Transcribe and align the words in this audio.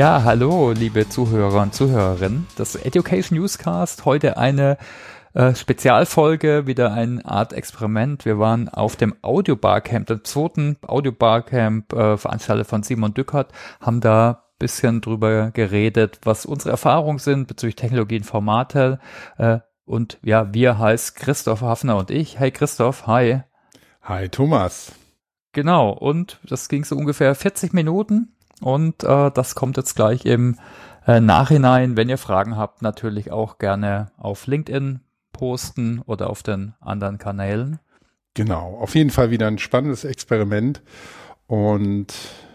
Ja, 0.00 0.22
hallo, 0.24 0.70
liebe 0.70 1.10
Zuhörer 1.10 1.60
und 1.60 1.74
Zuhörerinnen. 1.74 2.46
Das 2.56 2.74
Education 2.74 3.38
Newscast. 3.38 4.06
Heute 4.06 4.38
eine 4.38 4.78
äh, 5.34 5.54
Spezialfolge, 5.54 6.66
wieder 6.66 6.94
eine 6.94 7.22
Art 7.26 7.52
Experiment. 7.52 8.24
Wir 8.24 8.38
waren 8.38 8.70
auf 8.70 8.96
dem 8.96 9.14
Audio 9.20 9.56
Barcamp, 9.56 10.06
dem 10.06 10.24
zweiten 10.24 10.78
Audio 10.86 11.12
Barcamp, 11.12 11.92
äh, 11.92 12.16
veranstaltet 12.16 12.66
von 12.66 12.82
Simon 12.82 13.12
Dückert, 13.12 13.52
haben 13.78 14.00
da 14.00 14.44
bisschen 14.58 15.02
drüber 15.02 15.50
geredet, 15.50 16.20
was 16.22 16.46
unsere 16.46 16.70
Erfahrungen 16.70 17.18
sind 17.18 17.46
bezüglich 17.46 17.76
Technologie 17.76 18.16
und 18.16 18.24
Formate. 18.24 19.00
Äh, 19.36 19.58
und 19.84 20.16
ja, 20.22 20.54
wir 20.54 20.78
heißt 20.78 21.14
Christoph 21.14 21.60
Hafner 21.60 21.98
und 21.98 22.10
ich. 22.10 22.38
Hey 22.38 22.50
Christoph, 22.50 23.06
hi. 23.06 23.42
Hi 24.00 24.30
Thomas. 24.30 24.92
Genau, 25.52 25.90
und 25.90 26.40
das 26.48 26.70
ging 26.70 26.86
so 26.86 26.96
ungefähr 26.96 27.34
40 27.34 27.74
Minuten 27.74 28.34
und 28.60 29.04
äh, 29.04 29.30
das 29.30 29.54
kommt 29.54 29.76
jetzt 29.76 29.96
gleich 29.96 30.24
im 30.24 30.58
äh, 31.06 31.20
Nachhinein. 31.20 31.96
Wenn 31.96 32.08
ihr 32.08 32.18
Fragen 32.18 32.56
habt, 32.56 32.82
natürlich 32.82 33.30
auch 33.32 33.58
gerne 33.58 34.12
auf 34.16 34.46
LinkedIn 34.46 35.00
posten 35.32 36.02
oder 36.06 36.30
auf 36.30 36.42
den 36.42 36.74
anderen 36.80 37.18
Kanälen. 37.18 37.78
Genau, 38.34 38.78
auf 38.80 38.94
jeden 38.94 39.10
Fall 39.10 39.30
wieder 39.30 39.46
ein 39.46 39.58
spannendes 39.58 40.04
Experiment 40.04 40.82
und 41.46 42.14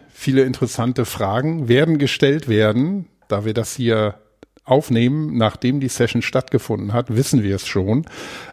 viele 0.10 0.44
interessante 0.44 1.06
Fragen 1.06 1.68
werden 1.68 1.98
gestellt 1.98 2.48
werden, 2.48 3.08
da 3.28 3.44
wir 3.44 3.54
das 3.54 3.76
hier 3.76 4.20
aufnehmen, 4.64 5.38
nachdem 5.38 5.80
die 5.80 5.90
Session 5.90 6.22
stattgefunden 6.22 6.94
hat, 6.94 7.16
wissen 7.16 7.44
wir 7.44 7.56
es 7.56 7.68
schon, 7.68 8.06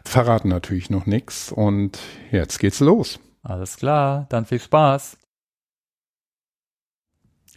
verraten 0.05 0.49
natürlich 0.49 0.89
noch 0.89 1.05
nichts 1.05 1.51
und 1.51 1.97
jetzt 2.31 2.59
geht's 2.59 2.79
los. 2.79 3.19
Alles 3.41 3.77
klar, 3.77 4.25
dann 4.29 4.45
viel 4.45 4.59
Spaß. 4.59 5.17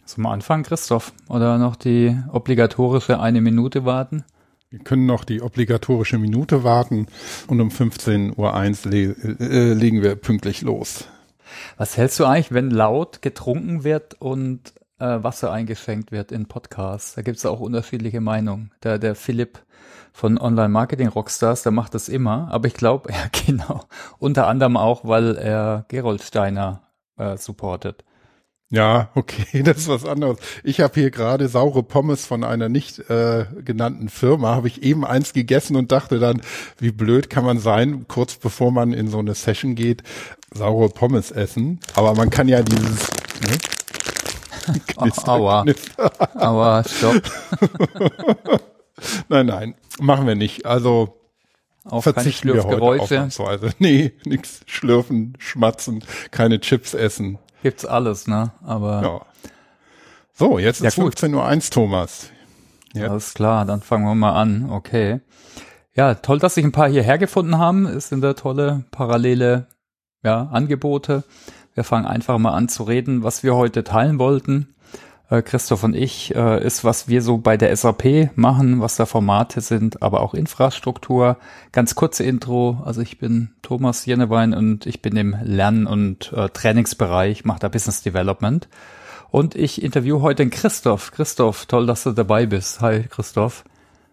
Zum 0.07 0.25
Anfang, 0.25 0.63
Christoph, 0.63 1.11
oder 1.27 1.57
noch 1.57 1.75
die 1.75 2.17
obligatorische 2.31 3.19
eine 3.19 3.41
Minute 3.41 3.83
warten? 3.83 4.23
Wir 4.69 4.79
können 4.79 5.05
noch 5.05 5.25
die 5.25 5.41
obligatorische 5.41 6.17
Minute 6.17 6.63
warten 6.63 7.07
und 7.47 7.59
um 7.59 7.67
15.01 7.67 8.35
Uhr 8.37 8.91
le 8.91 9.15
äh, 9.39 9.73
legen 9.73 10.01
wir 10.01 10.15
pünktlich 10.15 10.61
los. 10.61 11.09
Was 11.75 11.97
hältst 11.97 12.21
du 12.21 12.25
eigentlich, 12.25 12.53
wenn 12.53 12.71
laut 12.71 13.21
getrunken 13.21 13.83
wird 13.83 14.13
und 14.21 14.73
äh, 14.99 15.21
Wasser 15.23 15.51
eingeschenkt 15.51 16.13
wird 16.13 16.31
in 16.31 16.45
Podcasts? 16.45 17.15
Da 17.15 17.21
gibt 17.21 17.37
es 17.37 17.45
auch 17.45 17.59
unterschiedliche 17.59 18.21
Meinungen. 18.21 18.71
Der, 18.83 18.99
der 18.99 19.13
Philipp 19.13 19.59
von 20.13 20.37
Online 20.37 20.69
Marketing 20.69 21.09
Rockstars, 21.09 21.63
der 21.63 21.73
macht 21.73 21.93
das 21.93 22.07
immer, 22.07 22.47
aber 22.49 22.67
ich 22.67 22.75
glaube, 22.75 23.11
ja 23.11 23.27
genau, 23.45 23.83
unter 24.19 24.47
anderem 24.47 24.77
auch, 24.77 25.03
weil 25.03 25.35
er 25.35 25.83
Gerold 25.89 26.23
Steiner 26.23 26.83
äh, 27.17 27.35
supportet. 27.35 28.05
Ja, 28.69 29.09
okay, 29.15 29.63
das 29.63 29.77
ist 29.77 29.87
was 29.87 30.05
anderes. 30.05 30.37
Ich 30.63 30.81
habe 30.81 30.93
hier 30.99 31.09
gerade 31.09 31.47
saure 31.47 31.83
Pommes 31.83 32.25
von 32.25 32.43
einer 32.43 32.69
nicht 32.69 32.99
äh, 33.09 33.45
genannten 33.63 34.09
Firma, 34.09 34.55
habe 34.55 34.67
ich 34.67 34.83
eben 34.83 35.05
eins 35.05 35.33
gegessen 35.33 35.75
und 35.75 35.91
dachte 35.91 36.19
dann, 36.19 36.41
wie 36.77 36.91
blöd 36.91 37.29
kann 37.29 37.45
man 37.45 37.59
sein, 37.59 38.07
kurz 38.07 38.35
bevor 38.35 38.71
man 38.71 38.93
in 38.93 39.07
so 39.07 39.19
eine 39.19 39.35
Session 39.35 39.75
geht, 39.75 40.03
saure 40.53 40.89
Pommes 40.89 41.31
essen. 41.31 41.79
Aber 41.95 42.13
man 42.15 42.29
kann 42.29 42.47
ja 42.47 42.61
dieses 42.61 43.07
ne? 43.41 43.57
Knister, 44.97 45.31
Aua. 45.31 45.63
Knister. 45.63 46.11
Aua, 46.35 46.83
stopp. 46.83 47.21
nein, 49.29 49.45
nein, 49.45 49.75
machen 49.99 50.27
wir 50.27 50.35
nicht. 50.35 50.65
Also 50.65 51.13
auch 51.85 52.01
verzichten 52.01 52.53
wir 52.53 52.65
heute 52.65 53.73
Nee, 53.79 54.11
nix 54.25 54.59
schlürfen, 54.65 55.37
schmatzen, 55.39 56.03
keine 56.31 56.59
Chips 56.59 56.93
essen. 56.93 57.39
Gibt's 57.67 57.83
alles, 57.83 58.27
ne? 58.27 58.51
Aber. 58.63 59.01
Ja. 59.01 59.49
So, 60.31 60.57
jetzt 60.57 60.79
ist 60.79 60.95
ja, 60.95 61.03
15.01 61.03 61.35
Uhr, 61.35 61.69
Thomas. 61.69 62.29
Ja. 62.93 63.09
Alles 63.09 63.33
klar, 63.33 63.65
dann 63.65 63.81
fangen 63.81 64.05
wir 64.05 64.15
mal 64.15 64.39
an. 64.39 64.69
Okay. 64.71 65.19
Ja, 65.93 66.13
toll, 66.13 66.39
dass 66.39 66.55
sich 66.55 66.63
ein 66.63 66.71
paar 66.71 66.87
hierher 66.87 67.17
gefunden 67.17 67.57
haben. 67.57 67.85
Es 67.85 68.07
sind 68.07 68.21
da 68.21 68.35
tolle 68.35 68.85
parallele 68.91 69.67
ja, 70.23 70.43
Angebote. 70.43 71.25
Wir 71.73 71.83
fangen 71.83 72.05
einfach 72.05 72.37
mal 72.37 72.53
an 72.53 72.69
zu 72.69 72.83
reden, 72.83 73.23
was 73.23 73.43
wir 73.43 73.53
heute 73.53 73.83
teilen 73.83 74.17
wollten 74.17 74.73
äh, 75.29 75.41
Christoph 75.41 75.83
und 75.83 75.95
ich, 75.95 76.35
äh, 76.35 76.63
ist, 76.63 76.83
was 76.83 77.07
wir 77.07 77.21
so 77.21 77.37
bei 77.37 77.57
der 77.57 77.75
SAP 77.75 78.31
machen, 78.35 78.81
was 78.81 78.95
da 78.95 79.05
Formate 79.05 79.61
sind, 79.61 80.01
aber 80.01 80.21
auch 80.21 80.33
Infrastruktur. 80.33 81.37
Ganz 81.71 81.95
kurze 81.95 82.23
Intro. 82.23 82.81
Also 82.85 83.01
ich 83.01 83.17
bin 83.17 83.49
Thomas 83.61 84.05
Jennewein 84.05 84.53
und 84.53 84.85
ich 84.85 85.01
bin 85.01 85.15
im 85.17 85.35
Lern- 85.43 85.87
und 85.87 86.31
äh, 86.33 86.49
Trainingsbereich, 86.49 87.45
mache 87.45 87.59
da 87.59 87.67
Business 87.67 88.01
Development. 88.01 88.67
Und 89.29 89.55
ich 89.55 89.83
interview 89.83 90.21
heute 90.21 90.43
den 90.43 90.51
Christoph. 90.51 91.11
Christoph, 91.11 91.65
toll, 91.65 91.85
dass 91.85 92.03
du 92.03 92.11
dabei 92.11 92.45
bist. 92.45 92.79
Hi, 92.81 93.03
Christoph. 93.03 93.65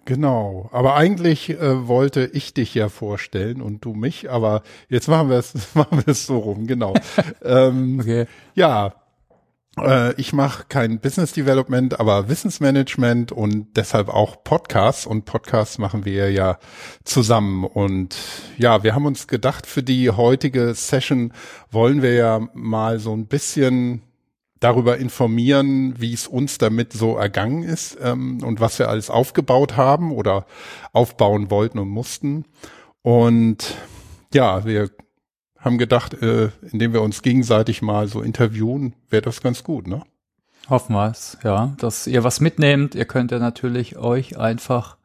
Genau, 0.07 0.69
aber 0.71 0.97
eigentlich 0.97 1.49
äh, 1.49 1.89
wollte 1.89 2.27
ich 2.27 2.53
dich 2.53 2.75
ja 2.75 2.91
vorstellen 2.91 3.63
und 3.63 3.87
du 3.87 3.95
mich, 3.95 4.31
aber 4.31 4.63
jetzt 4.91 5.09
machen 5.09 5.31
wir 5.31 5.39
es 5.39 5.55
machen 5.75 6.03
wir 6.05 6.09
es 6.09 6.27
so 6.27 6.39
rum, 6.39 6.67
genau. 6.67 6.93
ähm, 7.43 8.01
okay. 8.01 8.27
Ja, 8.55 8.93
ich 10.17 10.33
mache 10.33 10.67
kein 10.69 11.01
Business 11.01 11.33
Development, 11.33 11.99
aber 11.99 12.29
Wissensmanagement 12.29 13.33
und 13.33 13.77
deshalb 13.77 14.09
auch 14.09 14.45
Podcasts. 14.45 15.05
Und 15.05 15.25
Podcasts 15.25 15.79
machen 15.79 16.05
wir 16.05 16.31
ja 16.31 16.59
zusammen. 17.03 17.65
Und 17.65 18.15
ja, 18.57 18.85
wir 18.85 18.95
haben 18.95 19.07
uns 19.07 19.27
gedacht, 19.27 19.67
für 19.67 19.83
die 19.83 20.11
heutige 20.11 20.75
Session 20.75 21.33
wollen 21.73 22.03
wir 22.03 22.15
ja 22.15 22.49
mal 22.55 23.01
so 23.01 23.17
ein 23.17 23.27
bisschen 23.27 24.03
darüber 24.61 24.97
informieren, 24.97 26.01
wie 26.01 26.15
es 26.15 26.29
uns 26.29 26.59
damit 26.59 26.93
so 26.93 27.17
ergangen 27.17 27.65
ist 27.65 27.99
ähm, 28.01 28.43
und 28.43 28.61
was 28.61 28.79
wir 28.79 28.89
alles 28.89 29.11
aufgebaut 29.11 29.77
haben 29.77 30.13
oder 30.13 30.47
aufbauen 30.93 31.51
wollten 31.51 31.79
und 31.79 31.89
mussten. 31.89 32.45
Und 33.03 33.75
ja, 34.33 34.65
wir 34.65 34.89
haben 35.65 35.79
gedacht, 35.79 36.15
äh, 36.23 36.51
indem 36.71 36.93
wir 36.93 37.03
uns 37.03 37.23
gegenseitig 37.23 37.83
mal 37.83 38.07
so 38.07 38.21
interviewen, 38.21 38.95
wäre 39.11 39.23
das 39.23 39.41
ganz 39.41 39.65
gut, 39.65 39.87
ne? 39.87 40.03
Hoffen 40.69 40.95
wir 40.95 41.11
es, 41.11 41.37
ja, 41.43 41.75
dass 41.79 42.07
ihr 42.07 42.25
was 42.25 42.41
mitnehmt. 42.41 42.95
Ihr 42.95 43.05
könnt 43.05 43.31
ja 43.33 43.39
natürlich 43.39 43.97
euch 43.99 44.39
einfach 44.39 44.97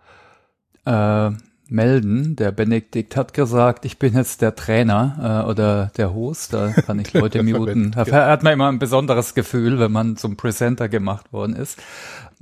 äh, 0.86 1.32
melden. 1.68 2.36
Der 2.36 2.52
Benedikt 2.52 3.16
hat 3.16 3.34
gesagt, 3.34 3.86
ich 3.86 4.00
bin 4.00 4.16
jetzt 4.16 4.42
der 4.42 4.56
Trainer 4.56 5.44
äh, 5.46 5.50
oder 5.50 5.92
der 5.98 6.14
Host, 6.14 6.54
da 6.54 6.72
kann 6.72 7.00
ich 7.00 7.14
Leute 7.14 7.44
muten. 7.44 7.92
Da 7.92 8.28
hat 8.28 8.44
man 8.44 8.54
immer 8.54 8.70
ein 8.70 8.80
besonderes 8.80 9.36
Gefühl, 9.36 9.80
wenn 9.80 9.92
man 9.92 10.18
zum 10.18 10.38
Presenter 10.38 10.90
gemacht 10.90 11.32
worden 11.34 11.56
ist. 11.56 11.78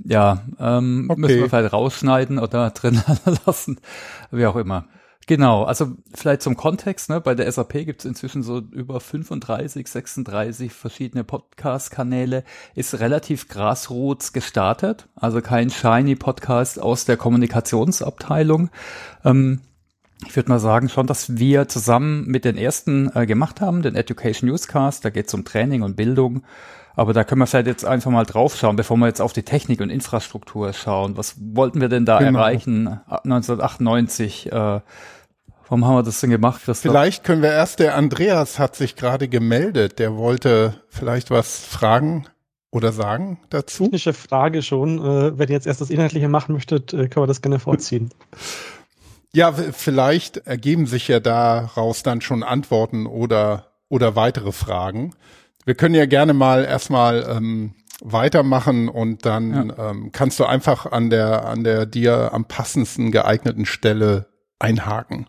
Ja, 0.04 0.44
ähm, 0.60 1.08
okay. 1.10 1.20
müssen 1.20 1.40
wir 1.40 1.50
vielleicht 1.50 1.74
rausschneiden 1.74 2.40
oder 2.40 2.70
drin 2.72 3.02
lassen, 3.46 3.80
wie 4.32 4.46
auch 4.46 4.56
immer. 4.56 4.86
Genau, 5.28 5.66
also 5.66 5.92
vielleicht 6.14 6.42
zum 6.42 6.56
Kontext, 6.56 7.10
ne, 7.10 7.20
bei 7.20 7.36
der 7.36 7.52
SAP 7.52 7.74
gibt 7.86 8.00
es 8.00 8.06
inzwischen 8.06 8.44
so 8.44 8.60
über 8.60 9.02
35, 9.02 9.86
36 9.86 10.72
verschiedene 10.72 11.26
Podcast-Kanäle, 11.26 12.46
ist 12.76 13.02
relativ 13.02 13.50
grassroots 13.50 14.32
gestartet, 14.32 15.10
also 15.16 15.42
kein 15.42 15.70
shiny 15.70 16.16
Podcast 16.16 16.82
aus 16.82 17.04
der 17.04 17.18
Kommunikationsabteilung. 17.18 18.70
Ähm, 19.26 19.60
ich 20.26 20.34
würde 20.38 20.50
mal 20.50 20.60
sagen 20.60 20.88
schon, 20.88 21.08
dass 21.08 21.38
wir 21.38 21.68
zusammen 21.68 22.26
mit 22.26 22.46
den 22.46 22.58
ersten 22.58 23.12
äh, 23.14 23.26
gemacht 23.26 23.60
haben, 23.60 23.82
den 23.82 23.96
Education 23.96 24.50
Newscast, 24.50 25.04
da 25.04 25.10
geht 25.10 25.28
es 25.28 25.34
um 25.34 25.44
Training 25.44 25.82
und 25.82 25.98
Bildung. 25.98 26.44
Aber 26.96 27.14
da 27.14 27.24
können 27.24 27.42
wir 27.42 27.46
vielleicht 27.46 27.68
jetzt 27.68 27.86
einfach 27.86 28.10
mal 28.10 28.26
drauf 28.26 28.56
schauen, 28.56 28.76
bevor 28.76 28.98
wir 28.98 29.06
jetzt 29.06 29.22
auf 29.22 29.32
die 29.32 29.44
Technik 29.44 29.82
und 29.82 29.92
Infrastruktur 29.92 30.74
schauen. 30.74 31.16
Was 31.16 31.36
wollten 31.40 31.80
wir 31.80 31.90
denn 31.90 32.06
da 32.06 32.18
genau. 32.18 32.40
erreichen 32.40 32.88
1998? 33.08 34.52
Äh, 34.52 34.80
Warum 35.70 35.86
haben 35.86 35.96
wir 35.96 36.04
das 36.04 36.22
denn 36.22 36.30
gemacht, 36.30 36.62
Christoph? 36.64 36.92
Vielleicht 36.92 37.24
können 37.26 37.42
wir 37.42 37.52
erst, 37.52 37.80
der 37.80 37.96
Andreas 37.96 38.58
hat 38.58 38.76
sich 38.76 38.96
gerade 38.96 39.28
gemeldet, 39.28 40.00
der 40.00 40.16
wollte 40.16 40.82
vielleicht 40.88 41.30
was 41.30 41.60
fragen 41.60 42.26
oder 42.72 42.94
sagen 42.94 43.40
dazu. 43.50 43.84
Technische 43.84 44.14
Frage 44.14 44.62
schon. 44.62 45.00
Äh, 45.00 45.38
wenn 45.38 45.50
ihr 45.50 45.56
jetzt 45.56 45.68
erst 45.68 45.82
das 45.82 45.90
Inhaltliche 45.90 46.30
machen 46.30 46.54
möchtet, 46.54 46.94
äh, 46.94 47.08
können 47.10 47.24
wir 47.24 47.28
das 47.28 47.42
gerne 47.42 47.60
vorziehen. 47.60 48.12
Ja, 49.34 49.52
vielleicht 49.52 50.38
ergeben 50.38 50.86
sich 50.86 51.10
ja 51.10 51.20
daraus 51.20 52.02
dann 52.02 52.22
schon 52.22 52.44
Antworten 52.44 53.06
oder, 53.06 53.68
oder 53.90 54.16
weitere 54.16 54.54
Fragen. 54.54 55.16
Wir 55.66 55.76
können 55.76 55.96
ja 55.96 56.06
gerne 56.06 56.34
mal 56.34 56.64
erstmal 56.64 57.28
ähm, 57.30 57.74
weitermachen 58.02 58.88
und 58.88 59.26
dann 59.26 59.70
ja. 59.70 59.90
ähm, 59.90 60.12
kannst 60.14 60.40
du 60.40 60.46
einfach 60.46 60.86
an 60.86 61.10
der, 61.10 61.46
an 61.46 61.66
der 61.66 61.86
dir 61.86 62.34
am 62.34 62.46
passendsten 62.46 63.12
geeigneten 63.12 63.66
Stelle 63.66 64.28
einhaken. 64.60 65.28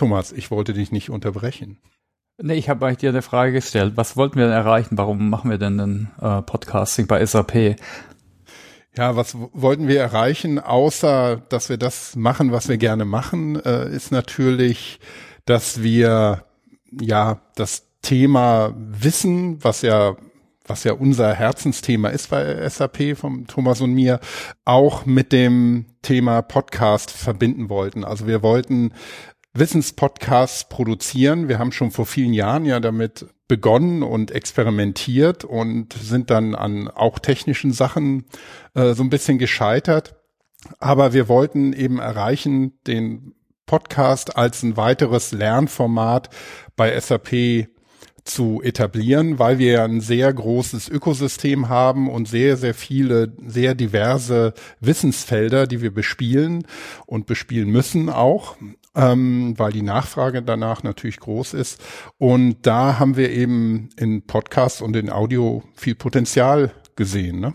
Thomas, 0.00 0.32
ich 0.32 0.50
wollte 0.50 0.72
dich 0.72 0.92
nicht 0.92 1.10
unterbrechen. 1.10 1.76
Nee, 2.38 2.54
ich 2.54 2.70
habe 2.70 2.86
eigentlich 2.86 3.00
dir 3.00 3.10
eine 3.10 3.20
Frage 3.20 3.52
gestellt. 3.52 3.98
Was 3.98 4.16
wollten 4.16 4.36
wir 4.38 4.46
denn 4.46 4.54
erreichen? 4.54 4.96
Warum 4.96 5.28
machen 5.28 5.50
wir 5.50 5.58
denn 5.58 5.78
ein 5.78 6.10
äh, 6.22 6.40
Podcasting 6.40 7.06
bei 7.06 7.22
SAP? 7.26 7.76
Ja, 8.96 9.14
was 9.16 9.36
wollten 9.52 9.88
wir 9.88 10.00
erreichen, 10.00 10.58
außer 10.58 11.42
dass 11.50 11.68
wir 11.68 11.76
das 11.76 12.16
machen, 12.16 12.50
was 12.50 12.70
wir 12.70 12.78
gerne 12.78 13.04
machen, 13.04 13.62
äh, 13.62 13.94
ist 13.94 14.10
natürlich, 14.10 15.00
dass 15.44 15.82
wir 15.82 16.46
ja 16.98 17.42
das 17.56 17.86
Thema 18.00 18.72
Wissen, 18.74 19.62
was 19.62 19.82
ja 19.82 20.16
was 20.70 20.84
ja 20.84 20.92
unser 20.92 21.34
Herzensthema 21.34 22.08
ist 22.08 22.30
bei 22.30 22.66
SAP 22.66 23.16
vom 23.16 23.46
Thomas 23.46 23.80
und 23.80 23.92
mir, 23.92 24.20
auch 24.64 25.04
mit 25.04 25.32
dem 25.32 25.86
Thema 26.00 26.40
Podcast 26.42 27.10
verbinden 27.10 27.68
wollten. 27.68 28.04
Also 28.04 28.26
wir 28.26 28.42
wollten 28.42 28.92
Wissenspodcasts 29.52 30.68
produzieren. 30.68 31.48
Wir 31.48 31.58
haben 31.58 31.72
schon 31.72 31.90
vor 31.90 32.06
vielen 32.06 32.32
Jahren 32.32 32.64
ja 32.64 32.80
damit 32.80 33.26
begonnen 33.48 34.02
und 34.02 34.30
experimentiert 34.30 35.44
und 35.44 35.92
sind 35.92 36.30
dann 36.30 36.54
an 36.54 36.88
auch 36.88 37.18
technischen 37.18 37.72
Sachen 37.72 38.26
äh, 38.74 38.94
so 38.94 39.02
ein 39.02 39.10
bisschen 39.10 39.38
gescheitert. 39.38 40.14
Aber 40.78 41.12
wir 41.12 41.28
wollten 41.28 41.72
eben 41.72 41.98
erreichen, 41.98 42.78
den 42.86 43.34
Podcast 43.66 44.36
als 44.36 44.62
ein 44.62 44.76
weiteres 44.76 45.32
Lernformat 45.32 46.30
bei 46.76 46.98
SAP 46.98 47.68
zu 48.24 48.60
etablieren, 48.62 49.38
weil 49.38 49.58
wir 49.58 49.72
ja 49.72 49.84
ein 49.84 50.00
sehr 50.00 50.32
großes 50.32 50.88
Ökosystem 50.88 51.68
haben 51.68 52.10
und 52.10 52.28
sehr, 52.28 52.56
sehr 52.56 52.74
viele, 52.74 53.32
sehr 53.46 53.74
diverse 53.74 54.54
Wissensfelder, 54.80 55.66
die 55.66 55.82
wir 55.82 55.92
bespielen 55.92 56.66
und 57.06 57.26
bespielen 57.26 57.70
müssen 57.70 58.08
auch, 58.10 58.56
ähm, 58.94 59.54
weil 59.56 59.72
die 59.72 59.82
Nachfrage 59.82 60.42
danach 60.42 60.82
natürlich 60.82 61.20
groß 61.20 61.54
ist. 61.54 61.80
Und 62.18 62.66
da 62.66 62.98
haben 62.98 63.16
wir 63.16 63.30
eben 63.30 63.90
in 63.96 64.22
Podcast 64.22 64.82
und 64.82 64.96
in 64.96 65.10
Audio 65.10 65.62
viel 65.74 65.94
Potenzial 65.94 66.72
gesehen. 66.96 67.40
Ne? 67.40 67.54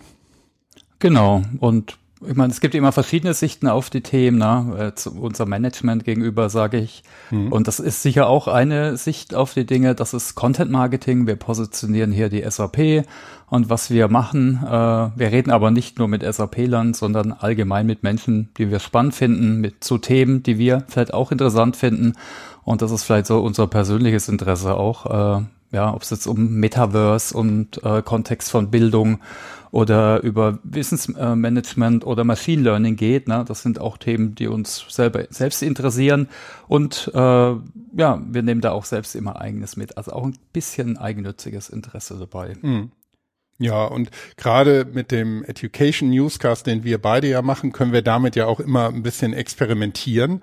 Genau. 0.99 1.43
Und 1.59 1.97
ich 2.25 2.35
meine, 2.35 2.51
es 2.51 2.61
gibt 2.61 2.73
immer 2.75 2.91
verschiedene 2.91 3.33
Sichten 3.33 3.67
auf 3.67 3.89
die 3.89 4.01
Themen, 4.01 4.37
ne? 4.37 4.75
Äh, 4.79 4.95
zu 4.95 5.11
unser 5.11 5.45
Management 5.45 6.05
gegenüber, 6.05 6.49
sage 6.49 6.77
ich. 6.77 7.03
Mhm. 7.29 7.51
Und 7.51 7.67
das 7.67 7.79
ist 7.79 8.01
sicher 8.01 8.27
auch 8.27 8.47
eine 8.47 8.97
Sicht 8.97 9.35
auf 9.35 9.53
die 9.53 9.65
Dinge. 9.65 9.95
Das 9.95 10.13
ist 10.13 10.35
Content 10.35 10.71
Marketing. 10.71 11.27
Wir 11.27 11.35
positionieren 11.35 12.11
hier 12.11 12.29
die 12.29 12.49
SAP 12.49 13.05
und 13.47 13.69
was 13.69 13.91
wir 13.91 14.07
machen. 14.07 14.59
Äh, 14.63 14.69
wir 14.69 15.31
reden 15.31 15.51
aber 15.51 15.71
nicht 15.71 15.99
nur 15.99 16.07
mit 16.07 16.23
SAP-Lern, 16.23 16.93
sondern 16.93 17.31
allgemein 17.31 17.85
mit 17.85 18.03
Menschen, 18.03 18.49
die 18.57 18.71
wir 18.71 18.79
spannend 18.79 19.15
finden, 19.15 19.61
mit 19.61 19.83
zu 19.83 19.97
Themen, 19.97 20.43
die 20.43 20.57
wir 20.57 20.83
vielleicht 20.87 21.13
auch 21.13 21.31
interessant 21.31 21.75
finden. 21.75 22.13
Und 22.63 22.81
das 22.81 22.91
ist 22.91 23.03
vielleicht 23.03 23.27
so 23.27 23.39
unser 23.41 23.67
persönliches 23.67 24.27
Interesse 24.27 24.75
auch. 24.75 25.39
Äh, 25.39 25.45
ja, 25.71 25.93
ob 25.93 26.03
es 26.03 26.09
jetzt 26.09 26.25
um 26.25 26.55
Metaverse 26.55 27.35
und 27.35 27.83
äh, 27.83 28.01
Kontext 28.01 28.49
von 28.49 28.71
Bildung 28.71 29.19
oder 29.71 30.23
über 30.23 30.59
Wissensmanagement 30.63 32.05
oder 32.05 32.23
Machine 32.23 32.61
Learning 32.61 32.95
geht. 32.95 33.27
Ne? 33.27 33.43
Das 33.45 33.61
sind 33.61 33.81
auch 33.81 33.97
Themen, 33.97 34.33
die 34.33 34.47
uns 34.47 34.85
selber 34.87 35.25
selbst 35.31 35.61
interessieren. 35.61 36.29
Und 36.69 37.11
äh, 37.13 37.17
ja, 37.17 38.21
wir 38.25 38.41
nehmen 38.41 38.61
da 38.61 38.71
auch 38.71 38.85
selbst 38.85 39.15
immer 39.15 39.41
eigenes 39.41 39.75
mit. 39.75 39.97
Also 39.97 40.13
auch 40.13 40.23
ein 40.23 40.37
bisschen 40.53 40.97
eigennütziges 40.97 41.67
Interesse 41.69 42.17
dabei. 42.17 42.55
Mhm. 42.61 42.91
Ja, 43.57 43.85
und 43.85 44.09
gerade 44.35 44.85
mit 44.91 45.11
dem 45.11 45.45
Education 45.45 46.09
Newscast, 46.09 46.67
den 46.67 46.83
wir 46.83 46.97
beide 46.97 47.29
ja 47.29 47.41
machen, 47.41 47.71
können 47.71 47.93
wir 47.93 48.01
damit 48.01 48.35
ja 48.35 48.47
auch 48.47 48.59
immer 48.59 48.89
ein 48.89 49.01
bisschen 49.01 49.33
experimentieren. 49.33 50.41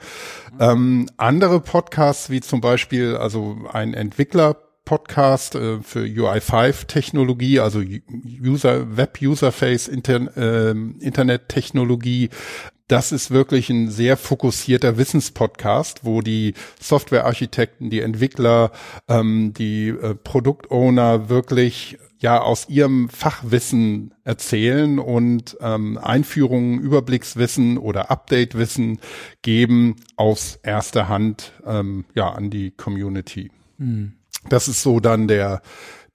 Ähm, 0.59 1.11
andere 1.19 1.61
Podcasts, 1.61 2.31
wie 2.31 2.41
zum 2.41 2.63
Beispiel, 2.63 3.17
also 3.17 3.59
ein 3.71 3.93
Entwickler 3.93 4.57
Podcast 4.85 5.55
äh, 5.55 5.81
für 5.83 6.01
UI5 6.01 6.87
Technologie, 6.87 7.61
also 7.61 7.81
User 7.81 8.97
Web 8.97 9.19
Userface 9.21 9.89
Inter, 9.89 10.37
äh, 10.37 10.71
Internet 10.71 11.49
Technologie. 11.49 12.31
Das 12.93 13.11
ist 13.11 13.31
wirklich 13.31 13.71
ein 13.71 13.89
sehr 13.89 14.19
fokussierter 14.19 14.99
Wissenspodcast, 14.99 16.05
wo 16.05 16.21
die 16.21 16.53
Softwarearchitekten, 16.79 17.89
die 17.89 18.01
Entwickler, 18.01 18.71
ähm, 19.09 19.55
die 19.55 19.89
äh, 19.89 20.15
Produktowner 20.15 21.31
wirklich 21.31 21.97
ja 22.19 22.43
aus 22.43 22.69
ihrem 22.69 23.09
Fachwissen 23.09 24.13
erzählen 24.25 24.99
und 24.99 25.57
ähm, 25.63 25.97
Einführungen, 25.97 26.81
Überblickswissen 26.81 27.79
oder 27.79 28.11
Updatewissen 28.11 29.01
geben 29.41 29.97
aus 30.17 30.59
erster 30.63 31.09
Hand 31.09 31.53
ähm, 31.65 32.05
ja 32.15 32.29
an 32.29 32.51
die 32.51 32.73
Community. 32.73 33.51
Mhm. 33.79 34.17
Das 34.51 34.69
ist 34.69 34.83
so 34.83 35.01
dann 35.01 35.29
der, 35.29 35.63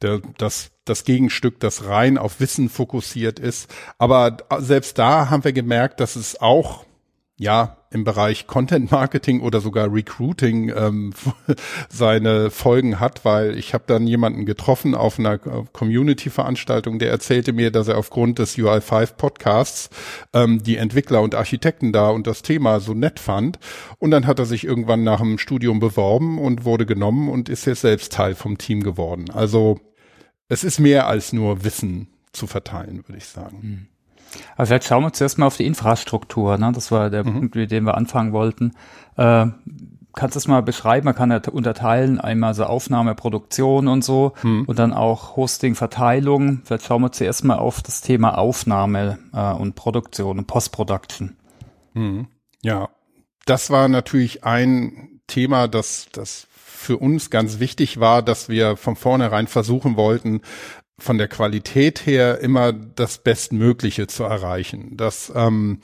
der, 0.01 0.21
das, 0.37 0.71
das 0.85 1.03
Gegenstück, 1.03 1.59
das 1.59 1.85
rein 1.85 2.17
auf 2.17 2.39
Wissen 2.39 2.69
fokussiert 2.69 3.39
ist. 3.39 3.73
Aber 3.97 4.37
selbst 4.59 4.97
da 4.97 5.29
haben 5.29 5.43
wir 5.43 5.53
gemerkt, 5.53 5.99
dass 5.99 6.15
es 6.15 6.39
auch, 6.39 6.85
ja, 7.37 7.77
im 7.89 8.03
Bereich 8.03 8.47
Content 8.47 8.91
Marketing 8.91 9.41
oder 9.41 9.61
sogar 9.61 9.93
Recruiting 9.93 10.69
ähm, 10.75 11.13
seine 11.89 12.49
Folgen 12.49 12.99
hat, 12.99 13.23
weil 13.23 13.57
ich 13.57 13.73
habe 13.73 13.85
dann 13.87 14.07
jemanden 14.07 14.45
getroffen 14.45 14.93
auf 14.93 15.19
einer 15.19 15.37
Community-Veranstaltung, 15.37 16.99
der 16.99 17.09
erzählte 17.09 17.53
mir, 17.53 17.71
dass 17.71 17.87
er 17.87 17.97
aufgrund 17.97 18.39
des 18.39 18.57
UI5 18.57 19.15
Podcasts 19.15 19.89
ähm, 20.33 20.61
die 20.61 20.77
Entwickler 20.77 21.21
und 21.21 21.35
Architekten 21.35 21.93
da 21.93 22.09
und 22.09 22.27
das 22.27 22.41
Thema 22.41 22.79
so 22.79 22.93
nett 22.93 23.19
fand. 23.19 23.57
Und 23.99 24.11
dann 24.11 24.27
hat 24.27 24.39
er 24.39 24.45
sich 24.45 24.65
irgendwann 24.65 25.03
nach 25.03 25.19
dem 25.19 25.37
Studium 25.37 25.79
beworben 25.79 26.39
und 26.39 26.65
wurde 26.65 26.85
genommen 26.85 27.29
und 27.29 27.47
ist 27.47 27.65
jetzt 27.65 27.81
selbst 27.81 28.11
Teil 28.11 28.35
vom 28.35 28.57
Team 28.57 28.83
geworden. 28.83 29.25
Also 29.33 29.79
es 30.49 30.63
ist 30.63 30.79
mehr 30.79 31.07
als 31.07 31.33
nur 31.33 31.63
Wissen 31.63 32.07
zu 32.31 32.47
verteilen, 32.47 33.03
würde 33.07 33.17
ich 33.17 33.25
sagen. 33.25 33.59
Mhm. 33.61 33.87
Aber 34.55 34.65
vielleicht 34.67 34.85
schauen 34.85 35.03
wir 35.03 35.13
zuerst 35.13 35.37
mal 35.37 35.47
auf 35.47 35.57
die 35.57 35.65
Infrastruktur. 35.65 36.57
Ne? 36.57 36.71
Das 36.73 36.91
war 36.91 37.09
der 37.09 37.23
mhm. 37.23 37.33
Punkt, 37.33 37.55
mit 37.55 37.71
dem 37.71 37.85
wir 37.85 37.95
anfangen 37.95 38.33
wollten. 38.33 38.73
Äh, 39.15 39.47
kannst 40.13 40.35
du 40.35 40.39
es 40.39 40.47
mal 40.47 40.61
beschreiben? 40.61 41.05
Man 41.05 41.15
kann 41.15 41.31
ja 41.31 41.41
unterteilen, 41.51 42.19
einmal 42.19 42.53
so 42.53 42.65
Aufnahme, 42.65 43.15
Produktion 43.15 43.87
und 43.87 44.03
so 44.03 44.33
mhm. 44.43 44.65
und 44.65 44.79
dann 44.79 44.93
auch 44.93 45.35
Hosting, 45.37 45.75
Verteilung. 45.75 46.61
Vielleicht 46.65 46.85
schauen 46.85 47.01
wir 47.01 47.11
zuerst 47.11 47.43
mal 47.43 47.57
auf 47.57 47.81
das 47.81 48.01
Thema 48.01 48.37
Aufnahme 48.37 49.19
äh, 49.33 49.53
und 49.53 49.75
Produktion 49.75 50.39
und 50.39 50.47
Post-Production. 50.47 51.37
Mhm. 51.93 52.27
Ja, 52.63 52.89
das 53.45 53.69
war 53.69 53.87
natürlich 53.87 54.43
ein 54.43 55.21
Thema, 55.27 55.67
das, 55.67 56.07
das 56.11 56.47
für 56.87 56.97
uns 56.97 57.29
ganz 57.29 57.59
wichtig 57.59 57.99
war, 57.99 58.21
dass 58.21 58.47
wir 58.47 58.77
von 58.77 58.95
vornherein 58.95 59.47
versuchen 59.47 59.97
wollten, 59.97 60.39
von 60.97 61.17
der 61.17 61.27
Qualität 61.27 62.05
her 62.05 62.39
immer 62.39 62.71
das 62.71 63.17
Bestmögliche 63.17 64.07
zu 64.07 64.23
erreichen. 64.23 64.95
Das 64.95 65.29
ähm, 65.35 65.81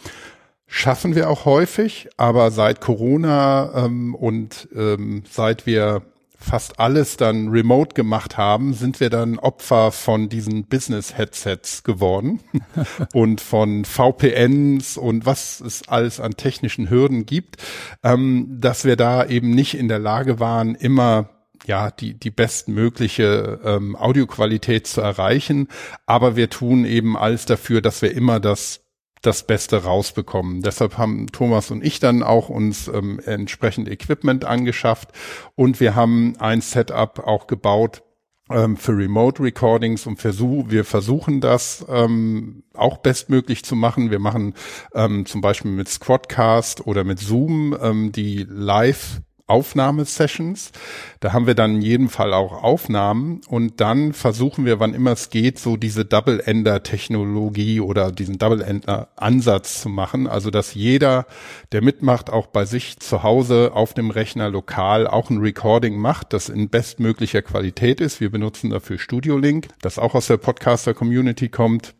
schaffen 0.65 1.13
wir 1.13 1.29
auch 1.29 1.43
häufig, 1.43 2.07
aber 2.15 2.51
seit 2.51 2.79
Corona 2.79 3.85
ähm, 3.85 4.15
und 4.15 4.69
ähm, 4.73 5.23
seit 5.29 5.65
wir 5.65 6.03
fast 6.43 6.79
alles 6.79 7.17
dann 7.17 7.47
remote 7.47 7.95
gemacht 7.95 8.37
haben, 8.37 8.73
sind 8.73 8.99
wir 8.99 9.09
dann 9.09 9.39
Opfer 9.39 9.91
von 9.91 10.29
diesen 10.29 10.65
Business-Headsets 10.65 11.83
geworden 11.83 12.41
und 13.13 13.41
von 13.41 13.85
VPNs 13.85 14.97
und 14.97 15.25
was 15.25 15.61
es 15.61 15.87
alles 15.87 16.19
an 16.19 16.35
technischen 16.35 16.89
Hürden 16.89 17.25
gibt, 17.25 17.57
ähm, 18.03 18.57
dass 18.59 18.83
wir 18.85 18.95
da 18.95 19.25
eben 19.25 19.51
nicht 19.51 19.75
in 19.75 19.87
der 19.87 19.99
Lage 19.99 20.39
waren, 20.39 20.75
immer 20.75 21.29
ja, 21.65 21.91
die, 21.91 22.13
die 22.13 22.31
bestmögliche 22.31 23.59
ähm, 23.63 23.95
Audioqualität 23.95 24.85
zu 24.85 24.99
erreichen. 24.99 25.69
Aber 26.05 26.35
wir 26.35 26.49
tun 26.49 26.83
eben 26.83 27.15
alles 27.17 27.45
dafür, 27.45 27.81
dass 27.81 28.01
wir 28.01 28.11
immer 28.11 28.41
das 28.41 28.82
das 29.23 29.47
Beste 29.47 29.83
rausbekommen. 29.83 30.61
Deshalb 30.61 30.97
haben 30.97 31.27
Thomas 31.27 31.71
und 31.71 31.83
ich 31.83 31.99
dann 31.99 32.21
auch 32.23 32.49
uns 32.49 32.87
ähm, 32.87 33.19
entsprechend 33.25 33.89
Equipment 33.89 34.45
angeschafft 34.45 35.09
und 35.55 35.79
wir 35.79 35.95
haben 35.95 36.35
ein 36.39 36.61
Setup 36.61 37.19
auch 37.19 37.47
gebaut 37.47 38.03
ähm, 38.49 38.77
für 38.77 38.95
Remote 38.95 39.41
Recordings 39.41 40.05
und 40.05 40.17
versuch, 40.17 40.65
wir 40.69 40.83
versuchen 40.85 41.41
das 41.41 41.85
ähm, 41.89 42.63
auch 42.73 42.97
bestmöglich 42.97 43.63
zu 43.63 43.75
machen. 43.75 44.11
Wir 44.11 44.19
machen 44.19 44.53
ähm, 44.93 45.25
zum 45.25 45.41
Beispiel 45.41 45.71
mit 45.71 45.87
Squadcast 45.87 46.85
oder 46.85 47.03
mit 47.03 47.19
Zoom 47.19 47.75
ähm, 47.81 48.11
die 48.11 48.45
Live 48.47 49.21
Aufnahmesessions. 49.53 50.71
Da 51.19 51.31
haben 51.31 51.45
wir 51.45 51.53
dann 51.53 51.75
in 51.75 51.81
jedem 51.83 52.09
Fall 52.09 52.33
auch 52.33 52.63
Aufnahmen 52.63 53.41
und 53.47 53.79
dann 53.81 54.13
versuchen 54.13 54.65
wir, 54.65 54.79
wann 54.79 54.95
immer 54.95 55.11
es 55.11 55.29
geht, 55.29 55.59
so 55.59 55.77
diese 55.77 56.05
Double-Ender-Technologie 56.05 57.79
oder 57.79 58.11
diesen 58.11 58.39
Double-Ender-Ansatz 58.39 59.81
zu 59.81 59.89
machen. 59.89 60.25
Also, 60.25 60.49
dass 60.49 60.73
jeder, 60.73 61.27
der 61.71 61.83
mitmacht, 61.83 62.31
auch 62.31 62.47
bei 62.47 62.65
sich 62.65 62.99
zu 62.99 63.21
Hause 63.21 63.73
auf 63.75 63.93
dem 63.93 64.09
Rechner 64.09 64.49
lokal 64.49 65.05
auch 65.05 65.29
ein 65.29 65.37
Recording 65.37 65.97
macht, 65.97 66.33
das 66.33 66.49
in 66.49 66.69
bestmöglicher 66.69 67.43
Qualität 67.43 68.01
ist. 68.01 68.21
Wir 68.21 68.31
benutzen 68.31 68.71
dafür 68.71 68.97
Studio 68.97 69.37
Link, 69.37 69.67
das 69.83 69.99
auch 69.99 70.15
aus 70.15 70.25
der 70.25 70.37
Podcaster-Community 70.37 71.49
kommt 71.49 71.93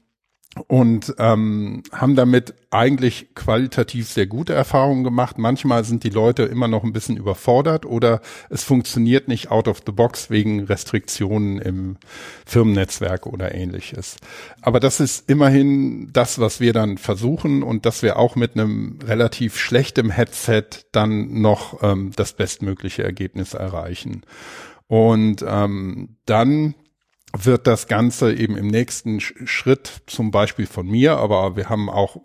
und 0.68 1.16
ähm, 1.18 1.82
haben 1.92 2.16
damit 2.16 2.54
eigentlich 2.70 3.34
qualitativ 3.34 4.08
sehr 4.08 4.28
gute 4.28 4.54
Erfahrungen 4.54 5.04
gemacht. 5.04 5.38
Manchmal 5.38 5.84
sind 5.84 6.04
die 6.04 6.10
Leute 6.10 6.44
immer 6.44 6.68
noch 6.68 6.84
ein 6.84 6.94
bisschen 6.94 7.18
überfordert 7.18 7.86
oder 7.86 8.22
es 8.50 8.64
funktioniert 8.64 9.28
nicht 9.28 9.50
out 9.50 9.68
of 9.68 9.82
the 9.86 9.92
box 9.92 10.30
wegen 10.30 10.66
Restriktionen 10.66 11.58
im 11.60 11.98
Firmennetzwerk 12.46 13.26
oder 13.26 13.56
ähnliches. 13.56 14.18
Aber 14.62 14.80
das 14.80 15.00
ist 15.00 15.28
immerhin 15.30 16.12
das, 16.14 16.40
was 16.40 16.60
wir 16.60 16.74
dann 16.74 16.98
versuchen 16.98 17.64
und 17.64 17.86
dass 17.86 18.04
wir 18.04 18.18
auch 18.18 18.36
mit 18.36 18.56
einem 18.56 19.00
relativ 19.06 19.58
schlechten 19.58 20.12
Headset 20.12 20.66
dann 20.92 21.42
noch 21.42 21.82
ähm, 21.82 22.12
das 22.16 22.34
bestmögliche 22.34 23.04
Ergebnis 23.04 23.56
erreichen. 23.56 24.22
Und 24.88 25.44
ähm, 25.48 26.18
dann 26.26 26.76
wird 27.36 27.68
das 27.68 27.88
Ganze 27.88 28.34
eben 28.34 28.56
im 28.56 28.68
nächsten 28.68 29.20
Schritt 29.20 30.04
zum 30.08 30.32
Beispiel 30.32 30.68
von 30.68 30.88
mir, 30.88 31.18
aber 31.18 31.56
wir 31.56 31.70
haben 31.70 31.90
auch 31.90 32.18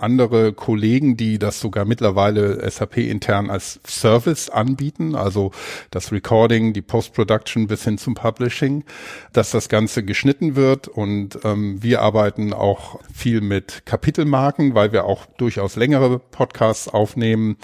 andere 0.00 0.52
Kollegen, 0.52 1.16
die 1.16 1.38
das 1.38 1.60
sogar 1.60 1.84
mittlerweile 1.84 2.68
SAP 2.68 2.98
intern 2.98 3.50
als 3.50 3.80
Service 3.86 4.48
anbieten, 4.48 5.14
also 5.14 5.52
das 5.90 6.12
Recording, 6.12 6.72
die 6.72 6.82
Post-Production 6.82 7.66
bis 7.66 7.84
hin 7.84 7.98
zum 7.98 8.14
Publishing, 8.14 8.84
dass 9.32 9.50
das 9.50 9.68
Ganze 9.68 10.02
geschnitten 10.02 10.56
wird 10.56 10.88
und 10.88 11.38
ähm, 11.44 11.82
wir 11.82 12.02
arbeiten 12.02 12.52
auch 12.52 13.00
viel 13.12 13.40
mit 13.40 13.84
Kapitelmarken, 13.84 14.74
weil 14.74 14.92
wir 14.92 15.04
auch 15.04 15.26
durchaus 15.36 15.76
längere 15.76 16.18
Podcasts 16.18 16.88
aufnehmen, 16.88 17.56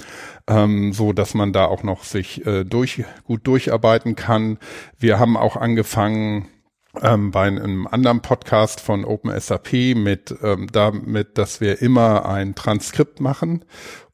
ähm, 0.46 0.92
so 0.92 1.12
dass 1.12 1.34
man 1.34 1.52
da 1.52 1.66
auch 1.66 1.82
noch 1.82 2.04
sich 2.04 2.46
äh, 2.46 2.64
durch 2.64 3.04
gut 3.24 3.46
durcharbeiten 3.46 4.14
kann. 4.14 4.58
Wir 4.98 5.18
haben 5.18 5.36
auch 5.36 5.56
angefangen 5.56 6.48
ähm, 7.02 7.30
bei 7.30 7.46
einem 7.46 7.86
anderen 7.86 8.20
Podcast 8.20 8.80
von 8.80 9.04
OpenSAP 9.04 9.94
mit 9.94 10.34
ähm, 10.42 10.68
damit, 10.72 11.38
dass 11.38 11.60
wir 11.60 11.82
immer 11.82 12.26
ein 12.26 12.54
Transkript 12.54 13.20
machen 13.20 13.64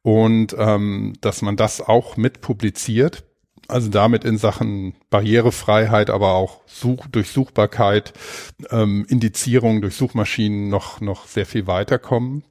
und 0.03 0.55
ähm, 0.59 1.15
dass 1.21 1.43
man 1.43 1.57
das 1.57 1.81
auch 1.81 2.17
mit 2.17 2.41
publiziert. 2.41 3.25
Also 3.69 3.89
damit 3.89 4.25
in 4.25 4.39
Sachen 4.39 4.95
Barrierefreiheit, 5.09 6.11
aber 6.11 6.33
auch 6.33 6.63
Such 6.67 7.07
Durchsuchbarkeit, 7.07 8.13
ähm, 8.71 9.07
Indizierung 9.09 9.81
durch 9.81 9.95
Suchmaschinen 9.95 10.69
noch 10.69 11.01
noch 11.01 11.27
sehr 11.27 11.47
viel 11.47 11.67
weiterkommen. 11.67 12.45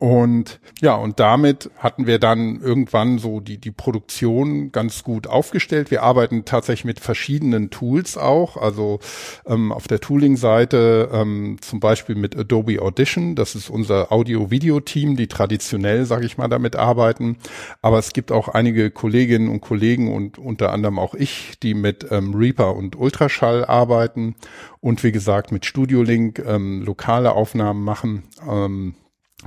Und 0.00 0.60
ja, 0.80 0.94
und 0.94 1.20
damit 1.20 1.70
hatten 1.76 2.06
wir 2.06 2.18
dann 2.18 2.62
irgendwann 2.62 3.18
so 3.18 3.38
die, 3.38 3.58
die 3.58 3.70
Produktion 3.70 4.72
ganz 4.72 5.04
gut 5.04 5.26
aufgestellt. 5.26 5.90
Wir 5.90 6.02
arbeiten 6.02 6.46
tatsächlich 6.46 6.86
mit 6.86 7.00
verschiedenen 7.00 7.68
Tools 7.68 8.16
auch. 8.16 8.56
Also 8.56 9.00
ähm, 9.46 9.72
auf 9.72 9.88
der 9.88 10.00
Tooling-Seite 10.00 11.10
ähm, 11.12 11.58
zum 11.60 11.80
Beispiel 11.80 12.14
mit 12.14 12.34
Adobe 12.34 12.80
Audition. 12.80 13.34
Das 13.34 13.54
ist 13.54 13.68
unser 13.68 14.10
Audio-Video-Team, 14.10 15.16
die 15.16 15.26
traditionell, 15.26 16.06
sage 16.06 16.24
ich 16.24 16.38
mal, 16.38 16.48
damit 16.48 16.76
arbeiten. 16.76 17.36
Aber 17.82 17.98
es 17.98 18.14
gibt 18.14 18.32
auch 18.32 18.48
einige 18.48 18.90
Kolleginnen 18.90 19.50
und 19.50 19.60
Kollegen 19.60 20.14
und 20.14 20.38
unter 20.38 20.72
anderem 20.72 20.98
auch 20.98 21.14
ich, 21.14 21.58
die 21.62 21.74
mit 21.74 22.06
ähm, 22.10 22.32
Reaper 22.32 22.74
und 22.74 22.96
Ultraschall 22.96 23.66
arbeiten 23.66 24.34
und 24.80 25.04
wie 25.04 25.12
gesagt 25.12 25.52
mit 25.52 25.66
Studio 25.66 26.02
Link 26.02 26.38
ähm, 26.38 26.80
lokale 26.80 27.32
Aufnahmen 27.32 27.84
machen. 27.84 28.22
Ähm, 28.48 28.94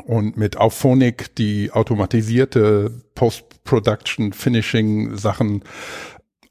und 0.05 0.37
mit 0.37 0.57
Auphonic 0.57 1.35
die 1.35 1.71
automatisierte 1.71 3.01
Post-Production, 3.15 4.33
Finishing 4.33 5.15
Sachen. 5.17 5.63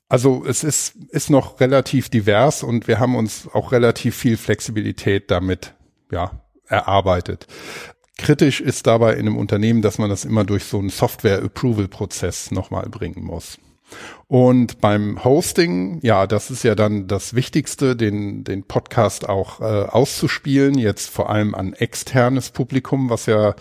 Also 0.09 0.45
es 0.47 0.63
ist, 0.65 0.97
ist 1.11 1.31
noch 1.31 1.61
relativ 1.61 2.09
divers 2.09 2.63
und 2.63 2.87
wir 2.87 3.01
haben 3.01 3.17
uns 3.17 3.49
auch 3.53 3.73
relativ 3.73 4.17
viel 4.17 4.37
Flexibilität 4.37 5.31
damit, 5.31 5.75
ja, 6.11 6.43
erarbeitet. 6.67 7.47
Kritisch 8.19 8.61
ist 8.61 8.87
dabei 8.87 9.15
in 9.15 9.21
einem 9.21 9.37
Unternehmen, 9.37 9.83
dass 9.83 9.99
man 9.99 10.11
das 10.11 10.25
immer 10.25 10.45
durch 10.45 10.65
so 10.65 10.79
einen 10.79 10.91
Software-Approval-Prozess 10.91 12.51
nochmal 12.51 12.89
bringen 12.89 13.25
muss. 13.25 13.59
Und 14.29 14.81
beim 14.81 15.23
Hosting, 15.25 15.99
ja, 16.03 16.27
das 16.27 16.51
ist 16.51 16.63
ja 16.63 16.75
dann 16.75 17.07
das 17.07 17.35
Wichtigste, 17.35 17.97
den, 17.97 18.45
den 18.45 18.63
Podcast 18.63 19.29
auch 19.29 19.61
äh, 19.61 19.65
auszuspielen, 19.65 20.79
jetzt 20.79 21.11
vor 21.11 21.29
allem 21.29 21.55
an 21.55 21.75
externes 21.75 22.51
Publikum, 22.51 23.11
was 23.11 23.27
ja 23.27 23.55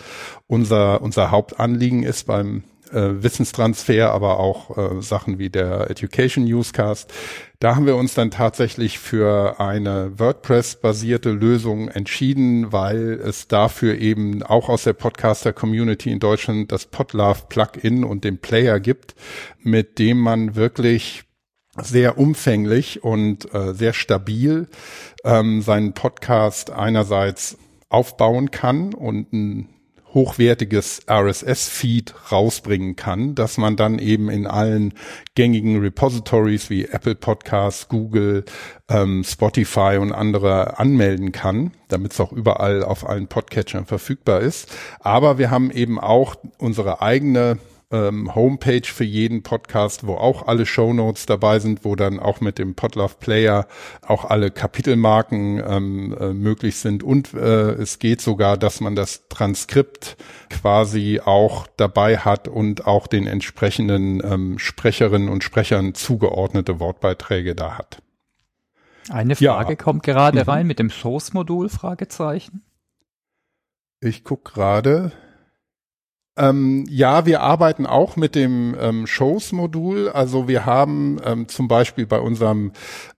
unser, 0.48 1.02
unser 1.02 1.30
Hauptanliegen 1.30 2.04
ist 2.04 2.28
beim 2.28 2.64
äh, 2.92 3.24
Wissenstransfer, 3.24 4.12
aber 4.12 4.40
auch 4.40 4.78
äh, 4.78 5.02
Sachen 5.02 5.40
wie 5.40 5.50
der 5.50 5.90
Education 5.90 6.46
Newscast. 6.46 7.12
Da 7.60 7.76
haben 7.76 7.86
wir 7.86 7.96
uns 7.96 8.14
dann 8.14 8.32
tatsächlich 8.32 9.00
für 9.00 9.60
eine 9.60 10.18
WordPress-basierte 10.18 11.32
Lösung 11.32 11.90
entschieden, 11.90 12.72
weil 12.72 13.20
es 13.24 13.48
dafür 13.48 13.96
eben 14.00 14.44
auch 14.44 14.70
aus 14.70 14.84
der 14.84 14.94
Podcaster-Community 14.94 16.12
in 16.12 16.20
Deutschland 16.20 16.72
das 16.72 16.86
Podlove-Plugin 16.86 18.04
und 18.04 18.24
den 18.24 18.40
Player 18.40 18.80
gibt, 18.80 19.16
mit 19.60 20.00
dem 20.00 20.20
man 20.20 20.56
wirklich 20.56 21.24
sehr 21.78 22.18
umfänglich 22.18 23.04
und 23.04 23.54
äh, 23.54 23.74
sehr 23.74 23.94
stabil 23.94 24.68
ähm, 25.24 25.62
seinen 25.62 25.94
Podcast 25.94 26.72
einerseits 26.72 27.58
aufbauen 27.90 28.52
kann 28.52 28.94
und 28.94 29.32
ein 29.34 29.70
hochwertiges 30.13 31.01
RSS-Feed 31.10 32.32
rausbringen 32.32 32.96
kann, 32.96 33.36
dass 33.36 33.58
man 33.58 33.75
dann 33.75 34.00
eben 34.00 34.30
in 34.30 34.48
allen 34.48 34.94
gängigen 35.36 35.80
Repositories 35.80 36.70
wie 36.70 36.86
Apple 36.86 37.15
Podcasts, 37.15 37.88
Google, 37.88 38.46
ähm, 38.89 39.24
Spotify 39.24 39.98
und 40.00 40.12
andere 40.12 40.80
anmelden 40.80 41.32
kann, 41.32 41.72
damit 41.88 42.13
es 42.13 42.20
auch 42.20 42.32
überall 42.32 42.84
auf 42.84 43.08
allen 43.08 43.27
Podcatchern 43.27 43.86
verfügbar 43.86 44.41
ist. 44.41 44.72
Aber 45.00 45.38
wir 45.38 45.50
haben 45.50 45.72
eben 45.72 46.00
auch 46.00 46.36
unsere 46.58 47.01
eigene 47.01 47.58
ähm, 47.92 48.34
Homepage 48.34 48.86
für 48.86 49.04
jeden 49.04 49.44
Podcast, 49.44 50.06
wo 50.06 50.16
auch 50.16 50.48
alle 50.48 50.66
Show 50.66 50.94
Notes 50.94 51.26
dabei 51.26 51.60
sind, 51.60 51.86
wo 51.86 51.96
dann 51.96 52.20
auch 52.20 52.42
mit 52.42 52.58
dem 52.58 52.76
Podlove 52.76 53.16
Player 53.20 53.68
auch 54.02 54.26
alle 54.26 54.52
Kapitelmarken 54.52 55.64
ähm, 55.66 56.18
äh, 56.20 56.34
möglich 56.34 56.78
sind 56.78 57.04
und 57.04 57.34
äh, 57.34 57.72
es 57.74 58.00
geht 58.00 58.22
sogar, 58.22 58.58
dass 58.58 58.82
man 58.82 58.96
das 58.96 59.28
Transkript 59.30 60.18
quasi 60.50 61.22
auch 61.24 61.68
dabei 61.78 62.18
hat 62.18 62.48
und 62.48 62.88
auch 62.88 63.08
den 63.08 63.28
entsprechenden 63.28 64.22
ähm, 64.24 64.60
Sprecherinnen 64.60 65.30
und 65.30 65.44
Sprechern 65.44 65.94
zugeordnete 65.94 66.80
Wortbeiträge 66.80 67.56
da 67.56 67.78
hat. 67.78 68.02
Eine 69.10 69.36
Frage 69.36 69.72
ja. 69.72 69.76
kommt 69.76 70.04
gerade 70.04 70.44
mhm. 70.44 70.50
rein 70.50 70.68
mit 70.68 70.80
dem 70.80 70.90
Source-Modul, 70.90 71.70
Fragezeichen. 71.70 72.64
Ich 74.00 74.24
guck 74.24 74.46
gerade. 74.46 75.12
Ähm, 76.38 76.86
ja, 76.90 77.26
wir 77.26 77.42
arbeiten 77.42 77.86
auch 77.86 78.16
mit 78.16 78.36
dem 78.36 78.76
ähm, 78.80 79.06
Shows-Modul. 79.06 80.10
Also 80.10 80.48
wir 80.48 80.66
haben 80.66 81.20
ähm, 81.26 81.48
zum 81.48 81.68
Beispiel 81.68 82.06
bei 82.06 82.20
unserem 82.20 82.72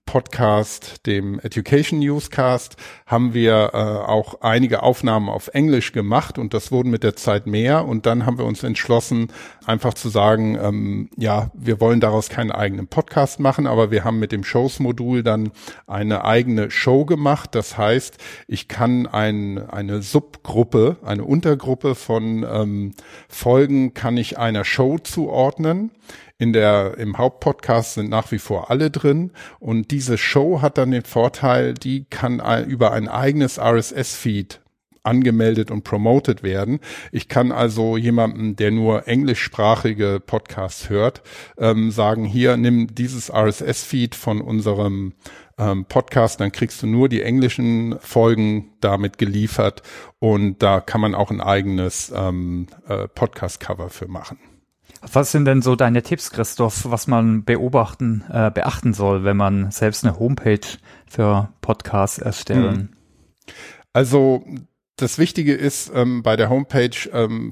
Podcast, 0.06 1.06
dem 1.06 1.40
Education 1.40 1.98
Newscast, 1.98 2.76
haben 3.06 3.34
wir 3.34 3.70
äh, 3.72 3.76
auch 3.76 4.40
einige 4.42 4.82
Aufnahmen 4.82 5.28
auf 5.28 5.48
Englisch 5.48 5.92
gemacht 5.92 6.38
und 6.38 6.54
das 6.54 6.70
wurden 6.70 6.90
mit 6.90 7.02
der 7.02 7.16
Zeit 7.16 7.46
mehr. 7.46 7.84
Und 7.84 8.06
dann 8.06 8.26
haben 8.26 8.38
wir 8.38 8.44
uns 8.44 8.62
entschlossen, 8.62 9.28
einfach 9.66 9.94
zu 9.94 10.08
sagen, 10.08 10.56
ähm, 10.60 11.10
ja, 11.16 11.50
wir 11.54 11.80
wollen 11.80 12.00
daraus 12.00 12.28
keinen 12.28 12.52
eigenen 12.52 12.86
Podcast 12.86 13.40
machen, 13.40 13.66
aber 13.66 13.90
wir 13.90 14.04
haben 14.04 14.18
mit 14.18 14.32
dem 14.32 14.44
Shows-Modul 14.44 15.22
dann 15.22 15.50
eine 15.86 16.24
eigene 16.24 16.70
Show 16.70 17.04
gemacht. 17.04 17.54
Das 17.54 17.76
heißt, 17.76 18.18
ich 18.46 18.68
kann 18.68 19.06
ein, 19.06 19.58
eine 19.70 20.02
Subgruppe, 20.02 20.96
eine 21.04 21.24
Untergruppe 21.24 21.94
von 21.94 22.46
ähm, 22.48 22.94
Folgen 23.28 23.94
kann 23.94 24.16
ich 24.16 24.38
einer 24.38 24.64
Show 24.64 24.98
zuordnen. 24.98 25.90
In 26.38 26.52
der, 26.52 26.98
im 26.98 27.16
Hauptpodcast 27.16 27.94
sind 27.94 28.10
nach 28.10 28.32
wie 28.32 28.38
vor 28.38 28.70
alle 28.70 28.90
drin 28.90 29.30
und 29.60 29.92
diese 29.92 30.18
Show 30.18 30.62
hat 30.62 30.78
dann 30.78 30.90
den 30.90 31.04
Vorteil, 31.04 31.74
die 31.74 32.06
kann 32.10 32.42
über 32.66 32.92
ein 32.92 33.08
eigenes 33.08 33.58
RSS-Feed 33.58 34.60
angemeldet 35.04 35.70
und 35.70 35.84
promoted 35.84 36.42
werden. 36.42 36.80
Ich 37.12 37.28
kann 37.28 37.52
also 37.52 37.96
jemandem, 37.96 38.56
der 38.56 38.70
nur 38.70 39.06
englischsprachige 39.06 40.20
Podcasts 40.24 40.88
hört, 40.88 41.22
ähm, 41.58 41.90
sagen, 41.90 42.24
hier, 42.24 42.56
nimm 42.56 42.94
dieses 42.94 43.30
RSS-Feed 43.32 44.14
von 44.14 44.40
unserem 44.40 45.12
ähm, 45.58 45.84
Podcast, 45.84 46.40
dann 46.40 46.52
kriegst 46.52 46.82
du 46.82 46.86
nur 46.86 47.08
die 47.08 47.22
englischen 47.22 47.96
Folgen 48.00 48.72
damit 48.80 49.18
geliefert 49.18 49.82
und 50.18 50.62
da 50.62 50.80
kann 50.80 51.00
man 51.00 51.14
auch 51.14 51.30
ein 51.30 51.40
eigenes 51.40 52.12
ähm, 52.14 52.66
äh, 52.88 53.06
Podcast-Cover 53.06 53.90
für 53.90 54.08
machen. 54.08 54.38
Was 55.12 55.32
sind 55.32 55.44
denn 55.44 55.62
so 55.62 55.76
deine 55.76 56.02
Tipps, 56.02 56.30
Christoph, 56.30 56.90
was 56.90 57.06
man 57.06 57.44
beobachten, 57.44 58.24
äh, 58.30 58.50
beachten 58.50 58.94
soll, 58.94 59.24
wenn 59.24 59.36
man 59.36 59.70
selbst 59.70 60.04
eine 60.04 60.18
Homepage 60.18 60.66
für 61.06 61.48
Podcasts 61.60 62.18
erstellen? 62.18 62.96
Also 63.92 64.44
das 64.96 65.18
Wichtige 65.18 65.54
ist 65.54 65.90
ähm, 65.92 66.22
bei 66.22 66.36
der 66.36 66.50
Homepage 66.50 67.10
ähm, 67.12 67.50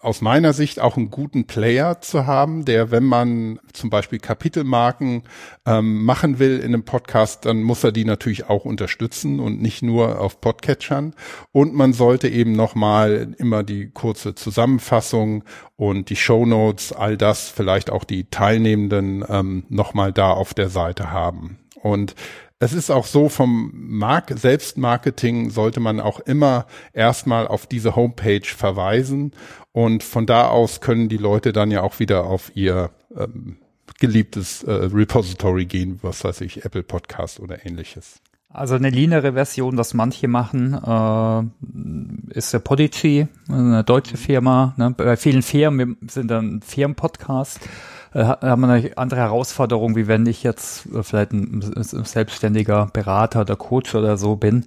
aus 0.00 0.20
meiner 0.20 0.52
Sicht 0.52 0.78
auch 0.78 0.98
einen 0.98 1.10
guten 1.10 1.46
Player 1.46 2.02
zu 2.02 2.26
haben, 2.26 2.66
der, 2.66 2.90
wenn 2.90 3.04
man 3.04 3.60
zum 3.72 3.88
Beispiel 3.88 4.18
Kapitelmarken 4.18 5.22
ähm, 5.64 6.04
machen 6.04 6.38
will 6.38 6.58
in 6.58 6.74
einem 6.74 6.84
Podcast, 6.84 7.46
dann 7.46 7.62
muss 7.62 7.82
er 7.82 7.92
die 7.92 8.04
natürlich 8.04 8.50
auch 8.50 8.66
unterstützen 8.66 9.40
und 9.40 9.62
nicht 9.62 9.82
nur 9.82 10.20
auf 10.20 10.42
Podcatchern. 10.42 11.14
Und 11.50 11.72
man 11.72 11.94
sollte 11.94 12.28
eben 12.28 12.52
nochmal 12.52 13.34
immer 13.38 13.62
die 13.62 13.90
kurze 13.90 14.34
Zusammenfassung 14.34 15.44
und 15.76 16.10
die 16.10 16.16
Show 16.16 16.44
Notes, 16.44 16.92
all 16.92 17.16
das, 17.16 17.48
vielleicht 17.48 17.88
auch 17.90 18.04
die 18.04 18.24
Teilnehmenden 18.24 19.24
ähm, 19.28 19.64
nochmal 19.70 20.12
da 20.12 20.30
auf 20.32 20.52
der 20.52 20.68
Seite 20.68 21.10
haben. 21.10 21.58
Und 21.80 22.14
es 22.62 22.72
ist 22.74 22.90
auch 22.90 23.06
so, 23.06 23.28
vom 23.28 23.72
Mark 23.74 24.32
Selbstmarketing 24.38 25.50
sollte 25.50 25.80
man 25.80 25.98
auch 25.98 26.20
immer 26.20 26.66
erstmal 26.92 27.48
auf 27.48 27.66
diese 27.66 27.96
Homepage 27.96 28.44
verweisen 28.44 29.32
und 29.72 30.04
von 30.04 30.26
da 30.26 30.46
aus 30.46 30.80
können 30.80 31.08
die 31.08 31.16
Leute 31.16 31.52
dann 31.52 31.72
ja 31.72 31.82
auch 31.82 31.98
wieder 31.98 32.24
auf 32.24 32.54
ihr 32.54 32.90
ähm, 33.16 33.56
geliebtes 33.98 34.62
äh, 34.62 34.70
Repository 34.70 35.66
gehen, 35.66 35.98
was 36.02 36.22
weiß 36.22 36.40
ich, 36.42 36.64
Apple 36.64 36.84
Podcast 36.84 37.40
oder 37.40 37.66
ähnliches. 37.66 38.20
Also 38.48 38.76
eine 38.76 38.90
leanere 38.90 39.32
Version, 39.32 39.76
das 39.76 39.92
manche 39.92 40.28
machen, 40.28 40.74
äh, 40.74 42.38
ist 42.38 42.52
der 42.52 42.60
Podigy, 42.60 43.26
eine 43.48 43.82
deutsche 43.82 44.16
Firma. 44.16 44.74
Ne? 44.76 44.94
Bei 44.96 45.16
vielen 45.16 45.42
Firmen 45.42 45.96
sind 46.06 46.30
dann 46.30 46.62
Firmenpodcast. 46.62 47.58
Äh, 48.14 48.24
haben 48.24 48.62
wir 48.62 48.68
eine 48.68 48.96
andere 48.96 49.20
Herausforderung, 49.20 49.96
wie 49.96 50.06
wenn 50.06 50.26
ich 50.26 50.42
jetzt 50.42 50.86
äh, 50.86 51.02
vielleicht 51.02 51.32
ein, 51.32 51.62
ein 51.76 52.04
selbstständiger 52.04 52.88
Berater 52.92 53.42
oder 53.42 53.56
Coach 53.56 53.94
oder 53.94 54.16
so 54.16 54.36
bin. 54.36 54.66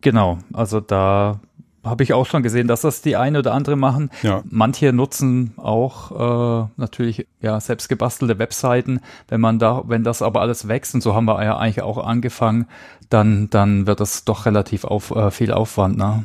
Genau, 0.00 0.38
also 0.52 0.80
da 0.80 1.40
habe 1.84 2.02
ich 2.02 2.14
auch 2.14 2.24
schon 2.26 2.42
gesehen, 2.42 2.66
dass 2.66 2.80
das 2.80 3.02
die 3.02 3.16
eine 3.16 3.40
oder 3.40 3.52
andere 3.52 3.76
machen. 3.76 4.10
Ja. 4.22 4.42
Manche 4.48 4.92
nutzen 4.92 5.52
auch 5.56 6.64
äh, 6.64 6.68
natürlich 6.76 7.26
ja 7.40 7.60
selbst 7.60 7.88
gebastelte 7.88 8.38
Webseiten. 8.38 9.00
Wenn 9.28 9.40
man 9.40 9.58
da, 9.58 9.82
wenn 9.86 10.02
das 10.02 10.22
aber 10.22 10.40
alles 10.40 10.66
wächst 10.66 10.94
und 10.94 11.02
so 11.02 11.14
haben 11.14 11.26
wir 11.26 11.44
ja 11.44 11.58
eigentlich 11.58 11.82
auch 11.82 11.98
angefangen, 11.98 12.66
dann 13.10 13.50
dann 13.50 13.86
wird 13.86 14.00
das 14.00 14.24
doch 14.24 14.46
relativ 14.46 14.84
auf 14.84 15.10
äh, 15.10 15.30
viel 15.30 15.52
Aufwand. 15.52 15.98
Ne? 15.98 16.24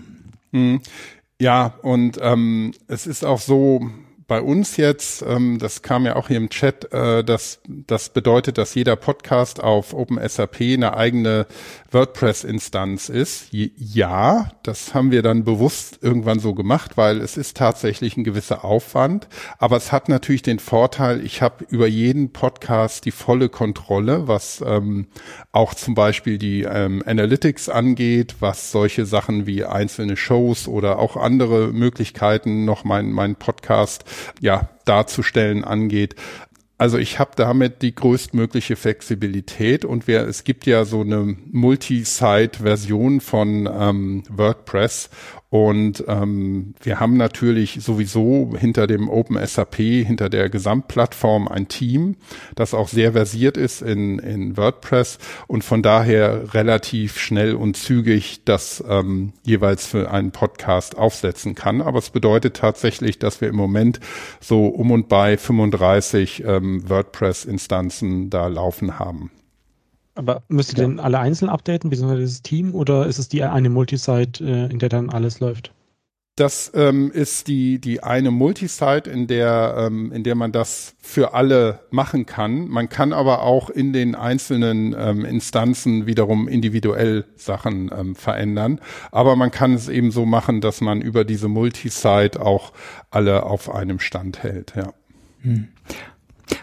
Mhm. 0.51 0.81
Ja, 1.41 1.73
und 1.83 2.19
ähm, 2.21 2.73
es 2.87 3.07
ist 3.07 3.23
auch 3.23 3.39
so, 3.39 3.89
bei 4.29 4.41
uns 4.41 4.77
jetzt, 4.77 5.23
ähm, 5.27 5.57
das 5.59 5.81
kam 5.81 6.05
ja 6.05 6.15
auch 6.15 6.27
hier 6.29 6.37
im 6.37 6.49
Chat, 6.49 6.93
äh, 6.93 7.23
das, 7.23 7.59
das 7.67 8.09
bedeutet, 8.09 8.57
dass 8.57 8.75
jeder 8.75 8.95
Podcast 8.95 9.61
auf 9.61 9.93
OpenSAP 9.93 10.61
eine 10.61 10.95
eigene 10.95 11.47
WordPress-Instanz 11.91 13.09
ist. 13.09 13.47
Ja, 13.51 14.51
das 14.63 14.93
haben 14.93 15.11
wir 15.11 15.23
dann 15.23 15.43
bewusst 15.43 15.99
irgendwann 16.01 16.39
so 16.39 16.53
gemacht, 16.53 16.95
weil 16.95 17.21
es 17.21 17.37
ist 17.37 17.57
tatsächlich 17.57 18.15
ein 18.15 18.23
gewisser 18.23 18.63
Aufwand. 18.63 19.27
Aber 19.57 19.77
es 19.77 19.91
hat 19.91 20.09
natürlich 20.09 20.43
den 20.43 20.59
Vorteil, 20.59 21.25
ich 21.25 21.41
habe 21.41 21.65
über 21.69 21.87
jeden 21.87 22.31
Podcast 22.31 23.05
die 23.05 23.11
volle 23.11 23.49
Kontrolle, 23.49 24.27
was 24.27 24.63
ähm, 24.65 25.07
auch 25.51 25.73
zum 25.73 25.95
Beispiel 25.95 26.37
die 26.37 26.61
ähm, 26.61 27.01
Analytics 27.03 27.67
angeht, 27.67 28.35
was 28.39 28.71
solche 28.71 29.07
Sachen 29.07 29.47
wie 29.47 29.65
einzelne 29.65 30.15
Shows 30.15 30.67
oder 30.67 30.99
auch 30.99 31.17
andere 31.17 31.73
Möglichkeiten 31.73 32.65
noch 32.65 32.83
mein, 32.83 33.11
mein 33.11 33.35
Podcast 33.35 34.05
ja, 34.39 34.69
darzustellen 34.85 35.63
angeht. 35.63 36.15
Also 36.77 36.97
ich 36.97 37.19
habe 37.19 37.31
damit 37.35 37.81
die 37.81 37.93
größtmögliche 37.93 38.77
Flexibilität 38.77 39.83
und 39.83 40.07
wir, 40.07 40.21
es 40.21 40.45
gibt 40.45 40.65
ja 40.65 40.85
so 40.85 41.01
eine 41.01 41.35
Multi-Site-Version 41.51 43.19
von 43.19 43.69
ähm, 43.69 44.23
WordPress 44.29 45.09
und 45.49 46.03
ähm, 46.07 46.75
wir 46.81 46.99
haben 46.99 47.17
natürlich 47.17 47.79
sowieso 47.81 48.53
hinter 48.55 48.85
dem 48.85 49.09
Open 49.09 49.35
SAP, 49.43 49.77
hinter 49.77 50.29
der 50.29 50.47
Gesamtplattform 50.47 51.47
ein 51.47 51.67
Team, 51.67 52.17
das 52.53 52.75
auch 52.75 52.87
sehr 52.87 53.13
versiert 53.13 53.57
ist 53.57 53.81
in, 53.81 54.19
in 54.19 54.57
WordPress 54.57 55.17
und 55.47 55.63
von 55.63 55.81
daher 55.81 56.53
relativ 56.53 57.17
schnell 57.17 57.55
und 57.55 57.77
zügig 57.77 58.45
das 58.45 58.83
ähm, 58.87 59.33
jeweils 59.43 59.87
für 59.87 60.11
einen 60.11 60.31
Podcast 60.31 60.95
aufsetzen 60.95 61.55
kann. 61.55 61.81
Aber 61.81 61.97
es 61.97 62.11
bedeutet 62.11 62.55
tatsächlich, 62.55 63.17
dass 63.17 63.41
wir 63.41 63.49
im 63.49 63.55
Moment 63.55 63.99
so 64.39 64.67
um 64.67 64.91
und 64.91 65.09
bei 65.09 65.35
35 65.35 66.43
ähm, 66.45 66.87
WordPress-Instanzen 66.87 68.29
da 68.29 68.45
laufen 68.45 68.99
haben. 68.99 69.31
Aber 70.19 70.43
müsst 70.49 70.73
ihr 70.73 70.79
ja. 70.79 70.87
denn 70.87 70.99
alle 70.99 71.17
einzeln 71.17 71.47
updaten, 71.47 71.89
beziehungsweise 71.89 72.23
das 72.23 72.41
Team, 72.41 72.75
oder 72.75 73.07
ist 73.07 73.19
es 73.19 73.29
die 73.29 73.41
eine 73.41 73.69
Multisite, 73.69 74.43
äh, 74.43 74.69
in 74.69 74.77
der 74.77 74.89
dann 74.89 75.09
alles 75.09 75.39
läuft? 75.39 75.71
Das 76.35 76.71
ähm, 76.73 77.09
ist 77.11 77.47
die 77.47 77.79
die 77.79 78.03
eine 78.03 78.31
Multisite, 78.31 79.09
in 79.09 79.27
der 79.27 79.75
ähm, 79.77 80.11
in 80.11 80.23
der 80.23 80.35
man 80.35 80.51
das 80.51 80.95
für 81.01 81.33
alle 81.33 81.79
machen 81.89 82.25
kann. 82.25 82.67
Man 82.67 82.89
kann 82.89 83.13
aber 83.13 83.43
auch 83.43 83.69
in 83.69 83.93
den 83.93 84.15
einzelnen 84.15 84.93
ähm, 84.97 85.23
Instanzen 85.23 86.05
wiederum 86.05 86.47
individuell 86.49 87.25
Sachen 87.35 87.91
ähm, 87.97 88.15
verändern. 88.15 88.79
Aber 89.11 89.37
man 89.37 89.51
kann 89.51 89.73
es 89.73 89.87
eben 89.87 90.11
so 90.11 90.25
machen, 90.25 90.59
dass 90.61 90.81
man 90.81 91.01
über 91.01 91.23
diese 91.23 91.47
Multisite 91.47 92.41
auch 92.41 92.73
alle 93.09 93.43
auf 93.43 93.73
einem 93.73 93.99
Stand 93.99 94.43
hält. 94.43 94.73
Ja. 94.75 94.93
Hm. 95.41 95.69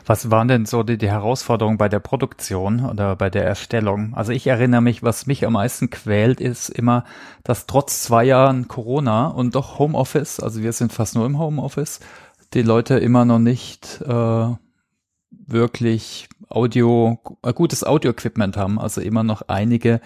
Was 0.04 0.30
waren 0.30 0.48
denn 0.48 0.66
so 0.66 0.82
die, 0.82 0.98
die 0.98 1.10
Herausforderungen 1.10 1.78
bei 1.78 1.88
der 1.88 2.00
Produktion 2.00 2.84
oder 2.84 3.16
bei 3.16 3.30
der 3.30 3.44
Erstellung? 3.44 4.14
Also 4.14 4.32
ich 4.32 4.46
erinnere 4.46 4.80
mich, 4.80 5.02
was 5.02 5.26
mich 5.26 5.46
am 5.46 5.54
meisten 5.54 5.90
quält, 5.90 6.40
ist 6.40 6.68
immer, 6.68 7.04
dass 7.44 7.66
trotz 7.66 8.02
zwei 8.02 8.24
Jahren 8.24 8.68
Corona 8.68 9.28
und 9.28 9.54
doch 9.54 9.78
Homeoffice, 9.78 10.40
also 10.40 10.62
wir 10.62 10.72
sind 10.72 10.92
fast 10.92 11.14
nur 11.14 11.26
im 11.26 11.38
Homeoffice, 11.38 12.00
die 12.54 12.62
Leute 12.62 12.98
immer 12.98 13.24
noch 13.24 13.38
nicht 13.38 14.00
äh, 14.02 14.48
wirklich 15.30 16.28
Audio, 16.48 17.18
äh, 17.42 17.52
gutes 17.52 17.84
Audio-Equipment 17.84 18.56
haben. 18.56 18.78
Also 18.78 19.00
immer 19.00 19.22
noch 19.22 19.42
einige 19.48 20.00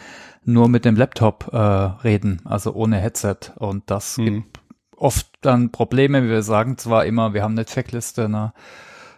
nur 0.45 0.69
mit 0.69 0.85
dem 0.85 0.97
Laptop 0.97 1.51
äh, 1.53 1.57
reden, 1.57 2.41
also 2.45 2.73
ohne 2.73 2.97
Headset. 2.97 3.37
Und 3.57 3.91
das 3.91 4.17
hm. 4.17 4.25
gibt 4.25 4.61
oft 4.97 5.29
dann 5.41 5.71
Probleme. 5.71 6.29
Wir 6.29 6.43
sagen 6.43 6.79
zwar 6.79 7.05
immer, 7.05 7.35
wir 7.35 7.43
haben 7.43 7.53
eine 7.53 7.67
Checkliste, 7.67 8.25
eine 8.25 8.53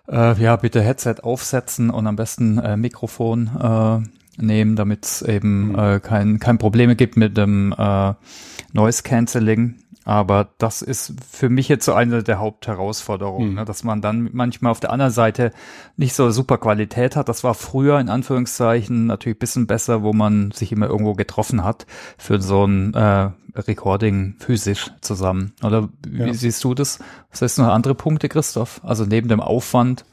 äh, 0.08 0.40
ja, 0.40 0.56
bitte 0.56 0.82
Headset 0.82 1.16
aufsetzen 1.22 1.90
und 1.90 2.06
am 2.06 2.16
besten 2.16 2.58
äh, 2.58 2.76
Mikrofon 2.76 3.50
äh, 3.60 4.42
nehmen, 4.42 4.76
damit 4.76 5.04
es 5.04 5.22
eben 5.22 5.68
mhm. 5.68 5.78
äh, 5.78 6.00
kein, 6.00 6.38
kein 6.38 6.58
Probleme 6.58 6.96
gibt 6.96 7.16
mit 7.16 7.36
dem 7.36 7.74
äh, 7.76 8.14
Noise 8.72 9.02
Cancelling. 9.02 9.76
Aber 10.04 10.48
das 10.58 10.82
ist 10.82 11.14
für 11.30 11.48
mich 11.48 11.68
jetzt 11.68 11.84
so 11.84 11.92
eine 11.92 12.22
der 12.22 12.38
Hauptherausforderungen, 12.38 13.50
mhm. 13.50 13.54
ne, 13.54 13.64
dass 13.64 13.84
man 13.84 14.00
dann 14.00 14.30
manchmal 14.32 14.72
auf 14.72 14.80
der 14.80 14.90
anderen 14.90 15.12
Seite 15.12 15.52
nicht 15.96 16.14
so 16.14 16.30
super 16.30 16.58
Qualität 16.58 17.14
hat. 17.14 17.28
Das 17.28 17.44
war 17.44 17.54
früher 17.54 18.00
in 18.00 18.08
Anführungszeichen 18.08 19.06
natürlich 19.06 19.38
bisschen 19.38 19.66
besser, 19.66 20.02
wo 20.02 20.12
man 20.12 20.50
sich 20.50 20.72
immer 20.72 20.88
irgendwo 20.88 21.14
getroffen 21.14 21.62
hat 21.62 21.86
für 22.18 22.40
so 22.40 22.64
ein 22.64 22.94
äh, 22.94 23.30
Recording 23.54 24.34
physisch 24.38 24.90
zusammen. 25.00 25.52
Oder 25.62 25.88
wie 26.06 26.26
ja. 26.26 26.34
siehst 26.34 26.64
du 26.64 26.74
das? 26.74 26.98
Was 27.30 27.42
heißt 27.42 27.58
noch 27.58 27.68
andere 27.68 27.94
Punkte, 27.94 28.28
Christoph? 28.28 28.80
Also 28.82 29.04
neben 29.04 29.28
dem 29.28 29.40
Aufwand? 29.40 30.04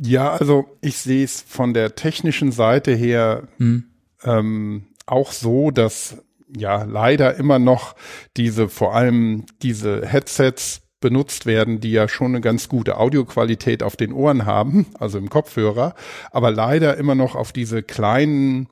Ja, 0.00 0.32
also 0.32 0.64
ich 0.80 0.96
sehe 0.96 1.24
es 1.24 1.42
von 1.42 1.74
der 1.74 1.94
technischen 1.94 2.52
Seite 2.52 2.92
her 2.92 3.48
hm. 3.58 3.84
ähm, 4.24 4.86
auch 5.06 5.32
so, 5.32 5.70
dass 5.70 6.16
ja 6.56 6.84
leider 6.84 7.36
immer 7.36 7.58
noch 7.58 7.94
diese, 8.36 8.68
vor 8.68 8.94
allem 8.94 9.46
diese 9.62 10.06
Headsets 10.06 10.82
benutzt 11.00 11.46
werden, 11.46 11.80
die 11.80 11.92
ja 11.92 12.08
schon 12.08 12.32
eine 12.32 12.40
ganz 12.40 12.68
gute 12.68 12.98
Audioqualität 12.98 13.82
auf 13.82 13.96
den 13.96 14.12
Ohren 14.12 14.44
haben, 14.44 14.86
also 14.98 15.18
im 15.18 15.30
Kopfhörer, 15.30 15.94
aber 16.30 16.50
leider 16.50 16.96
immer 16.98 17.14
noch 17.14 17.34
auf 17.34 17.52
diese 17.52 17.82
kleinen 17.82 18.68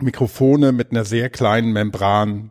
Mikrofone 0.00 0.72
mit 0.72 0.90
einer 0.90 1.04
sehr 1.04 1.30
kleinen 1.30 1.72
Membran 1.72 2.50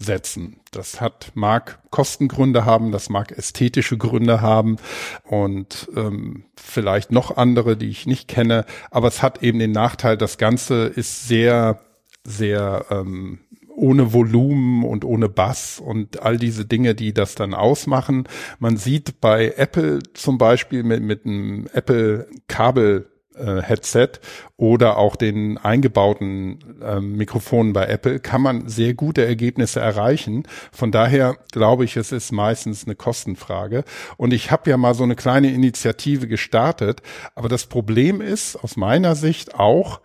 setzen. 0.00 0.60
Das 0.70 1.00
hat 1.00 1.32
mag 1.34 1.80
Kostengründe 1.90 2.64
haben, 2.64 2.92
das 2.92 3.08
mag 3.08 3.32
ästhetische 3.36 3.98
Gründe 3.98 4.40
haben 4.40 4.76
und 5.24 5.88
ähm, 5.96 6.44
vielleicht 6.56 7.10
noch 7.10 7.36
andere, 7.36 7.76
die 7.76 7.88
ich 7.88 8.06
nicht 8.06 8.28
kenne. 8.28 8.64
Aber 8.90 9.08
es 9.08 9.22
hat 9.22 9.42
eben 9.42 9.58
den 9.58 9.72
Nachteil, 9.72 10.16
das 10.16 10.38
Ganze 10.38 10.84
ist 10.84 11.26
sehr, 11.26 11.80
sehr 12.24 12.86
ähm, 12.90 13.40
ohne 13.78 14.12
Volumen 14.12 14.84
und 14.84 15.04
ohne 15.04 15.28
Bass 15.28 15.80
und 15.80 16.22
all 16.22 16.36
diese 16.36 16.64
Dinge, 16.64 16.94
die 16.94 17.14
das 17.14 17.34
dann 17.34 17.54
ausmachen. 17.54 18.24
Man 18.58 18.76
sieht 18.76 19.20
bei 19.20 19.54
Apple 19.56 20.00
zum 20.14 20.38
Beispiel 20.38 20.82
mit, 20.82 21.02
mit 21.02 21.24
einem 21.24 21.68
Apple 21.72 22.26
Kabel 22.48 23.06
äh, 23.38 23.62
Headset 23.62 24.10
oder 24.56 24.98
auch 24.98 25.16
den 25.16 25.58
eingebauten 25.58 26.80
äh, 26.82 27.00
Mikrofonen 27.00 27.72
bei 27.72 27.86
Apple 27.86 28.18
kann 28.18 28.42
man 28.42 28.68
sehr 28.68 28.94
gute 28.94 29.24
Ergebnisse 29.24 29.80
erreichen. 29.80 30.42
Von 30.72 30.90
daher 30.90 31.36
glaube 31.52 31.84
ich, 31.84 31.96
es 31.96 32.10
ist 32.10 32.32
meistens 32.32 32.84
eine 32.84 32.96
Kostenfrage. 32.96 33.84
Und 34.16 34.32
ich 34.32 34.50
habe 34.50 34.68
ja 34.70 34.76
mal 34.76 34.94
so 34.94 35.04
eine 35.04 35.14
kleine 35.14 35.52
Initiative 35.52 36.26
gestartet, 36.26 37.02
aber 37.34 37.48
das 37.48 37.66
Problem 37.66 38.20
ist 38.20 38.56
aus 38.56 38.76
meiner 38.76 39.14
Sicht 39.14 39.54
auch, 39.54 40.00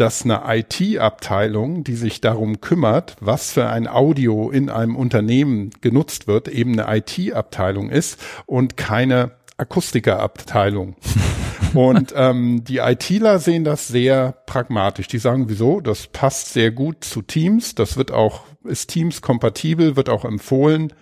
dass 0.00 0.24
eine 0.24 0.42
IT-Abteilung, 0.46 1.84
die 1.84 1.94
sich 1.94 2.22
darum 2.22 2.62
kümmert, 2.62 3.16
was 3.20 3.52
für 3.52 3.68
ein 3.68 3.86
Audio 3.86 4.50
in 4.50 4.70
einem 4.70 4.96
Unternehmen 4.96 5.70
genutzt 5.82 6.26
wird, 6.26 6.48
eben 6.48 6.78
eine 6.80 6.96
IT-Abteilung 6.96 7.90
ist 7.90 8.18
und 8.46 8.78
keine 8.78 9.32
Akustikerabteilung. 9.58 10.96
Und 11.74 12.12
ähm, 12.16 12.64
die 12.64 12.78
ITler 12.78 13.38
sehen 13.38 13.62
das 13.62 13.86
sehr 13.86 14.32
pragmatisch. 14.46 15.06
Die 15.06 15.18
sagen, 15.18 15.48
wieso? 15.48 15.80
Das 15.80 16.08
passt 16.08 16.52
sehr 16.52 16.72
gut 16.72 17.04
zu 17.04 17.22
Teams. 17.22 17.76
Das 17.76 17.96
wird 17.96 18.10
auch, 18.10 18.42
ist 18.64 18.90
Teams 18.90 19.22
kompatibel, 19.22 19.94
wird 19.94 20.08
auch 20.08 20.24
empfohlen. 20.24 20.92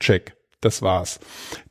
Check. 0.00 0.35
Das 0.62 0.80
war's. 0.80 1.20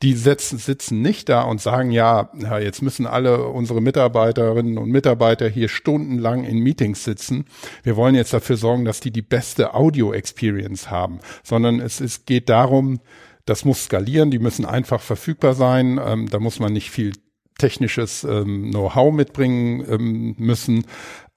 Die 0.03 0.13
setzen, 0.13 0.59
sitzen 0.59 1.01
nicht 1.01 1.27
da 1.27 1.41
und 1.41 1.59
sagen, 1.59 1.89
ja, 1.89 2.29
ja, 2.39 2.59
jetzt 2.59 2.83
müssen 2.83 3.07
alle 3.07 3.47
unsere 3.47 3.81
Mitarbeiterinnen 3.81 4.77
und 4.77 4.89
Mitarbeiter 4.89 5.49
hier 5.49 5.69
stundenlang 5.69 6.43
in 6.43 6.59
Meetings 6.59 7.03
sitzen. 7.03 7.45
Wir 7.81 7.95
wollen 7.95 8.13
jetzt 8.13 8.33
dafür 8.33 8.57
sorgen, 8.57 8.85
dass 8.85 8.99
die 8.99 9.11
die 9.11 9.23
beste 9.23 9.73
Audio-Experience 9.73 10.91
haben, 10.91 11.19
sondern 11.43 11.79
es, 11.79 11.99
es 11.99 12.25
geht 12.25 12.47
darum, 12.47 12.99
das 13.45 13.65
muss 13.65 13.85
skalieren, 13.85 14.31
die 14.31 14.39
müssen 14.39 14.65
einfach 14.65 15.01
verfügbar 15.01 15.55
sein, 15.55 15.99
ähm, 16.03 16.29
da 16.29 16.39
muss 16.39 16.59
man 16.59 16.73
nicht 16.73 16.91
viel 16.91 17.13
technisches 17.57 18.23
ähm, 18.23 18.71
Know-how 18.71 19.13
mitbringen 19.13 19.85
ähm, 19.89 20.35
müssen 20.37 20.85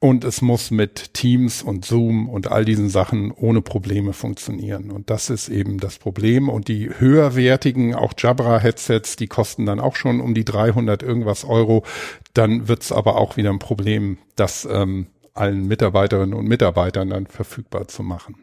und 0.00 0.22
es 0.22 0.42
muss 0.42 0.70
mit 0.70 1.12
Teams 1.14 1.60
und 1.62 1.84
Zoom 1.84 2.28
und 2.28 2.52
all 2.52 2.64
diesen 2.64 2.88
Sachen 2.88 3.32
ohne 3.32 3.62
Probleme 3.62 4.12
funktionieren. 4.12 4.92
Und 4.92 5.10
das 5.10 5.28
ist 5.28 5.48
eben 5.48 5.78
das 5.78 5.98
Problem. 5.98 6.48
Und 6.48 6.68
die 6.68 6.88
höherwertigen, 6.88 7.96
auch 7.96 8.12
Jabra-Headsets, 8.16 9.16
die 9.16 9.26
kosten 9.26 9.66
dann 9.66 9.80
auch 9.80 9.96
schon 9.96 10.20
um 10.20 10.34
die 10.34 10.44
300 10.44 11.02
irgendwas 11.02 11.44
Euro. 11.44 11.84
Dann 12.32 12.68
wird's 12.68 12.92
aber 12.92 13.16
auch 13.16 13.36
wieder 13.36 13.50
ein 13.50 13.58
Problem, 13.58 14.18
das 14.36 14.68
ähm, 14.70 15.08
allen 15.34 15.66
Mitarbeiterinnen 15.66 16.34
und 16.34 16.46
Mitarbeitern 16.46 17.10
dann 17.10 17.26
verfügbar 17.26 17.88
zu 17.88 18.04
machen. 18.04 18.36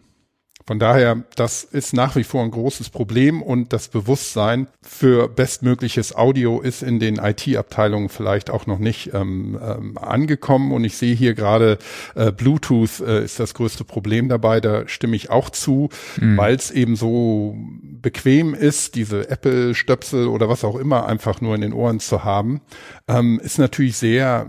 Von 0.67 0.79
daher, 0.79 1.23
das 1.35 1.63
ist 1.63 1.93
nach 1.93 2.15
wie 2.15 2.23
vor 2.23 2.43
ein 2.43 2.49
großes 2.49 2.89
Problem 2.89 3.43
und 3.43 3.71
das 3.71 3.87
Bewusstsein 3.87 4.65
für 4.81 5.27
bestmögliches 5.27 6.15
Audio 6.15 6.59
ist 6.59 6.81
in 6.81 6.99
den 6.99 7.17
IT-Abteilungen 7.17 8.09
vielleicht 8.09 8.49
auch 8.49 8.65
noch 8.65 8.79
nicht 8.79 9.13
ähm, 9.13 9.59
ähm, 9.61 9.97
angekommen. 9.99 10.71
Und 10.71 10.83
ich 10.83 10.97
sehe 10.97 11.13
hier 11.13 11.35
gerade, 11.35 11.77
äh, 12.15 12.31
Bluetooth 12.31 12.99
äh, 13.01 13.23
ist 13.23 13.39
das 13.39 13.53
größte 13.53 13.83
Problem 13.83 14.27
dabei. 14.27 14.59
Da 14.59 14.87
stimme 14.87 15.15
ich 15.15 15.29
auch 15.29 15.51
zu, 15.51 15.89
mhm. 16.19 16.35
weil 16.37 16.55
es 16.55 16.71
eben 16.71 16.95
so 16.95 17.55
bequem 18.01 18.55
ist, 18.55 18.95
diese 18.95 19.29
Apple-Stöpsel 19.29 20.25
oder 20.25 20.49
was 20.49 20.63
auch 20.63 20.77
immer 20.77 21.05
einfach 21.05 21.41
nur 21.41 21.53
in 21.53 21.61
den 21.61 21.73
Ohren 21.73 21.99
zu 21.99 22.23
haben, 22.23 22.61
ähm, 23.07 23.39
ist 23.43 23.59
natürlich 23.59 23.97
sehr, 23.97 24.47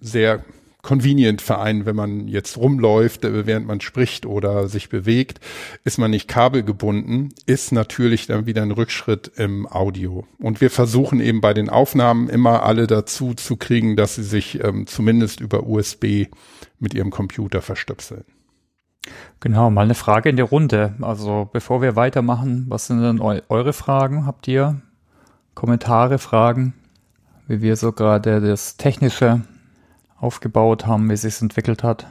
sehr 0.00 0.44
convenient 0.82 1.40
für 1.40 1.60
einen, 1.60 1.86
wenn 1.86 1.94
man 1.94 2.26
jetzt 2.26 2.56
rumläuft, 2.56 3.24
äh, 3.24 3.46
während 3.46 3.66
man 3.66 3.80
spricht 3.80 4.26
oder 4.26 4.68
sich 4.68 4.88
bewegt, 4.88 5.40
ist 5.84 5.98
man 5.98 6.10
nicht 6.10 6.28
kabelgebunden, 6.28 7.32
ist 7.46 7.72
natürlich 7.72 8.26
dann 8.26 8.46
wieder 8.46 8.62
ein 8.62 8.72
Rückschritt 8.72 9.30
im 9.36 9.66
Audio. 9.66 10.26
Und 10.38 10.60
wir 10.60 10.70
versuchen 10.70 11.20
eben 11.20 11.40
bei 11.40 11.54
den 11.54 11.70
Aufnahmen 11.70 12.28
immer 12.28 12.64
alle 12.64 12.88
dazu 12.88 13.34
zu 13.34 13.56
kriegen, 13.56 13.96
dass 13.96 14.16
sie 14.16 14.24
sich 14.24 14.62
ähm, 14.62 14.86
zumindest 14.86 15.40
über 15.40 15.66
USB 15.66 16.26
mit 16.80 16.94
ihrem 16.94 17.10
Computer 17.10 17.62
verstöpseln. 17.62 18.24
Genau, 19.40 19.70
mal 19.70 19.82
eine 19.82 19.94
Frage 19.94 20.28
in 20.28 20.36
die 20.36 20.42
Runde. 20.42 20.94
Also 21.00 21.48
bevor 21.52 21.80
wir 21.80 21.96
weitermachen, 21.96 22.66
was 22.68 22.86
sind 22.86 23.00
denn 23.00 23.20
eu 23.20 23.40
eure 23.48 23.72
Fragen? 23.72 24.26
Habt 24.26 24.46
ihr 24.48 24.80
Kommentare, 25.54 26.18
Fragen, 26.18 26.74
wie 27.46 27.62
wir 27.62 27.76
so 27.76 27.92
gerade 27.92 28.40
das 28.40 28.76
Technische 28.76 29.42
aufgebaut 30.22 30.86
haben, 30.86 31.10
wie 31.10 31.16
sich 31.16 31.40
entwickelt 31.42 31.82
hat? 31.82 32.06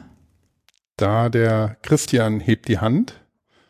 Da 0.98 1.30
der 1.30 1.78
Christian 1.82 2.40
hebt 2.40 2.68
die 2.68 2.80
Hand. 2.80 3.22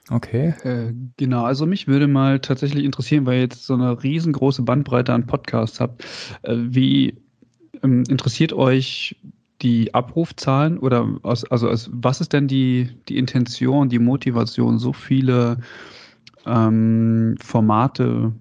Okay. 0.09 0.53
Äh, 0.63 0.93
genau, 1.15 1.45
also 1.45 1.65
mich 1.65 1.87
würde 1.87 2.07
mal 2.07 2.39
tatsächlich 2.39 2.83
interessieren, 2.83 3.25
weil 3.25 3.35
ihr 3.35 3.41
jetzt 3.41 3.65
so 3.65 3.75
eine 3.75 4.03
riesengroße 4.03 4.63
Bandbreite 4.63 5.13
an 5.13 5.27
Podcasts 5.27 5.79
habt. 5.79 6.03
Äh, 6.41 6.55
wie 6.57 7.21
ähm, 7.83 8.03
interessiert 8.09 8.51
euch 8.51 9.15
die 9.61 9.93
Abrufzahlen 9.93 10.79
oder 10.79 11.07
aus, 11.21 11.45
also 11.45 11.69
aus, 11.69 11.89
was 11.93 12.19
ist 12.19 12.33
denn 12.33 12.47
die, 12.47 12.89
die 13.07 13.17
Intention, 13.17 13.89
die 13.89 13.99
Motivation, 13.99 14.79
so 14.79 14.91
viele 14.91 15.59
ähm, 16.45 17.35
Formate 17.39 18.33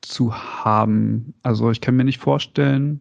zu 0.00 0.34
haben? 0.34 1.34
Also 1.42 1.70
ich 1.70 1.80
kann 1.80 1.96
mir 1.96 2.04
nicht 2.04 2.20
vorstellen, 2.20 3.00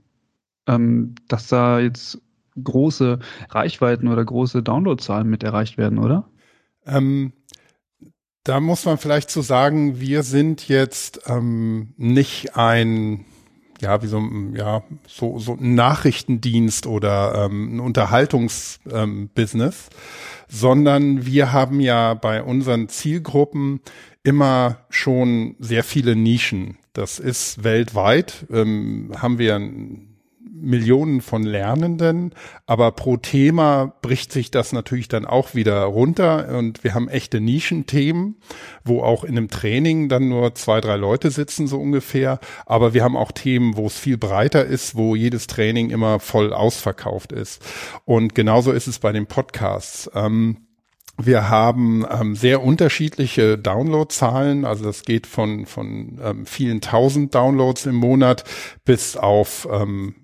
ähm, 0.65 1.15
dass 1.27 1.47
da 1.47 1.79
jetzt 1.79 2.19
große 2.61 3.19
Reichweiten 3.49 4.07
oder 4.07 4.23
große 4.23 4.63
Downloadzahlen 4.63 5.29
mit 5.29 5.43
erreicht 5.43 5.77
werden, 5.77 5.99
oder? 5.99 6.29
Ähm, 6.85 7.33
da 8.43 8.59
muss 8.59 8.85
man 8.85 8.97
vielleicht 8.97 9.29
zu 9.29 9.41
so 9.41 9.47
sagen, 9.47 9.99
wir 9.99 10.23
sind 10.23 10.67
jetzt 10.67 11.21
ähm, 11.27 11.93
nicht 11.97 12.55
ein 12.55 13.25
ja, 13.81 14.01
wie 14.01 14.07
so, 14.07 14.21
ja, 14.53 14.83
so, 15.07 15.39
so 15.39 15.53
ein 15.53 15.75
Nachrichtendienst 15.75 16.87
oder 16.87 17.45
ähm, 17.45 17.75
ein 17.75 17.79
Unterhaltungsbusiness, 17.79 19.89
ähm, 19.89 19.97
sondern 20.47 21.25
wir 21.25 21.51
haben 21.51 21.79
ja 21.79 22.13
bei 22.13 22.41
unseren 22.41 22.89
Zielgruppen 22.89 23.81
immer 24.23 24.79
schon 24.89 25.55
sehr 25.59 25.83
viele 25.83 26.15
Nischen. 26.15 26.77
Das 26.93 27.19
ist 27.19 27.63
weltweit, 27.63 28.45
ähm, 28.51 29.11
haben 29.15 29.37
wir 29.37 29.55
ein 29.55 30.16
Millionen 30.53 31.21
von 31.21 31.43
Lernenden, 31.43 32.33
aber 32.65 32.91
pro 32.91 33.17
Thema 33.17 33.93
bricht 34.01 34.31
sich 34.31 34.51
das 34.51 34.71
natürlich 34.71 35.07
dann 35.07 35.25
auch 35.25 35.55
wieder 35.55 35.83
runter 35.83 36.49
und 36.57 36.83
wir 36.83 36.93
haben 36.93 37.09
echte 37.09 37.39
Nischenthemen, 37.39 38.37
wo 38.83 39.01
auch 39.01 39.23
in 39.23 39.37
einem 39.37 39.49
Training 39.49 40.09
dann 40.09 40.29
nur 40.29 40.55
zwei, 40.55 40.81
drei 40.81 40.95
Leute 40.95 41.31
sitzen, 41.31 41.67
so 41.67 41.79
ungefähr, 41.79 42.39
aber 42.65 42.93
wir 42.93 43.03
haben 43.03 43.17
auch 43.17 43.31
Themen, 43.31 43.77
wo 43.77 43.87
es 43.87 43.97
viel 43.97 44.17
breiter 44.17 44.65
ist, 44.65 44.95
wo 44.95 45.15
jedes 45.15 45.47
Training 45.47 45.89
immer 45.89 46.19
voll 46.19 46.53
ausverkauft 46.53 47.31
ist. 47.31 47.63
Und 48.05 48.35
genauso 48.35 48.71
ist 48.71 48.87
es 48.87 48.99
bei 48.99 49.11
den 49.11 49.27
Podcasts. 49.27 50.09
Ähm, 50.13 50.57
wir 51.19 51.49
haben 51.49 52.05
ähm, 52.09 52.35
sehr 52.35 52.63
unterschiedliche 52.63 53.57
Downloadzahlen, 53.57 54.65
also 54.65 54.83
das 54.83 55.01
geht 55.03 55.25
von, 55.25 55.65
von 55.65 56.19
ähm, 56.23 56.45
vielen 56.45 56.79
tausend 56.79 57.33
Downloads 57.33 57.87
im 57.87 57.95
Monat 57.95 58.43
bis 58.85 59.17
auf 59.17 59.67
ähm, 59.71 60.15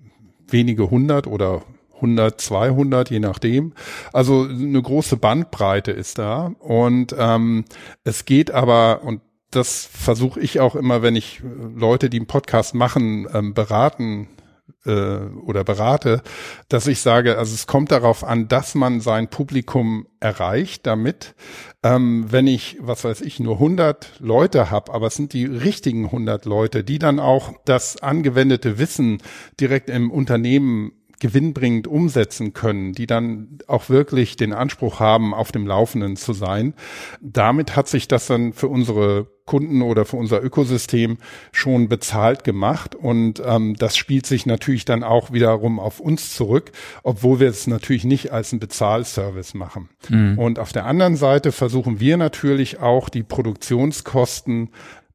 wenige 0.48 0.90
hundert 0.90 1.26
oder 1.26 1.62
100, 1.96 2.40
200, 2.40 3.10
je 3.10 3.20
nachdem. 3.20 3.72
Also 4.12 4.42
eine 4.42 4.82
große 4.82 5.16
Bandbreite 5.16 5.90
ist 5.90 6.18
da. 6.18 6.52
Und 6.58 7.14
ähm, 7.18 7.64
es 8.02 8.24
geht 8.24 8.50
aber, 8.50 9.02
und 9.04 9.20
das 9.50 9.86
versuche 9.86 10.40
ich 10.40 10.60
auch 10.60 10.74
immer, 10.74 11.02
wenn 11.02 11.16
ich 11.16 11.42
Leute, 11.74 12.10
die 12.10 12.18
einen 12.18 12.26
Podcast 12.26 12.74
machen, 12.74 13.28
ähm, 13.32 13.54
beraten 13.54 14.28
äh, 14.86 15.18
oder 15.44 15.64
berate, 15.64 16.22
dass 16.68 16.86
ich 16.86 17.00
sage, 17.00 17.38
also 17.38 17.54
es 17.54 17.66
kommt 17.66 17.90
darauf 17.90 18.24
an, 18.24 18.48
dass 18.48 18.74
man 18.74 19.00
sein 19.00 19.28
Publikum 19.28 20.06
erreicht 20.20 20.86
damit. 20.86 21.34
Ähm, 21.82 22.26
wenn 22.30 22.46
ich, 22.46 22.78
was 22.80 23.04
weiß 23.04 23.20
ich, 23.20 23.40
nur 23.40 23.54
100 23.54 24.14
Leute 24.20 24.70
habe, 24.70 24.92
aber 24.92 25.08
es 25.08 25.14
sind 25.14 25.32
die 25.32 25.44
richtigen 25.44 26.06
100 26.06 26.44
Leute, 26.44 26.84
die 26.84 26.98
dann 26.98 27.20
auch 27.20 27.52
das 27.64 28.02
angewendete 28.02 28.78
Wissen 28.78 29.22
direkt 29.60 29.90
im 29.90 30.10
Unternehmen 30.10 30.92
gewinnbringend 31.20 31.86
umsetzen 31.86 32.52
können, 32.52 32.92
die 32.92 33.06
dann 33.06 33.58
auch 33.66 33.88
wirklich 33.88 34.36
den 34.36 34.52
Anspruch 34.52 35.00
haben, 35.00 35.34
auf 35.34 35.52
dem 35.52 35.66
Laufenden 35.66 36.16
zu 36.16 36.32
sein. 36.32 36.74
Damit 37.20 37.76
hat 37.76 37.88
sich 37.88 38.08
das 38.08 38.26
dann 38.26 38.52
für 38.52 38.68
unsere 38.68 39.28
Kunden 39.46 39.82
oder 39.82 40.04
für 40.06 40.16
unser 40.16 40.42
Ökosystem 40.42 41.18
schon 41.52 41.88
bezahlt 41.88 42.44
gemacht 42.44 42.94
und 42.94 43.42
ähm, 43.44 43.74
das 43.76 43.96
spielt 43.96 44.26
sich 44.26 44.46
natürlich 44.46 44.86
dann 44.86 45.02
auch 45.02 45.32
wiederum 45.32 45.78
auf 45.78 46.00
uns 46.00 46.34
zurück, 46.34 46.72
obwohl 47.02 47.40
wir 47.40 47.48
es 47.48 47.66
natürlich 47.66 48.04
nicht 48.04 48.32
als 48.32 48.52
einen 48.52 48.60
Bezahlservice 48.60 49.52
machen. 49.54 49.90
Mhm. 50.08 50.38
Und 50.38 50.58
auf 50.58 50.72
der 50.72 50.86
anderen 50.86 51.16
Seite 51.16 51.52
versuchen 51.52 52.00
wir 52.00 52.16
natürlich 52.16 52.80
auch 52.80 53.10
die 53.10 53.22
Produktionskosten 53.22 54.70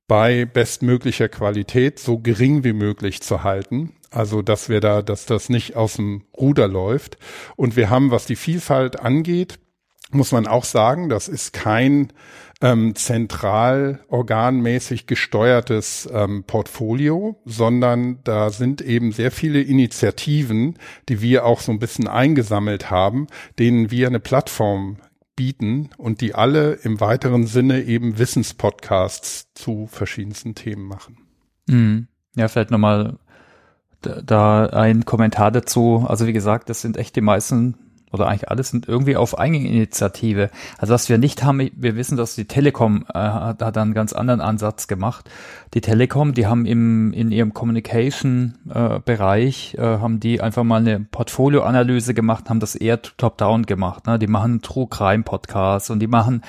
bei 0.08 0.46
bestmöglicher 0.46 1.30
Qualität 1.30 2.00
so 2.00 2.20
gering 2.20 2.64
wie 2.64 2.74
möglich 2.74 3.22
zu 3.22 3.44
halten. 3.44 3.94
Also, 4.12 4.42
dass 4.42 4.70
wir 4.70 4.80
da, 4.80 5.02
dass 5.02 5.26
das 5.26 5.50
nicht 5.50 5.76
aus 5.76 5.96
dem 5.96 6.24
Ruder 6.36 6.68
läuft. 6.68 7.18
Und 7.56 7.76
wir 7.76 7.90
haben, 7.90 8.12
was 8.12 8.26
die 8.26 8.36
Vielfalt 8.36 9.00
angeht, 9.00 9.60
muss 10.12 10.32
man 10.32 10.48
auch 10.48 10.64
sagen, 10.64 11.10
das 11.10 11.28
ist 11.28 11.54
kein 11.54 12.12
ähm, 12.62 12.96
zentral 12.96 14.04
organmäßig 14.08 15.08
gesteuertes 15.08 16.10
ähm, 16.12 16.44
Portfolio, 16.46 17.40
sondern 17.46 18.20
da 18.24 18.50
sind 18.50 18.82
eben 18.82 19.12
sehr 19.12 19.32
viele 19.32 19.62
Initiativen, 19.62 20.78
die 21.08 21.22
wir 21.22 21.46
auch 21.46 21.62
so 21.62 21.72
ein 21.72 21.80
bisschen 21.80 22.08
eingesammelt 22.08 22.90
haben, 22.90 23.28
denen 23.60 23.92
wir 23.92 24.08
eine 24.08 24.20
Plattform 24.20 24.98
bieten 25.36 25.92
und 25.98 26.20
die 26.22 26.36
alle 26.36 26.74
im 26.74 27.00
weiteren 27.00 27.48
Sinne 27.48 27.84
eben 27.84 28.18
Wissenspodcasts 28.18 29.54
zu 29.54 29.88
verschiedensten 29.88 30.56
Themen 30.56 30.84
machen. 30.84 31.18
Mhm. 31.68 32.08
Ja, 32.36 32.48
vielleicht 32.48 32.72
nochmal 32.72 33.20
da 34.02 34.66
ein 34.68 35.06
Kommentar 35.06 35.52
dazu. 35.52 36.06
Also 36.08 36.28
wie 36.28 36.34
gesagt, 36.34 36.70
das 36.70 36.82
sind 36.82 36.98
echt 36.98 37.16
die 37.16 37.22
meisten 37.22 37.76
oder 38.12 38.28
eigentlich 38.28 38.50
alles 38.50 38.70
sind 38.70 38.88
irgendwie 38.88 39.18
auf 39.18 39.38
Eigeninitiative. 39.38 40.50
Also 40.78 40.94
was 40.94 41.10
wir 41.10 41.20
nicht 41.20 41.44
haben, 41.44 41.70
wir 41.76 41.96
wissen, 41.96 42.18
dass 42.18 42.34
die 42.36 42.46
Telekom 42.46 43.06
äh, 43.14 43.20
hat, 43.20 43.62
hat 43.62 43.78
einen 43.78 43.94
ganz 43.94 44.14
anderen 44.14 44.42
Ansatz 44.42 44.88
gemacht. 44.88 45.30
Die 45.76 45.82
Telekom, 45.82 46.34
die 46.34 46.48
haben 46.48 46.66
im 46.66 47.14
in 47.14 47.30
ihrem 47.32 47.54
Communication-Bereich 47.54 49.76
äh, 49.78 49.82
äh, 49.82 50.00
haben 50.00 50.20
die 50.20 50.42
einfach 50.42 50.64
mal 50.64 50.82
eine 50.82 51.00
Portfolioanalyse 51.00 52.16
gemacht, 52.16 52.50
haben 52.50 52.60
das 52.60 52.74
eher 52.76 53.00
top-down 53.02 53.68
gemacht. 53.68 54.08
Ne? 54.08 54.18
Die 54.18 54.28
machen 54.28 54.62
True 54.62 54.88
Crime 54.90 55.24
Podcasts 55.24 55.92
und 55.92 56.00
die 56.00 56.08
machen 56.08 56.42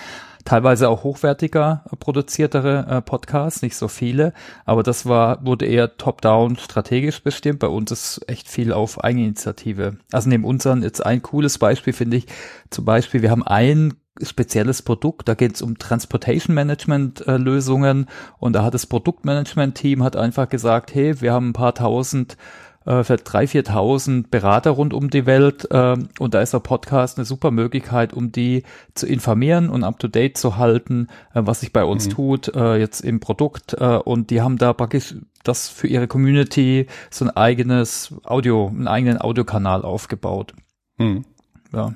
teilweise 0.45 0.89
auch 0.89 1.03
hochwertiger 1.05 1.85
äh, 1.91 1.97
produziertere 1.97 2.87
äh, 2.89 3.03
Podcasts, 3.03 3.63
nicht 3.63 3.77
so 3.77 3.89
viele, 3.89 4.33
aber 4.65 4.83
das 4.83 5.07
war, 5.07 5.45
wurde 5.45 5.67
eher 5.67 5.97
top-down 5.97 6.57
strategisch 6.57 7.23
bestimmt. 7.23 7.59
Bei 7.59 7.69
uns 7.69 7.91
ist 7.91 8.21
echt 8.29 8.49
viel 8.49 8.73
auf 8.73 9.03
Eigeninitiative. 9.03 9.97
Also 10.13 10.29
neben 10.29 10.45
unseren 10.45 10.83
jetzt 10.83 11.05
ein 11.05 11.23
cooles 11.23 11.59
Beispiel 11.59 11.93
finde 11.93 12.19
ich, 12.19 12.27
zum 12.71 12.85
Beispiel, 12.85 13.23
wir 13.23 13.31
haben 13.31 13.47
ein 13.47 13.95
spezielles 14.23 14.83
Produkt, 14.83 15.29
da 15.29 15.35
geht 15.35 15.55
es 15.55 15.63
um 15.63 15.79
Transportation 15.79 16.55
Management 16.55 17.27
äh, 17.27 17.37
Lösungen 17.37 18.07
und 18.39 18.55
da 18.55 18.65
hat 18.65 18.75
das 18.75 18.87
Produktmanagement 18.87 19.75
Team 19.75 20.03
hat 20.03 20.17
einfach 20.17 20.49
gesagt, 20.49 20.95
hey, 20.95 21.21
wir 21.21 21.33
haben 21.33 21.51
ein 21.51 21.55
paar 21.55 21.75
tausend 21.75 22.37
äh, 22.87 23.05
für 23.05 23.15
3.000, 23.15 23.69
4.000 23.69 24.25
Berater 24.31 24.71
rund 24.71 24.95
um 24.95 25.11
die 25.11 25.27
Welt 25.27 25.71
äh, 25.71 25.97
und 26.19 26.35
da 26.35 26.41
ist 26.41 26.55
der 26.55 26.61
Podcast 26.61 27.19
eine 27.19 27.25
super 27.25 27.51
Möglichkeit, 27.51 28.13
um 28.13 28.33
die 28.33 28.63
zu 28.95 29.07
informieren 29.07 29.69
und 29.69 29.85
up-to-date 29.85 30.37
zu 30.37 30.57
halten, 30.57 31.09
äh, 31.35 31.43
was 31.45 31.61
sich 31.61 31.73
bei 31.73 31.85
uns 31.85 32.07
mhm. 32.07 32.11
tut, 32.11 32.55
äh, 32.55 32.77
jetzt 32.77 33.01
im 33.01 33.21
Produkt 33.21 33.75
äh, 33.75 33.97
und 33.97 34.31
die 34.31 34.41
haben 34.41 34.59
da 34.59 34.73
praktisch 34.73 35.15
das 35.43 35.69
für 35.69 35.87
ihre 35.87 36.07
Community 36.07 36.87
so 37.11 37.25
ein 37.25 37.31
eigenes 37.31 38.15
Audio, 38.25 38.69
einen 38.69 38.89
eigenen 38.89 39.21
Audiokanal 39.21 39.83
aufgebaut. 39.83 40.55
Mhm. 40.99 41.25
Ja. 41.73 41.95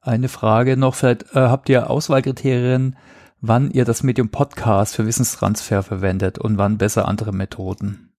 Eine 0.00 0.28
Frage 0.28 0.76
noch, 0.76 0.94
vielleicht 0.94 1.34
äh, 1.34 1.40
habt 1.40 1.68
ihr 1.68 1.88
Auswahlkriterien, 1.88 2.96
wann 3.40 3.70
ihr 3.70 3.84
das 3.84 4.02
Medium 4.02 4.28
Podcast 4.28 4.96
für 4.96 5.06
Wissenstransfer 5.06 5.82
verwendet 5.82 6.38
und 6.38 6.58
wann 6.58 6.78
besser 6.78 7.08
andere 7.08 7.32
Methoden? 7.32 8.13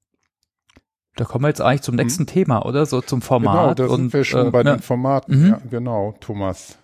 Da 1.15 1.23
kommen 1.23 1.45
wir 1.45 1.49
jetzt 1.49 1.62
eigentlich 1.62 1.82
zum 1.82 1.95
nächsten 1.95 2.23
hm. 2.23 2.28
Thema, 2.28 2.65
oder? 2.65 2.86
So 2.86 3.01
zum 3.01 3.21
Format. 3.21 3.78
Genau, 3.78 3.89
da 3.89 3.95
sind 3.95 4.13
wir 4.13 4.23
schon 4.23 4.47
äh, 4.47 4.51
bei 4.51 4.63
ja. 4.63 4.75
den 4.75 4.82
Formaten. 4.82 5.41
Mhm. 5.41 5.47
Ja, 5.47 5.60
genau, 5.69 6.13
Thomas. 6.19 6.78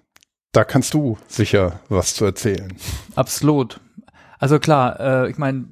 Da 0.54 0.64
kannst 0.64 0.94
du 0.94 1.18
sicher 1.28 1.82
was 1.90 2.16
zu 2.16 2.26
erzählen. 2.26 2.74
Absolut. 3.16 3.80
Also 4.40 4.60
klar, 4.60 5.00
äh, 5.00 5.30
ich 5.30 5.38
meine, 5.38 5.66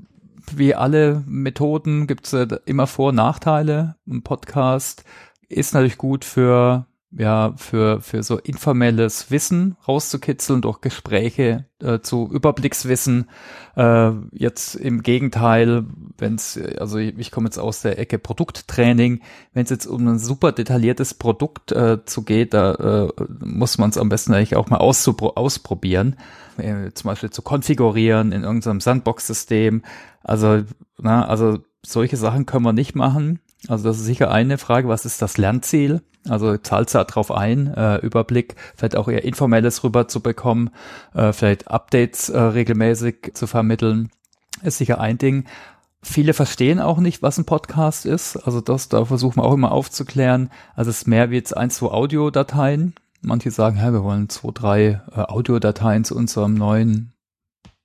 wie 0.55 0.75
alle 0.75 1.23
Methoden 1.25 2.07
gibt 2.07 2.25
es 2.25 2.33
äh, 2.33 2.47
immer 2.65 2.87
Vor- 2.87 3.09
und 3.09 3.15
Nachteile. 3.15 3.95
Ein 4.07 4.23
Podcast 4.23 5.03
ist 5.47 5.73
natürlich 5.73 5.97
gut 5.97 6.25
für 6.25 6.85
ja, 7.11 7.53
für, 7.57 8.01
für 8.01 8.21
so 8.21 8.37
informelles 8.37 9.31
Wissen 9.31 9.75
rauszukitzeln 9.87 10.61
durch 10.61 10.79
Gespräche 10.79 11.65
äh, 11.79 11.99
zu 12.01 12.29
Überblickswissen. 12.31 13.29
Äh, 13.75 14.11
jetzt 14.31 14.75
im 14.75 15.01
Gegenteil, 15.01 15.85
wenn 16.19 16.35
es, 16.35 16.59
also 16.77 16.99
ich, 16.99 17.17
ich 17.17 17.31
komme 17.31 17.47
jetzt 17.47 17.57
aus 17.57 17.81
der 17.81 17.97
Ecke 17.97 18.19
Produkttraining, 18.19 19.21
wenn 19.53 19.63
es 19.63 19.71
jetzt 19.71 19.87
um 19.87 20.07
ein 20.07 20.19
super 20.19 20.51
detailliertes 20.51 21.15
Produkt 21.15 21.71
äh, 21.71 22.05
zu 22.05 22.21
geht, 22.21 22.53
da 22.53 23.07
äh, 23.07 23.23
muss 23.43 23.79
man 23.79 23.89
es 23.89 23.97
am 23.97 24.09
besten 24.09 24.33
eigentlich 24.33 24.55
auch 24.55 24.69
mal 24.69 24.77
ausprobieren, 24.77 26.15
äh, 26.57 26.91
zum 26.91 27.07
Beispiel 27.07 27.31
zu 27.31 27.41
konfigurieren 27.41 28.31
in 28.31 28.43
irgendeinem 28.43 28.81
Sandbox-System. 28.81 29.81
Also, 30.23 30.61
na, 30.99 31.25
also 31.25 31.57
solche 31.83 32.17
Sachen 32.17 32.45
können 32.45 32.65
wir 32.65 32.73
nicht 32.73 32.93
machen. 32.93 33.39
Also 33.67 33.85
das 33.85 33.97
ist 33.97 34.05
sicher 34.05 34.31
eine 34.31 34.57
Frage, 34.57 34.87
was 34.87 35.05
ist 35.05 35.21
das 35.23 35.37
Lernziel? 35.37 36.01
Also 36.27 36.57
zahlt 36.57 36.93
da 36.93 37.03
drauf 37.05 37.31
ein, 37.31 37.73
äh, 37.73 37.97
Überblick, 37.97 38.55
vielleicht 38.75 38.95
auch 38.95 39.07
eher 39.07 39.23
Informelles 39.23 39.83
rüber 39.83 40.07
zu 40.07 40.21
bekommen, 40.21 40.69
äh, 41.13 41.31
vielleicht 41.31 41.69
Updates 41.69 42.29
äh, 42.29 42.39
regelmäßig 42.39 43.31
zu 43.33 43.47
vermitteln, 43.47 44.09
ist 44.61 44.79
sicher 44.79 44.99
ein 44.99 45.17
Ding. 45.17 45.45
Viele 46.01 46.33
verstehen 46.33 46.79
auch 46.79 46.99
nicht, 46.99 47.21
was 47.21 47.37
ein 47.37 47.45
Podcast 47.45 48.05
ist. 48.05 48.37
Also 48.37 48.61
das, 48.61 48.89
da 48.89 49.05
versuchen 49.05 49.37
wir 49.37 49.43
auch 49.43 49.53
immer 49.53 49.71
aufzuklären. 49.71 50.49
Also 50.75 50.89
es 50.91 50.99
ist 50.99 51.07
mehr 51.07 51.29
wie 51.29 51.35
jetzt 51.35 51.55
ein, 51.55 51.69
zwei 51.69 51.87
Audiodateien. 51.87 52.95
Manche 53.21 53.51
sagen, 53.51 53.77
ja, 53.77 53.91
wir 53.91 54.03
wollen 54.03 54.29
zwei, 54.29 54.51
drei 54.53 55.01
äh, 55.11 55.21
Audiodateien 55.21 56.03
zu 56.05 56.15
unserem 56.15 56.53
neuen 56.53 57.13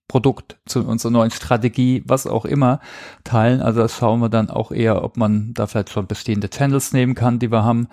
Produkt, 0.09 0.59
zu 0.67 0.87
unserer 0.87 1.13
neuen 1.13 1.31
Strategie, 1.31 2.03
was 2.07 2.27
auch 2.27 2.45
immer, 2.45 2.81
teilen. 3.25 3.63
Also 3.63 3.81
das 3.81 3.97
schauen 3.97 4.21
wir 4.21 4.29
dann 4.29 4.51
auch 4.51 4.71
eher, 4.71 5.03
ob 5.03 5.17
man 5.17 5.55
da 5.55 5.67
vielleicht 5.67 5.91
schon 5.91 6.07
bestehende 6.07 6.51
Channels 6.51 6.93
nehmen 6.93 7.15
kann, 7.15 7.39
die 7.39 7.51
wir 7.51 7.65
haben. 7.65 7.89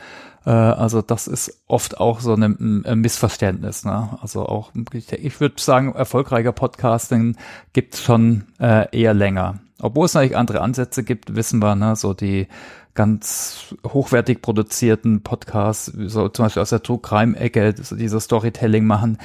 Äh, 0.46 0.50
also 0.50 1.02
das 1.02 1.28
ist 1.28 1.64
oft 1.68 2.00
auch 2.00 2.20
so 2.20 2.34
ein, 2.34 2.84
ein 2.86 3.00
Missverständnis. 3.00 3.86
Ne? 3.86 4.18
Also 4.22 4.46
auch, 4.46 4.72
ich 4.94 5.40
würde 5.40 5.62
sagen, 5.62 5.94
erfolgreicher 5.94 6.52
Podcasting 6.52 7.38
gibt 7.74 7.96
es 7.96 8.02
schon 8.02 8.44
äh, 8.60 8.88
eher 8.92 9.14
länger. 9.14 9.60
Obwohl 9.80 10.06
es 10.06 10.14
natürlich 10.14 10.38
andere 10.38 10.62
Ansätze 10.62 11.04
gibt, 11.04 11.36
wissen 11.36 11.60
wir, 11.60 11.76
ne? 11.76 11.96
so 11.96 12.14
die 12.14 12.48
ganz 12.94 13.74
hochwertig 13.88 14.42
produzierten 14.42 15.24
Podcasts, 15.24 15.86
so 15.86 16.28
zum 16.28 16.46
Beispiel 16.46 16.62
aus 16.62 16.72
der 16.72 16.84
True 16.84 17.00
Crime 17.02 17.38
Ecke, 17.38 17.74
so 17.82 17.96
diese 17.96 18.20
Storytelling 18.20 18.86
machen, 18.86 19.18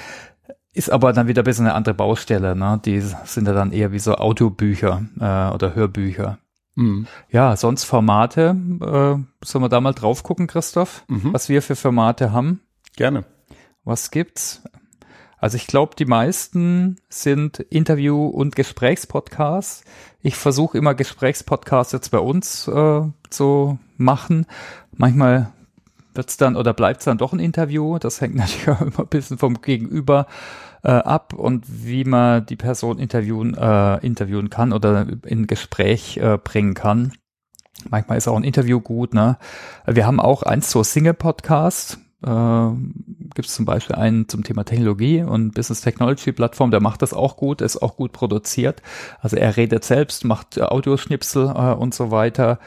ist 0.77 0.91
aber 0.91 1.13
dann 1.13 1.27
wieder 1.27 1.43
ein 1.43 1.45
bisschen 1.45 1.67
eine 1.67 1.75
andere 1.75 1.95
Baustelle, 1.95 2.55
ne? 2.55 2.81
Die 2.85 3.01
sind 3.01 3.47
ja 3.49 3.55
dann 3.55 3.73
eher 3.73 3.93
wie 3.93 3.99
so 3.99 4.15
Audiobücher 4.15 5.03
äh, 5.19 5.55
oder 5.55 5.75
Hörbücher. 5.75 6.39
Mhm. 6.75 7.07
Ja, 7.31 7.57
sonst 7.57 7.85
Formate, 7.85 8.55
äh, 8.81 9.45
sollen 9.45 9.65
wir 9.65 9.71
da 9.71 9.81
mal 9.81 9.95
drauf 9.95 10.23
gucken, 10.23 10.47
Christoph, 10.47 11.05
mhm. 11.09 11.33
was 11.33 11.49
wir 11.49 11.63
für 11.63 11.77
Formate 11.77 12.31
haben? 12.31 12.61
Gerne. 12.95 13.25
Was 13.85 14.11
gibt's? 14.11 14.63
Also 15.39 15.57
ich 15.57 15.67
glaube, 15.67 15.97
die 15.97 16.05
meisten 16.05 16.97
sind 17.09 17.61
Interview- 17.61 18.27
und 18.27 18.55
Gesprächspodcasts. 18.55 19.83
Ich 20.21 20.37
versuche 20.37 20.77
immer 20.77 20.95
Gesprächspodcasts 20.95 21.93
jetzt 21.93 22.11
bei 22.11 22.19
uns 22.19 22.69
äh, 22.69 23.03
zu 23.31 23.79
machen. 23.97 24.47
Manchmal 24.93 25.53
wird's 26.15 26.37
dann 26.37 26.57
oder 26.57 26.75
bleibt's 26.75 27.05
dann 27.05 27.19
doch 27.19 27.33
ein 27.33 27.39
Interview. 27.39 27.99
Das 27.99 28.21
hängt 28.21 28.35
natürlich 28.37 28.69
auch 28.69 28.81
immer 28.81 29.01
ein 29.01 29.09
bisschen 29.09 29.39
vom 29.39 29.61
Gegenüber 29.63 30.27
äh, 30.87 30.91
ab 30.91 31.33
und 31.33 31.65
wie 31.67 32.05
man 32.05 32.47
die 32.47 32.55
Person 32.55 33.01
interviewen, 33.01 33.55
äh, 33.55 33.97
interviewen 34.07 34.51
kann 34.51 34.73
oder 34.73 35.07
in 35.25 35.49
Gespräch 35.49 36.17
äh, 36.19 36.39
bringen 36.43 36.75
kann. 36.75 37.13
Manchmal 37.91 38.19
ist 38.19 38.29
auch 38.29 38.37
ein 38.37 38.45
Interview 38.45 38.81
gut. 38.81 39.13
Ne? 39.13 39.37
Wir 39.87 40.07
haben 40.07 40.21
auch 40.21 40.45
eins 40.45 40.71
zur 40.71 40.85
Single-Podcast. 40.85 41.99
Äh, 42.25 42.71
Gibt 43.35 43.49
es 43.49 43.55
zum 43.55 43.65
Beispiel 43.65 43.97
einen 43.97 44.29
zum 44.29 44.45
Thema 44.45 44.65
Technologie 44.65 45.23
und 45.23 45.55
Business 45.55 45.81
Technology 45.81 46.31
Plattform, 46.31 46.71
der 46.71 46.81
macht 46.81 47.03
das 47.03 47.13
auch 47.13 47.37
gut, 47.37 47.61
ist 47.61 47.83
auch 47.83 47.97
gut 47.97 48.13
produziert. 48.13 48.81
Also 49.21 49.37
er 49.37 49.57
redet 49.57 49.85
selbst, 49.85 50.25
macht 50.25 50.61
Audioschnipsel 50.61 51.49
äh, 51.49 51.75
und 51.75 51.95
so 51.95 52.13
weiter. 52.13 52.61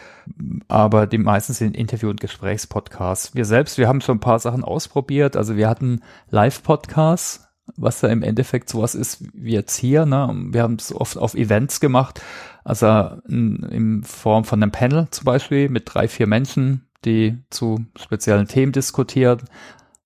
Aber 0.68 1.08
die 1.08 1.18
meisten 1.18 1.54
sind 1.54 1.76
Interview- 1.76 2.10
und 2.10 2.20
Gesprächspodcasts. 2.20 3.34
Wir 3.34 3.46
selbst, 3.46 3.78
wir 3.78 3.88
haben 3.88 4.02
schon 4.02 4.18
ein 4.18 4.22
paar 4.22 4.40
Sachen 4.40 4.66
ausprobiert. 4.66 5.38
Also 5.38 5.56
wir 5.56 5.70
hatten 5.70 6.02
Live-Podcasts, 6.30 7.49
was 7.76 8.00
da 8.00 8.08
im 8.08 8.24
Endeffekt 8.24 8.70
sowas 8.70 8.96
ist 8.96 9.24
wie 9.34 9.54
jetzt 9.54 9.78
hier. 9.78 10.06
Ne? 10.06 10.30
Wir 10.52 10.64
haben 10.64 10.76
es 10.76 10.94
oft 10.94 11.18
auf 11.18 11.36
Events 11.36 11.80
gemacht, 11.80 12.22
also 12.64 12.88
in, 13.28 13.64
in 13.64 14.04
Form 14.04 14.46
von 14.46 14.62
einem 14.62 14.72
Panel 14.72 15.08
zum 15.12 15.26
Beispiel 15.26 15.70
mit 15.70 15.84
drei, 15.86 16.08
vier 16.08 16.28
Menschen, 16.28 16.88
die 17.06 17.38
zu 17.50 17.86
speziellen 17.96 18.48
Themen 18.48 18.72
diskutieren, 18.72 19.42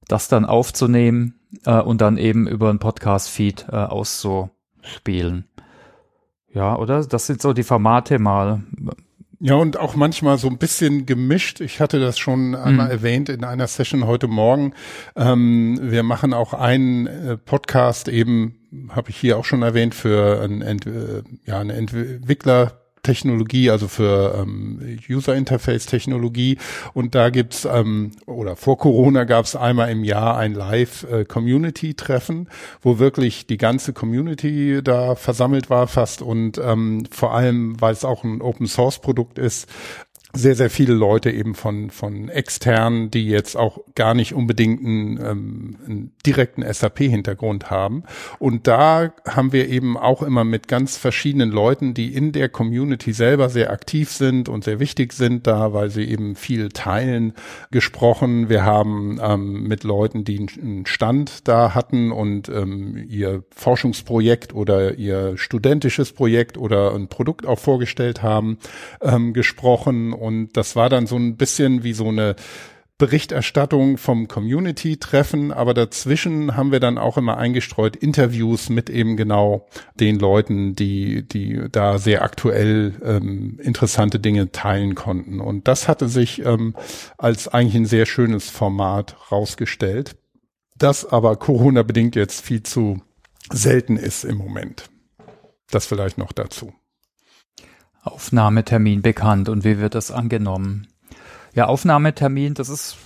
das 0.08 0.28
dann 0.28 0.46
aufzunehmen 0.46 1.40
äh, 1.66 1.80
und 1.80 2.02
dann 2.02 2.18
eben 2.18 2.48
über 2.48 2.70
einen 2.70 2.80
Podcast-Feed 2.80 3.68
äh, 3.70 3.76
auszuspielen. 3.76 5.46
Ja, 6.54 6.78
oder? 6.78 7.04
Das 7.04 7.26
sind 7.26 7.42
so 7.42 7.54
die 7.54 7.64
Formate 7.64 8.20
mal. 8.20 8.62
Ja, 9.40 9.56
und 9.56 9.78
auch 9.78 9.96
manchmal 9.96 10.38
so 10.38 10.48
ein 10.48 10.58
bisschen 10.58 11.06
gemischt. 11.06 11.60
Ich 11.60 11.80
hatte 11.80 12.00
das 12.00 12.18
schon 12.18 12.56
einmal 12.56 12.86
mhm. 12.86 12.92
erwähnt 12.92 13.30
in 13.30 13.44
einer 13.44 13.68
Session 13.68 14.06
heute 14.06 14.28
Morgen. 14.28 14.74
Ähm, 15.16 15.80
wir 15.82 16.04
machen 16.04 16.34
auch 16.34 16.54
einen 16.54 17.08
äh, 17.08 17.38
Podcast 17.38 18.08
eben, 18.08 18.88
habe 18.90 19.10
ich 19.10 19.18
hier 19.18 19.38
auch 19.38 19.46
schon 19.46 19.62
erwähnt, 19.62 19.96
für 19.96 20.42
ein, 20.42 20.62
Ent, 20.62 20.86
äh, 20.86 21.24
ja, 21.46 21.60
eine 21.60 21.74
Entwickler 21.74 22.83
Technologie, 23.04 23.70
also 23.70 23.88
für 23.88 24.36
ähm, 24.42 24.98
User 25.10 25.36
Interface 25.36 25.86
Technologie. 25.86 26.58
Und 26.94 27.16
da 27.16 27.30
gibt's 27.30 27.66
ähm, 27.66 28.12
oder 28.26 28.56
vor 28.56 28.78
Corona 28.78 29.26
gab's 29.26 29.56
einmal 29.56 29.92
im 29.92 30.04
Jahr 30.04 30.38
ein 30.38 30.54
Live 30.54 31.06
äh, 31.12 31.26
Community 31.26 31.94
Treffen, 31.94 32.48
wo 32.82 33.00
wirklich 33.00 33.46
die 33.46 33.58
ganze 33.58 33.94
Community 33.94 34.82
da 34.82 35.16
versammelt 35.16 35.70
war 35.70 35.88
fast 35.88 36.22
und 36.22 36.58
ähm, 36.58 37.04
vor 37.12 37.36
allem, 37.36 37.80
weil 37.80 37.94
es 37.94 38.06
auch 38.06 38.24
ein 38.24 38.42
Open 38.42 38.68
Source 38.68 39.00
Produkt 39.00 39.38
ist, 39.38 39.68
sehr, 40.36 40.56
sehr 40.56 40.72
viele 40.72 40.94
Leute 40.94 41.30
eben 41.30 41.54
von, 41.54 41.92
von 41.92 42.28
externen, 42.28 43.12
die 43.12 43.28
jetzt 43.28 43.56
auch 43.56 43.80
gar 43.94 44.16
nicht 44.16 44.34
unbedingt 44.34 44.84
einen, 44.84 45.18
ähm, 45.24 45.78
einen 45.86 46.12
direkten 46.26 46.64
SAP-Hintergrund 46.64 47.70
haben. 47.70 48.04
Und 48.40 48.66
da 48.66 49.14
haben 49.28 49.54
wir 49.54 49.70
eben 49.70 49.96
auch 49.96 50.24
immer 50.24 50.44
mit 50.44 50.68
ganz 50.68 50.98
verschiedenen 50.98 51.52
Leuten, 51.52 51.94
die 51.94 52.16
in 52.16 52.32
der 52.32 52.50
Community 52.50 53.14
selber 53.14 53.50
sehr 53.50 53.70
aktiv 53.70 54.10
sind 54.10 54.50
und 54.50 54.64
sehr 54.64 54.80
wichtig 54.80 55.14
sind 55.14 55.46
da, 55.46 55.72
weil 55.72 55.92
sie 55.92 56.06
eben 56.06 56.36
viel 56.36 56.70
teilen, 56.70 57.34
gesprochen. 57.70 58.50
Wir 58.50 58.66
haben 58.66 59.20
ähm, 59.22 59.68
mit 59.68 59.84
Leuten, 59.84 60.24
die 60.24 60.48
einen 60.60 60.88
Stand 60.88 61.48
da 61.48 61.76
hatten 61.76 62.12
und 62.12 62.50
ähm, 62.50 63.06
ihr 63.08 63.44
Forschungsprojekt 63.56 64.56
oder 64.56 64.96
ihr 64.96 65.38
studentisches 65.38 66.12
Projekt 66.12 66.58
oder 66.58 66.96
ein 66.96 67.08
Produkt 67.08 67.46
auch 67.46 67.60
vorgestellt 67.60 68.24
haben, 68.24 68.58
ähm, 69.00 69.34
gesprochen 69.34 70.12
und 70.24 70.56
das 70.56 70.78
war 70.78 70.90
dann 70.90 71.06
so 71.06 71.18
ein 71.18 71.36
bisschen 71.36 71.84
wie 71.84 71.92
so 71.92 72.08
eine 72.08 72.38
Berichterstattung 72.98 73.98
vom 73.98 74.30
Community-Treffen, 74.30 75.52
aber 75.52 75.74
dazwischen 75.74 76.56
haben 76.56 76.72
wir 76.72 76.80
dann 76.80 76.98
auch 76.98 77.18
immer 77.18 77.38
eingestreut 77.38 77.98
Interviews 77.98 78.70
mit 78.70 78.90
eben 78.90 79.18
genau 79.18 79.68
den 80.00 80.18
Leuten, 80.18 80.76
die, 80.76 81.28
die 81.28 81.66
da 81.70 81.98
sehr 81.98 82.22
aktuell 82.22 82.94
ähm, 83.04 83.60
interessante 83.62 84.22
Dinge 84.22 84.54
teilen 84.54 84.96
konnten. 84.96 85.42
Und 85.42 85.68
das 85.68 85.90
hatte 85.90 86.08
sich 86.08 86.46
ähm, 86.46 86.74
als 87.18 87.50
eigentlich 87.50 87.76
ein 87.76 87.86
sehr 87.86 88.06
schönes 88.06 88.50
Format 88.50 89.18
rausgestellt, 89.30 90.16
das 90.78 91.06
aber 91.06 91.36
Corona-bedingt 91.36 92.16
jetzt 92.16 92.46
viel 92.46 92.64
zu 92.64 93.02
selten 93.52 93.98
ist 93.98 94.24
im 94.24 94.38
Moment. 94.38 94.90
Das 95.70 95.86
vielleicht 95.86 96.18
noch 96.18 96.32
dazu. 96.32 96.74
Aufnahmetermin 98.04 99.02
bekannt 99.02 99.50
und 99.50 99.64
wie 99.64 99.80
wird 99.80 99.96
das 99.96 100.12
angenommen? 100.12 100.88
Ja, 101.54 101.66
Aufnahmetermin, 101.66 102.54
das 102.54 102.70
ist 102.70 102.98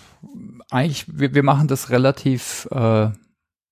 eigentlich, 0.71 1.05
wir, 1.07 1.33
wir 1.33 1.43
machen 1.43 1.67
das 1.67 1.89
relativ, 1.89 2.67
äh, 2.71 3.09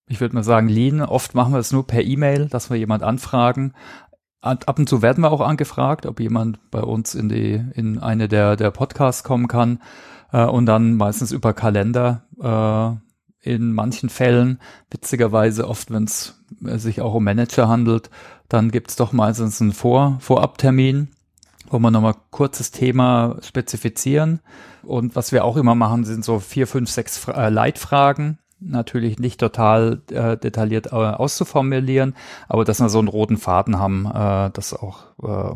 ich 0.08 0.22
würde 0.22 0.36
mal 0.36 0.44
sagen, 0.44 0.70
lean. 0.70 1.02
Oft 1.02 1.34
machen 1.34 1.54
wir 1.54 1.60
es 1.60 1.72
nur 1.72 1.88
per 1.88 2.04
E-Mail, 2.04 2.48
dass 2.48 2.70
wir 2.70 2.78
jemand 2.78 3.04
anfragen. 3.04 3.74
Ab 4.42 4.78
und 4.78 4.88
zu 4.88 5.02
werden 5.02 5.24
wir 5.24 5.32
auch 5.32 5.42
angefragt, 5.42 6.06
ob 6.06 6.20
jemand 6.20 6.60
bei 6.70 6.82
uns 6.82 7.16
in 7.16 7.30
die, 7.30 7.64
in 7.74 7.98
eine 7.98 8.28
der, 8.28 8.56
der 8.56 8.70
Podcasts 8.70 9.24
kommen 9.24 9.48
kann. 9.48 9.80
Äh, 10.32 10.46
und 10.46 10.68
dann 10.68 10.96
meistens 10.96 11.32
über 11.32 11.54
Kalender, 11.54 12.24
äh, 12.40 13.06
in 13.46 13.74
manchen 13.74 14.10
Fällen, 14.10 14.60
witzigerweise 14.90 15.68
oft, 15.68 15.92
wenn 15.92 16.06
es 16.06 16.44
sich 16.60 17.00
auch 17.02 17.14
um 17.14 17.24
Manager 17.24 17.68
handelt, 17.68 18.10
dann 18.50 18.72
gibt's 18.72 18.96
doch 18.96 19.14
meistens 19.14 19.62
einen 19.62 19.72
Vor 19.72 20.18
Vorabtermin, 20.20 21.10
wo 21.70 21.80
wir 21.80 21.92
nochmal 21.92 22.16
kurzes 22.32 22.72
Thema 22.72 23.38
spezifizieren. 23.42 24.42
Und 24.84 25.16
was 25.16 25.32
wir 25.32 25.44
auch 25.44 25.58
immer 25.58 25.76
machen, 25.76 26.04
sind 26.04 26.24
so 26.24 26.40
vier, 26.40 26.68
fünf, 26.68 26.90
sechs 26.90 27.28
äh, 27.28 27.50
Leitfragen, 27.50 28.40
natürlich 28.60 29.20
nicht 29.20 29.40
total 29.40 30.02
äh, 30.12 30.38
detailliert 30.38 30.88
äh, 30.88 30.96
auszuformulieren, 30.96 32.16
aber 32.48 32.64
dass 32.64 32.80
wir 32.80 32.90
so 32.90 33.00
einen 33.00 33.08
roten 33.08 33.38
Faden 33.38 33.78
haben, 33.78 34.06
äh, 34.06 34.50
dass 34.52 34.74
auch, 34.74 35.04
äh, 35.22 35.56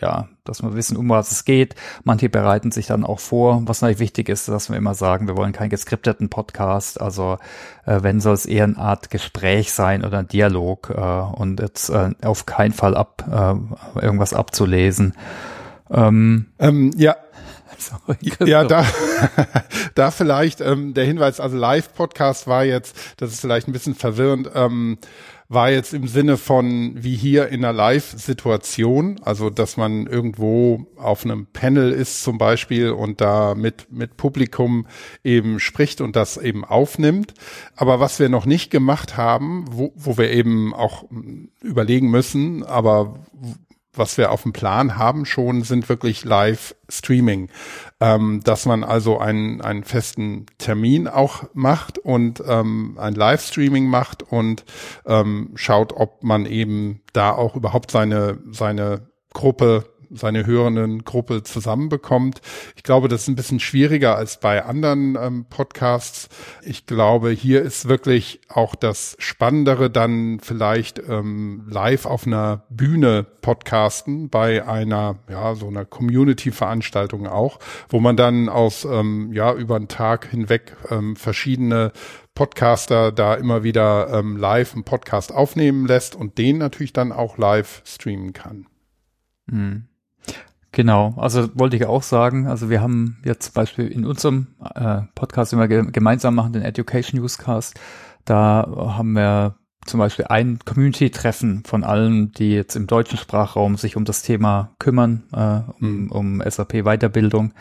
ja, 0.00 0.28
dass 0.44 0.62
wir 0.62 0.74
wissen, 0.74 0.96
um 0.96 1.08
was 1.08 1.30
es 1.30 1.44
geht. 1.44 1.74
Manche 2.04 2.28
bereiten 2.28 2.72
sich 2.72 2.86
dann 2.86 3.04
auch 3.04 3.20
vor. 3.20 3.62
Was 3.66 3.80
natürlich 3.80 4.00
wichtig 4.00 4.28
ist, 4.28 4.48
dass 4.48 4.70
wir 4.70 4.76
immer 4.76 4.94
sagen, 4.94 5.28
wir 5.28 5.36
wollen 5.36 5.52
keinen 5.52 5.70
geskripteten 5.70 6.30
Podcast. 6.30 7.00
Also 7.00 7.38
äh, 7.86 8.02
wenn 8.02 8.20
soll 8.20 8.34
es 8.34 8.46
eher 8.46 8.64
eine 8.64 8.78
Art 8.78 9.10
Gespräch 9.10 9.72
sein 9.72 10.04
oder 10.04 10.18
ein 10.18 10.28
Dialog 10.28 10.90
äh, 10.90 11.00
und 11.00 11.60
jetzt 11.60 11.90
äh, 11.90 12.10
auf 12.22 12.46
keinen 12.46 12.72
Fall 12.72 12.96
ab 12.96 13.24
äh, 13.30 14.00
irgendwas 14.00 14.34
abzulesen. 14.34 15.14
Ähm, 15.90 16.46
ähm, 16.58 16.90
ja, 16.96 17.16
Sorry, 17.78 18.48
ja, 18.48 18.64
da, 18.64 18.86
da 19.94 20.10
vielleicht 20.10 20.60
ähm, 20.60 20.94
der 20.94 21.04
Hinweis, 21.04 21.40
also 21.40 21.56
Live-Podcast 21.56 22.46
war 22.46 22.64
jetzt, 22.64 22.96
das 23.16 23.32
ist 23.32 23.40
vielleicht 23.40 23.68
ein 23.68 23.72
bisschen 23.72 23.94
verwirrend, 23.94 24.50
ähm, 24.54 24.98
war 25.52 25.70
jetzt 25.70 25.92
im 25.92 26.08
Sinne 26.08 26.38
von 26.38 26.92
wie 26.96 27.14
hier 27.14 27.48
in 27.48 27.62
einer 27.62 27.74
Live-Situation, 27.74 29.20
also 29.22 29.50
dass 29.50 29.76
man 29.76 30.06
irgendwo 30.06 30.86
auf 30.96 31.24
einem 31.24 31.46
Panel 31.46 31.92
ist 31.92 32.22
zum 32.22 32.38
Beispiel 32.38 32.90
und 32.90 33.20
da 33.20 33.54
mit, 33.54 33.92
mit 33.92 34.16
Publikum 34.16 34.86
eben 35.22 35.60
spricht 35.60 36.00
und 36.00 36.16
das 36.16 36.38
eben 36.38 36.64
aufnimmt. 36.64 37.34
Aber 37.76 38.00
was 38.00 38.18
wir 38.18 38.30
noch 38.30 38.46
nicht 38.46 38.70
gemacht 38.70 39.18
haben, 39.18 39.66
wo, 39.70 39.92
wo 39.94 40.16
wir 40.16 40.30
eben 40.30 40.72
auch 40.72 41.04
überlegen 41.60 42.10
müssen, 42.10 42.62
aber 42.62 43.18
was 43.94 44.16
wir 44.16 44.30
auf 44.30 44.42
dem 44.42 44.52
Plan 44.52 44.96
haben 44.96 45.26
schon, 45.26 45.62
sind 45.62 45.88
wirklich 45.88 46.24
Live-Streaming, 46.24 47.48
ähm, 48.00 48.40
dass 48.42 48.64
man 48.64 48.84
also 48.84 49.18
einen, 49.18 49.60
einen 49.60 49.84
festen 49.84 50.46
Termin 50.58 51.08
auch 51.08 51.44
macht 51.52 51.98
und 51.98 52.42
ähm, 52.46 52.96
ein 52.98 53.14
Live-Streaming 53.14 53.86
macht 53.86 54.22
und 54.22 54.64
ähm, 55.06 55.50
schaut, 55.54 55.92
ob 55.92 56.22
man 56.22 56.46
eben 56.46 57.02
da 57.12 57.32
auch 57.32 57.54
überhaupt 57.54 57.90
seine, 57.90 58.38
seine 58.50 59.08
Gruppe 59.32 59.91
seine 60.14 60.46
hörenden 60.46 61.04
Gruppe 61.04 61.42
zusammenbekommt. 61.42 62.40
Ich 62.76 62.82
glaube, 62.82 63.08
das 63.08 63.22
ist 63.22 63.28
ein 63.28 63.36
bisschen 63.36 63.60
schwieriger 63.60 64.16
als 64.16 64.40
bei 64.40 64.64
anderen 64.64 65.16
ähm, 65.20 65.46
Podcasts. 65.48 66.28
Ich 66.62 66.86
glaube, 66.86 67.30
hier 67.30 67.62
ist 67.62 67.88
wirklich 67.88 68.40
auch 68.48 68.74
das 68.74 69.16
Spannendere 69.18 69.90
dann 69.90 70.40
vielleicht 70.40 71.00
ähm, 71.08 71.64
live 71.68 72.06
auf 72.06 72.26
einer 72.26 72.64
Bühne 72.70 73.24
podcasten 73.42 74.30
bei 74.30 74.66
einer, 74.66 75.18
ja, 75.28 75.54
so 75.54 75.68
einer 75.68 75.84
Community-Veranstaltung 75.84 77.26
auch, 77.26 77.58
wo 77.88 78.00
man 78.00 78.16
dann 78.16 78.48
aus, 78.48 78.84
ähm, 78.84 79.32
ja, 79.32 79.52
über 79.52 79.76
einen 79.76 79.88
Tag 79.88 80.26
hinweg 80.26 80.76
ähm, 80.90 81.16
verschiedene 81.16 81.92
Podcaster 82.34 83.12
da 83.12 83.34
immer 83.34 83.62
wieder 83.62 84.08
ähm, 84.10 84.36
live 84.36 84.72
einen 84.72 84.84
Podcast 84.84 85.32
aufnehmen 85.32 85.86
lässt 85.86 86.16
und 86.16 86.38
den 86.38 86.58
natürlich 86.58 86.92
dann 86.92 87.12
auch 87.12 87.36
live 87.36 87.82
streamen 87.84 88.32
kann. 88.32 88.66
Mhm. 89.46 89.88
Genau, 90.72 91.14
also 91.18 91.48
wollte 91.54 91.76
ich 91.76 91.84
auch 91.84 92.02
sagen, 92.02 92.46
also 92.46 92.70
wir 92.70 92.80
haben 92.80 93.18
jetzt 93.24 93.44
zum 93.44 93.54
Beispiel 93.54 93.88
in 93.88 94.06
unserem 94.06 94.46
äh, 94.74 95.02
Podcast, 95.14 95.52
den 95.52 95.58
wir 95.58 95.68
ge 95.68 95.84
gemeinsam 95.92 96.34
machen, 96.34 96.54
den 96.54 96.62
Education 96.62 97.20
Newscast, 97.20 97.78
da 98.24 98.66
haben 98.96 99.12
wir 99.12 99.56
zum 99.84 99.98
Beispiel 99.98 100.26
ein 100.28 100.60
Community-Treffen 100.64 101.64
von 101.64 101.84
allen, 101.84 102.32
die 102.32 102.52
jetzt 102.52 102.76
im 102.76 102.86
deutschen 102.86 103.18
Sprachraum 103.18 103.76
sich 103.76 103.96
um 103.96 104.04
das 104.04 104.22
Thema 104.22 104.70
kümmern, 104.78 105.24
äh, 105.32 105.60
um, 105.80 106.04
mhm. 106.04 106.12
um 106.12 106.42
SAP-Weiterbildung. 106.46 107.52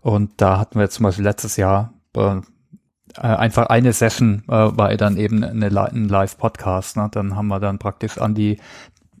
Und 0.00 0.32
da 0.36 0.58
hatten 0.58 0.78
wir 0.78 0.90
zum 0.90 1.04
Beispiel 1.04 1.24
letztes 1.24 1.56
Jahr 1.56 1.94
äh, 2.14 2.40
einfach 3.20 3.66
eine 3.66 3.92
Session 3.92 4.42
äh, 4.48 4.52
war 4.52 4.94
dann 4.96 5.16
eben 5.16 5.42
eine, 5.42 5.66
ein 5.66 6.08
Live-Podcast. 6.08 6.96
Ne? 6.96 7.08
Dann 7.10 7.36
haben 7.36 7.48
wir 7.48 7.60
dann 7.60 7.78
praktisch 7.78 8.18
an 8.18 8.34
die, 8.34 8.58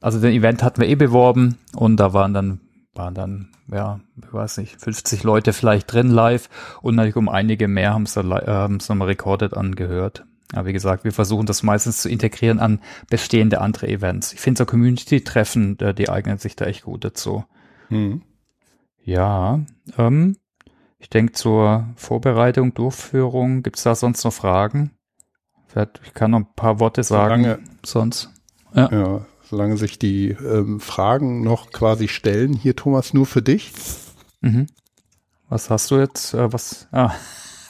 also 0.00 0.20
den 0.20 0.32
Event 0.32 0.62
hatten 0.62 0.80
wir 0.80 0.88
eh 0.88 0.94
beworben 0.94 1.58
und 1.74 1.96
da 1.96 2.12
waren 2.12 2.34
dann 2.34 2.60
waren 2.94 3.14
dann, 3.14 3.48
ja, 3.70 4.00
ich 4.16 4.32
weiß 4.32 4.58
nicht, 4.58 4.80
50 4.80 5.22
Leute 5.22 5.52
vielleicht 5.52 5.92
drin 5.92 6.08
live 6.08 6.48
und 6.82 6.96
natürlich 6.96 7.16
um 7.16 7.28
einige 7.28 7.68
mehr 7.68 7.94
haben 7.94 8.02
es 8.04 8.14
dann, 8.14 8.30
äh, 8.30 8.68
nochmal 8.68 9.08
recorded 9.08 9.54
angehört. 9.54 10.24
Aber 10.52 10.66
wie 10.66 10.72
gesagt, 10.72 11.04
wir 11.04 11.12
versuchen 11.12 11.46
das 11.46 11.62
meistens 11.62 12.02
zu 12.02 12.10
integrieren 12.10 12.60
an 12.60 12.80
bestehende 13.08 13.60
andere 13.60 13.88
Events. 13.88 14.34
Ich 14.34 14.40
finde 14.40 14.58
so 14.58 14.66
Community-Treffen, 14.66 15.78
äh, 15.80 15.94
die 15.94 16.10
eignen 16.10 16.38
sich 16.38 16.56
da 16.56 16.66
echt 16.66 16.82
gut 16.82 17.04
dazu. 17.04 17.44
Hm. 17.88 18.22
Ja, 19.02 19.60
ähm, 19.96 20.36
ich 20.98 21.08
denke 21.08 21.32
zur 21.32 21.88
Vorbereitung, 21.96 22.74
Durchführung, 22.74 23.62
gibt's 23.62 23.82
da 23.82 23.94
sonst 23.94 24.24
noch 24.24 24.32
Fragen? 24.32 24.92
Ich 26.04 26.12
kann 26.12 26.32
noch 26.32 26.40
ein 26.40 26.54
paar 26.54 26.80
Worte 26.80 27.02
sagen. 27.02 27.44
Solange, 27.44 27.62
sonst. 27.84 28.30
Ja. 28.74 28.90
ja, 28.92 29.26
solange 29.52 29.76
sich 29.76 29.98
die 29.98 30.30
ähm, 30.30 30.80
Fragen 30.80 31.42
noch 31.42 31.72
quasi 31.72 32.08
stellen. 32.08 32.54
Hier, 32.54 32.74
Thomas, 32.74 33.12
nur 33.12 33.26
für 33.26 33.42
dich. 33.42 33.70
Mhm. 34.40 34.66
Was 35.50 35.68
hast 35.68 35.90
du 35.90 35.98
jetzt? 35.98 36.32
Äh, 36.32 36.50
was? 36.54 36.88
Ah. 36.90 37.12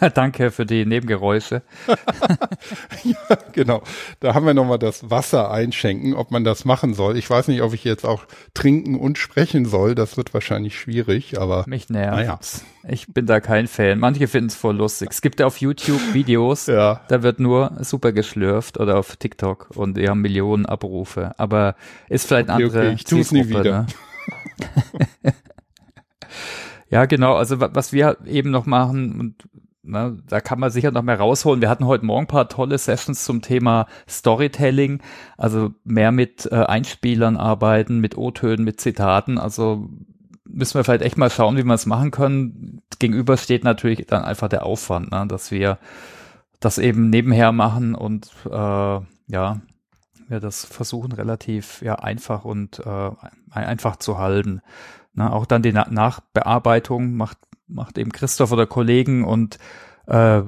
Danke 0.14 0.50
für 0.50 0.66
die 0.66 0.84
Nebengeräusche. 0.84 1.62
ja, 3.04 3.38
genau. 3.52 3.82
Da 4.20 4.34
haben 4.34 4.46
wir 4.46 4.54
nochmal 4.54 4.78
das 4.78 5.10
Wasser 5.10 5.50
einschenken, 5.50 6.14
ob 6.14 6.30
man 6.30 6.44
das 6.44 6.64
machen 6.64 6.94
soll. 6.94 7.16
Ich 7.16 7.28
weiß 7.28 7.48
nicht, 7.48 7.62
ob 7.62 7.72
ich 7.74 7.84
jetzt 7.84 8.04
auch 8.04 8.24
trinken 8.54 8.98
und 8.98 9.18
sprechen 9.18 9.64
soll. 9.64 9.94
Das 9.94 10.16
wird 10.16 10.34
wahrscheinlich 10.34 10.78
schwierig, 10.78 11.38
aber. 11.40 11.64
Mich 11.66 11.88
nervt. 11.88 12.16
Naja. 12.16 12.38
Ich 12.88 13.06
bin 13.06 13.26
da 13.26 13.40
kein 13.40 13.68
Fan. 13.68 14.00
Manche 14.00 14.26
finden 14.26 14.48
es 14.48 14.56
voll 14.56 14.76
lustig. 14.76 15.10
Es 15.12 15.22
gibt 15.22 15.38
ja 15.38 15.46
auf 15.46 15.58
YouTube 15.58 16.00
Videos, 16.12 16.66
ja. 16.66 17.00
da 17.08 17.22
wird 17.22 17.38
nur 17.38 17.72
super 17.80 18.12
geschlürft 18.12 18.78
oder 18.78 18.98
auf 18.98 19.16
TikTok 19.16 19.70
und 19.74 19.96
die 19.96 20.08
haben 20.08 20.20
Millionen 20.20 20.66
Abrufe. 20.66 21.32
Aber 21.38 21.76
ist 22.08 22.26
vielleicht 22.26 22.48
eine 22.50 22.64
andere 22.64 22.86
okay, 22.86 22.94
ich 22.94 23.04
tu's 23.04 23.30
nie 23.30 23.48
wieder. 23.48 23.86
Ne? 25.22 25.34
ja, 26.90 27.04
genau. 27.06 27.36
Also 27.36 27.60
was 27.60 27.92
wir 27.92 28.18
eben 28.26 28.50
noch 28.50 28.66
machen 28.66 29.20
und 29.20 29.48
Ne, 29.84 30.22
da 30.28 30.40
kann 30.40 30.60
man 30.60 30.70
sicher 30.70 30.92
noch 30.92 31.02
mehr 31.02 31.18
rausholen. 31.18 31.60
Wir 31.60 31.68
hatten 31.68 31.86
heute 31.86 32.04
Morgen 32.04 32.24
ein 32.24 32.28
paar 32.28 32.48
tolle 32.48 32.78
Sessions 32.78 33.24
zum 33.24 33.42
Thema 33.42 33.86
Storytelling, 34.08 35.02
also 35.36 35.72
mehr 35.82 36.12
mit 36.12 36.46
äh, 36.52 36.54
Einspielern 36.54 37.36
arbeiten, 37.36 37.98
mit 37.98 38.16
O-Tönen, 38.16 38.64
mit 38.64 38.80
Zitaten. 38.80 39.38
Also 39.38 39.88
müssen 40.44 40.74
wir 40.74 40.84
vielleicht 40.84 41.02
echt 41.02 41.18
mal 41.18 41.30
schauen, 41.30 41.56
wie 41.56 41.64
wir 41.64 41.74
es 41.74 41.86
machen 41.86 42.12
können. 42.12 42.82
Gegenüber 43.00 43.36
steht 43.36 43.64
natürlich 43.64 44.06
dann 44.06 44.22
einfach 44.22 44.48
der 44.48 44.64
Aufwand, 44.64 45.10
ne, 45.10 45.26
dass 45.26 45.50
wir 45.50 45.78
das 46.60 46.78
eben 46.78 47.10
nebenher 47.10 47.50
machen 47.50 47.96
und 47.96 48.30
äh, 48.46 48.50
ja, 48.50 49.60
wir 50.28 50.40
das 50.40 50.64
versuchen 50.64 51.10
relativ 51.10 51.82
ja 51.82 51.96
einfach 51.96 52.44
und 52.44 52.78
äh, 52.86 53.10
einfach 53.50 53.96
zu 53.96 54.18
halten. 54.18 54.60
Ne, 55.14 55.32
auch 55.32 55.44
dann 55.44 55.62
die 55.62 55.72
Na 55.72 55.88
Nachbearbeitung 55.90 57.14
macht 57.16 57.38
macht 57.72 57.98
eben 57.98 58.12
Christoph 58.12 58.52
oder 58.52 58.66
Kollegen 58.66 59.24
und 59.24 59.58
äh, 60.06 60.42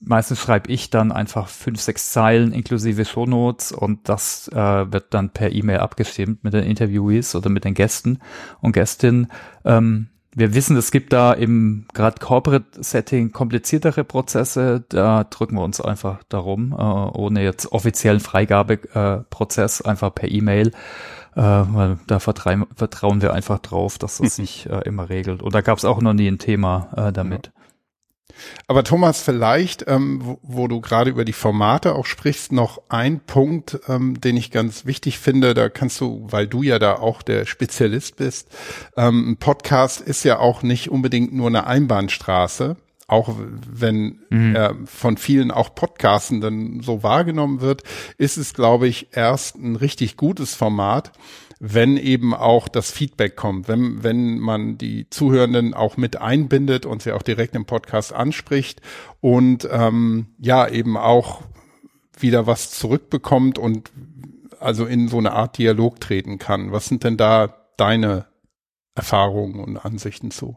meistens 0.00 0.40
schreibe 0.40 0.70
ich 0.70 0.90
dann 0.90 1.12
einfach 1.12 1.48
fünf, 1.48 1.80
sechs 1.80 2.12
Zeilen 2.12 2.52
inklusive 2.52 3.04
Shownotes 3.04 3.72
und 3.72 4.08
das 4.08 4.48
äh, 4.48 4.56
wird 4.92 5.12
dann 5.12 5.30
per 5.30 5.52
E-Mail 5.52 5.78
abgestimmt 5.78 6.44
mit 6.44 6.54
den 6.54 6.64
Interviewees 6.64 7.34
oder 7.34 7.50
mit 7.50 7.64
den 7.64 7.74
Gästen 7.74 8.20
und 8.60 8.72
Gästinnen. 8.72 9.28
Ähm, 9.64 10.08
wir 10.34 10.54
wissen, 10.54 10.76
es 10.76 10.90
gibt 10.90 11.14
da 11.14 11.32
im 11.32 11.86
gerade 11.94 12.20
Corporate 12.20 12.82
Setting 12.82 13.32
kompliziertere 13.32 14.04
Prozesse. 14.04 14.84
Da 14.90 15.24
drücken 15.24 15.56
wir 15.56 15.64
uns 15.64 15.80
einfach 15.80 16.22
darum, 16.28 16.72
äh, 16.72 16.76
ohne 16.76 17.42
jetzt 17.42 17.72
offiziellen 17.72 18.20
Freigabeprozess, 18.20 19.80
einfach 19.80 20.14
per 20.14 20.30
E-Mail 20.30 20.72
weil 21.42 21.98
da 22.06 22.18
vertrauen, 22.18 22.66
vertrauen 22.74 23.22
wir 23.22 23.32
einfach 23.32 23.58
drauf, 23.58 23.98
dass 23.98 24.18
das 24.18 24.36
sich 24.36 24.68
äh, 24.68 24.80
immer 24.84 25.08
regelt. 25.08 25.42
Und 25.42 25.54
da 25.54 25.60
gab 25.60 25.78
es 25.78 25.84
auch 25.84 26.00
noch 26.00 26.14
nie 26.14 26.28
ein 26.28 26.38
Thema 26.38 26.88
äh, 26.96 27.12
damit. 27.12 27.52
Aber 28.66 28.84
Thomas, 28.84 29.20
vielleicht, 29.22 29.84
ähm, 29.88 30.20
wo, 30.22 30.38
wo, 30.42 30.68
du 30.68 30.80
gerade 30.80 31.10
über 31.10 31.24
die 31.24 31.32
Formate 31.32 31.94
auch 31.94 32.06
sprichst, 32.06 32.52
noch 32.52 32.82
ein 32.88 33.20
Punkt, 33.20 33.80
ähm, 33.88 34.20
den 34.20 34.36
ich 34.36 34.50
ganz 34.50 34.84
wichtig 34.84 35.18
finde. 35.18 35.54
Da 35.54 35.68
kannst 35.68 36.00
du, 36.00 36.26
weil 36.30 36.46
du 36.46 36.62
ja 36.62 36.78
da 36.78 36.94
auch 36.94 37.22
der 37.22 37.46
Spezialist 37.46 38.16
bist, 38.16 38.48
ähm, 38.96 39.30
ein 39.30 39.36
Podcast 39.36 40.00
ist 40.00 40.24
ja 40.24 40.38
auch 40.38 40.62
nicht 40.62 40.90
unbedingt 40.90 41.32
nur 41.32 41.48
eine 41.48 41.66
Einbahnstraße. 41.66 42.76
Auch 43.08 43.36
wenn 43.38 44.20
mhm. 44.30 44.56
er 44.56 44.76
von 44.84 45.16
vielen 45.16 45.52
auch 45.52 45.74
Podcasten 45.74 46.40
dann 46.40 46.80
so 46.80 47.04
wahrgenommen 47.04 47.60
wird, 47.60 47.84
ist 48.18 48.36
es, 48.36 48.52
glaube 48.52 48.88
ich, 48.88 49.08
erst 49.12 49.56
ein 49.56 49.76
richtig 49.76 50.16
gutes 50.16 50.56
Format, 50.56 51.12
wenn 51.60 51.96
eben 51.96 52.34
auch 52.34 52.66
das 52.66 52.90
Feedback 52.90 53.36
kommt, 53.36 53.68
wenn, 53.68 54.02
wenn 54.02 54.38
man 54.38 54.76
die 54.76 55.08
Zuhörenden 55.08 55.72
auch 55.72 55.96
mit 55.96 56.20
einbindet 56.20 56.84
und 56.84 57.02
sie 57.02 57.12
auch 57.12 57.22
direkt 57.22 57.54
im 57.54 57.64
Podcast 57.64 58.12
anspricht 58.12 58.82
und 59.20 59.68
ähm, 59.70 60.34
ja, 60.38 60.68
eben 60.68 60.96
auch 60.96 61.42
wieder 62.18 62.46
was 62.46 62.72
zurückbekommt 62.72 63.58
und 63.58 63.92
also 64.58 64.84
in 64.84 65.06
so 65.06 65.18
eine 65.18 65.32
Art 65.32 65.58
Dialog 65.58 66.00
treten 66.00 66.38
kann. 66.38 66.72
Was 66.72 66.86
sind 66.86 67.04
denn 67.04 67.16
da 67.16 67.54
deine 67.76 68.26
Erfahrungen 68.94 69.60
und 69.60 69.76
Ansichten 69.76 70.30
zu? 70.30 70.56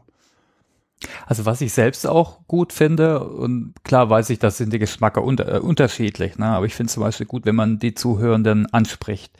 Also 1.26 1.46
was 1.46 1.60
ich 1.60 1.72
selbst 1.72 2.06
auch 2.06 2.46
gut 2.46 2.72
finde, 2.72 3.24
und 3.24 3.74
klar 3.84 4.10
weiß 4.10 4.30
ich, 4.30 4.38
das 4.38 4.58
sind 4.58 4.72
die 4.72 4.78
Geschmacke 4.78 5.20
unter, 5.20 5.54
äh, 5.54 5.58
unterschiedlich, 5.58 6.38
ne? 6.38 6.46
aber 6.46 6.66
ich 6.66 6.74
finde 6.74 6.92
zum 6.92 7.02
Beispiel 7.02 7.26
gut, 7.26 7.46
wenn 7.46 7.54
man 7.54 7.78
die 7.78 7.94
Zuhörenden 7.94 8.72
anspricht. 8.72 9.32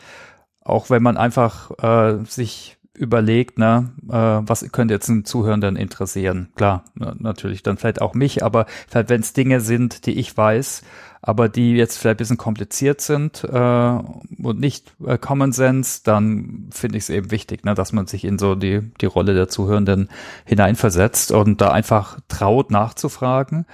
Auch 0.63 0.91
wenn 0.91 1.03
man 1.03 1.17
einfach 1.17 1.71
äh, 1.83 2.25
sich 2.25 2.79
überlegt, 2.95 3.59
ne, 3.59 3.93
äh, 4.09 4.13
was 4.13 4.71
könnte 4.73 4.95
jetzt 4.95 5.09
einen 5.09 5.25
Zuhörenden 5.25 5.77
interessieren? 5.77 6.51
Klar, 6.55 6.85
natürlich 6.95 7.63
dann 7.63 7.79
vielleicht 7.79 8.03
auch 8.03 8.15
mich, 8.15 8.45
aber 8.45 8.67
vielleicht 8.89 9.09
wenn 9.09 9.23
es 9.23 9.33
Dinge 9.33 9.61
sind, 9.61 10.05
die 10.07 10.19
ich 10.19 10.37
weiß, 10.37 10.83
aber 11.23 11.49
die 11.49 11.73
jetzt 11.73 11.99
vielleicht 11.99 12.17
ein 12.17 12.19
bisschen 12.19 12.39
kompliziert 12.39 13.01
sind 13.01 13.45
äh, 13.45 13.99
und 14.43 14.59
nicht 14.59 14.95
äh, 15.05 15.19
Common 15.19 15.53
Sense, 15.53 16.01
dann 16.03 16.69
finde 16.71 16.99
ich 16.99 17.05
es 17.05 17.11
eben 17.11 17.31
wichtig, 17.31 17.65
ne, 17.65 17.75
dass 17.75 17.93
man 17.93 18.07
sich 18.07 18.25
in 18.25 18.39
so 18.39 18.55
die, 18.55 18.81
die 19.01 19.07
Rolle 19.07 19.35
der 19.35 19.49
Zuhörenden 19.49 20.09
hineinversetzt 20.45 21.33
und 21.33 21.61
da 21.61 21.73
einfach 21.73 22.21
traut 22.29 22.71
nachzufragen. 22.71 23.67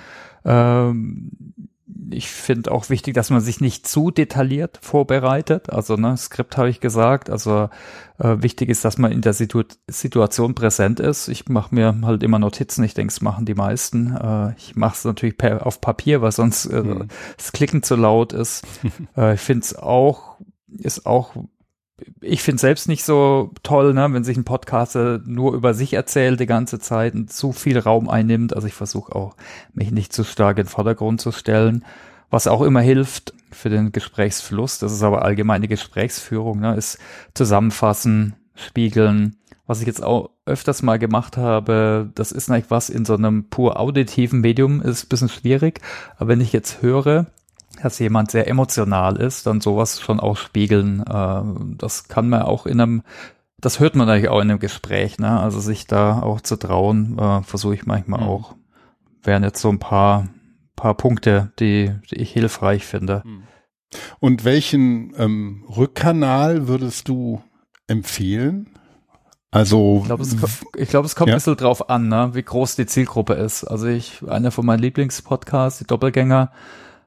Ähm, 0.45 1.31
ich 2.11 2.29
finde 2.29 2.73
auch 2.73 2.89
wichtig, 2.91 3.15
dass 3.15 3.31
man 3.31 3.41
sich 3.41 3.61
nicht 3.61 3.87
zu 3.87 4.11
detailliert 4.11 4.79
vorbereitet. 4.83 5.71
Also 5.71 5.97
ne, 5.97 6.17
Skript 6.17 6.57
habe 6.57 6.69
ich 6.69 6.81
gesagt. 6.81 7.31
Also 7.31 7.69
äh, 8.19 8.37
wichtig 8.41 8.69
ist, 8.69 8.85
dass 8.85 8.99
man 8.99 9.13
in 9.13 9.21
der 9.21 9.33
Situ 9.33 9.63
Situation 9.87 10.55
präsent 10.55 11.01
ist. 11.01 11.29
Ich 11.29 11.49
mache 11.49 11.75
mir 11.75 11.99
halt 12.03 12.23
immer 12.23 12.39
Notizen. 12.39 12.85
Ich 12.85 12.95
denke, 12.95 13.13
es 13.13 13.21
machen 13.21 13.47
die 13.47 13.55
meisten. 13.55 14.17
Äh, 14.17 14.55
ich 14.57 14.77
mache 14.77 14.95
es 14.95 15.05
natürlich 15.05 15.39
per, 15.39 15.67
auf 15.67 15.81
Papier, 15.81 16.23
weil 16.23 16.33
sonst 16.33 16.67
äh, 16.67 16.83
mhm. 16.83 17.09
das 17.37 17.53
Klicken 17.53 17.83
zu 17.83 17.97
laut 17.97 18.33
ist. 18.33 18.65
äh, 19.17 19.35
ich 19.35 19.41
finde 19.41 19.65
es 19.65 19.77
auch 19.77 20.37
ist 20.79 21.07
auch 21.07 21.33
ich 22.21 22.43
finde 22.43 22.61
selbst 22.61 22.89
nicht 22.89 23.05
so 23.05 23.53
toll, 23.63 23.95
ne, 23.95 24.09
wenn 24.13 24.25
sich 24.25 24.37
ein 24.37 24.45
Podcaster 24.45 25.21
nur 25.25 25.55
über 25.55 25.73
sich 25.73 25.95
erzählt 25.95 26.41
die 26.41 26.47
ganze 26.47 26.79
Zeit 26.79 27.15
und 27.15 27.33
zu 27.33 27.53
viel 27.53 27.79
Raum 27.79 28.11
einnimmt. 28.11 28.55
Also 28.55 28.67
ich 28.67 28.75
versuche 28.75 29.15
auch, 29.15 29.37
mich 29.73 29.91
nicht 29.91 30.13
zu 30.13 30.25
stark 30.25 30.59
in 30.59 30.65
den 30.65 30.71
Vordergrund 30.71 31.21
zu 31.21 31.33
stellen. 31.33 31.85
Was 32.29 32.49
auch 32.49 32.63
immer 32.63 32.81
hilft 32.81 33.35
für 33.51 33.71
den 33.71 33.93
Gesprächsfluss, 33.93 34.79
das 34.79 34.93
ist 34.93 35.03
aber 35.03 35.23
allgemeine 35.23 35.69
Gesprächsführung, 35.69 36.61
ne, 36.61 36.75
ist 36.75 36.99
zusammenfassen, 37.35 38.35
spiegeln. 38.55 39.37
Was 39.67 39.81
ich 39.81 39.87
jetzt 39.87 40.03
auch 40.03 40.31
öfters 40.45 40.83
mal 40.83 40.99
gemacht 40.99 41.37
habe, 41.37 42.11
das 42.15 42.31
ist 42.31 42.51
eigentlich 42.51 42.71
was 42.71 42.89
in 42.89 43.05
so 43.05 43.15
einem 43.15 43.49
pur 43.49 43.81
auditiven 43.81 44.41
Medium, 44.41 44.81
ist 44.81 45.05
ein 45.05 45.09
bisschen 45.09 45.29
schwierig. 45.29 45.81
Aber 46.17 46.29
wenn 46.29 46.41
ich 46.41 46.53
jetzt 46.53 46.83
höre, 46.83 47.27
dass 47.83 47.99
jemand 47.99 48.31
sehr 48.31 48.49
emotional 48.49 49.17
ist, 49.17 49.47
dann 49.47 49.61
sowas 49.61 50.01
schon 50.01 50.21
auch 50.21 50.37
spiegeln. 50.37 51.01
Äh, 51.01 51.43
das 51.77 52.09
kann 52.09 52.29
man 52.29 52.43
auch 52.43 52.67
in 52.67 52.81
einem, 52.81 53.03
das 53.59 53.81
hört 53.81 53.97
man 53.97 54.09
eigentlich 54.09 54.29
auch 54.29 54.41
in 54.41 54.51
einem 54.51 54.61
Gespräch, 54.61 55.19
ne? 55.19 55.41
Also 55.41 55.61
sich 55.61 55.87
da 55.87 56.21
auch 56.21 56.41
zu 56.41 56.57
trauen, 56.57 57.19
äh, 57.19 57.43
versuche 57.43 57.75
ich 57.75 57.87
manchmal 57.87 58.21
mhm. 58.21 58.27
auch. 58.27 58.55
Wären 59.23 59.43
jetzt 59.43 59.61
so 59.61 59.69
ein 59.69 59.79
paar, 59.79 60.29
paar 60.77 60.95
Punkte, 60.95 61.53
die, 61.59 61.93
die 62.11 62.17
ich 62.17 62.33
hilfreich 62.33 62.85
finde. 62.85 63.23
Mhm. 63.25 63.43
Und 64.21 64.45
welchen 64.45 65.15
ähm, 65.17 65.65
Rückkanal 65.69 66.69
würdest 66.69 67.09
du 67.09 67.43
empfehlen? 67.87 68.71
Also 69.51 70.01
ich 70.01 70.07
glaube, 70.07 70.23
es, 70.23 70.37
ich 70.77 70.89
glaub, 70.89 71.05
es 71.05 71.17
kommt 71.17 71.29
ja. 71.29 71.35
ein 71.35 71.39
bisschen 71.39 71.57
drauf 71.57 71.89
an, 71.89 72.09
ne, 72.09 72.31
wie 72.35 72.43
groß 72.43 72.77
die 72.77 72.87
Zielgruppe 72.87 73.35
ist. 73.35 73.65
Also 73.65 73.87
ich, 73.87 74.23
einer 74.29 74.51
von 74.51 74.67
meinen 74.67 74.81
Lieblingspodcasts, 74.81 75.79
die 75.79 75.87
Doppelgänger, 75.87 76.51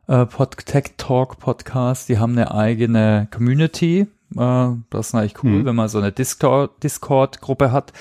äh, 0.10 0.26
Pod 0.26 0.58
Tech 0.66 0.96
Talk 0.98 1.38
Podcast, 1.40 2.10
die 2.10 2.18
haben 2.18 2.34
eine 2.34 2.54
eigene 2.54 3.28
Community. 3.32 4.08
Äh, 4.36 4.70
das 4.90 5.08
ist 5.08 5.16
eigentlich 5.16 5.44
cool, 5.44 5.52
mhm. 5.52 5.66
wenn 5.66 5.76
man 5.76 5.88
so 5.88 6.00
eine 6.00 6.12
Discord, 6.12 6.84
Discord-Gruppe 6.84 7.72
hat. 7.72 7.94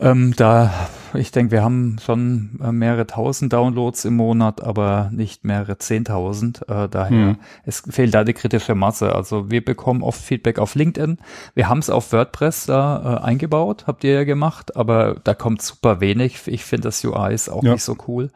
Ähm, 0.00 0.32
da, 0.36 0.72
ich 1.12 1.32
denke, 1.32 1.52
wir 1.52 1.62
haben 1.62 1.98
schon 2.02 2.58
äh, 2.62 2.72
mehrere 2.72 3.06
tausend 3.06 3.52
Downloads 3.52 4.04
im 4.04 4.16
Monat, 4.16 4.62
aber 4.62 5.10
nicht 5.12 5.44
mehrere 5.44 5.76
zehntausend. 5.76 6.62
Äh, 6.68 6.88
daher, 6.88 7.10
mhm. 7.10 7.38
es 7.64 7.82
fehlt 7.90 8.14
da 8.14 8.24
die 8.24 8.32
kritische 8.32 8.74
Masse. 8.74 9.14
Also 9.14 9.50
wir 9.50 9.64
bekommen 9.64 10.02
oft 10.02 10.20
Feedback 10.20 10.58
auf 10.58 10.76
LinkedIn. 10.76 11.18
Wir 11.54 11.68
haben 11.68 11.78
es 11.78 11.90
auf 11.90 12.12
WordPress 12.12 12.66
da 12.66 13.20
äh, 13.20 13.24
eingebaut, 13.24 13.84
habt 13.86 14.02
ihr 14.04 14.14
ja 14.14 14.24
gemacht, 14.24 14.76
aber 14.76 15.16
da 15.24 15.34
kommt 15.34 15.62
super 15.62 16.00
wenig. 16.00 16.40
Ich 16.46 16.64
finde 16.64 16.88
das 16.88 17.04
UI 17.04 17.34
ist 17.34 17.50
auch 17.50 17.62
ja. 17.62 17.72
nicht 17.72 17.82
so 17.82 17.96
cool. 18.08 18.30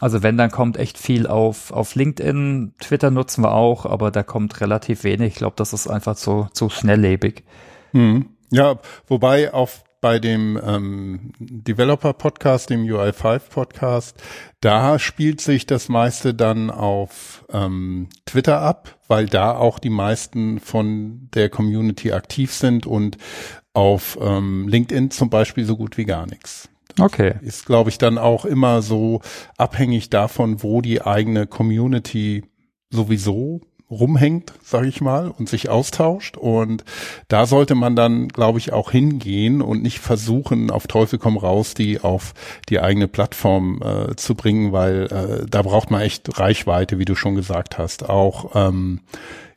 Also 0.00 0.22
wenn, 0.22 0.36
dann 0.36 0.50
kommt 0.50 0.76
echt 0.76 0.98
viel 0.98 1.26
auf, 1.26 1.72
auf 1.72 1.94
LinkedIn, 1.94 2.74
Twitter 2.80 3.10
nutzen 3.10 3.42
wir 3.42 3.52
auch, 3.52 3.84
aber 3.84 4.10
da 4.10 4.22
kommt 4.22 4.60
relativ 4.60 5.04
wenig. 5.04 5.32
Ich 5.32 5.38
glaube, 5.38 5.56
das 5.56 5.72
ist 5.72 5.88
einfach 5.88 6.16
so, 6.16 6.48
so 6.52 6.68
schnelllebig. 6.68 7.44
Hm. 7.92 8.26
Ja, 8.50 8.78
wobei 9.06 9.52
auf 9.52 9.84
bei 10.00 10.18
dem 10.18 10.60
ähm, 10.64 11.32
Developer-Podcast, 11.40 12.70
dem 12.70 12.84
UI5-Podcast, 12.84 14.16
da 14.60 14.98
spielt 14.98 15.40
sich 15.40 15.66
das 15.66 15.88
meiste 15.88 16.34
dann 16.34 16.70
auf 16.70 17.44
ähm, 17.50 18.08
Twitter 18.24 18.60
ab, 18.60 18.96
weil 19.08 19.26
da 19.26 19.56
auch 19.56 19.78
die 19.78 19.90
meisten 19.90 20.60
von 20.60 21.28
der 21.34 21.50
Community 21.50 22.12
aktiv 22.12 22.52
sind 22.52 22.86
und 22.86 23.18
auf 23.72 24.18
ähm, 24.20 24.68
LinkedIn 24.68 25.10
zum 25.10 25.30
Beispiel 25.30 25.64
so 25.64 25.76
gut 25.76 25.96
wie 25.96 26.04
gar 26.04 26.26
nichts. 26.26 26.68
Okay. 26.98 27.34
Ist, 27.42 27.66
glaube 27.66 27.90
ich, 27.90 27.98
dann 27.98 28.18
auch 28.18 28.44
immer 28.44 28.82
so 28.82 29.20
abhängig 29.56 30.10
davon, 30.10 30.62
wo 30.62 30.80
die 30.80 31.02
eigene 31.02 31.46
Community 31.46 32.44
sowieso 32.90 33.60
rumhängt, 33.90 34.52
sage 34.62 34.88
ich 34.88 35.00
mal, 35.00 35.28
und 35.30 35.48
sich 35.48 35.68
austauscht. 35.68 36.36
Und 36.36 36.84
da 37.28 37.46
sollte 37.46 37.74
man 37.74 37.96
dann, 37.96 38.28
glaube 38.28 38.58
ich, 38.58 38.72
auch 38.72 38.90
hingehen 38.90 39.62
und 39.62 39.82
nicht 39.82 39.98
versuchen, 40.00 40.70
auf 40.70 40.86
Teufel 40.86 41.18
komm 41.18 41.38
raus, 41.38 41.74
die 41.74 42.00
auf 42.00 42.34
die 42.68 42.80
eigene 42.80 43.08
Plattform 43.08 43.80
äh, 43.82 44.14
zu 44.16 44.34
bringen, 44.34 44.72
weil 44.72 45.04
äh, 45.06 45.46
da 45.48 45.62
braucht 45.62 45.90
man 45.90 46.02
echt 46.02 46.38
Reichweite, 46.38 46.98
wie 46.98 47.06
du 47.06 47.14
schon 47.14 47.34
gesagt 47.34 47.78
hast. 47.78 48.08
Auch 48.08 48.50
ähm, 48.54 49.00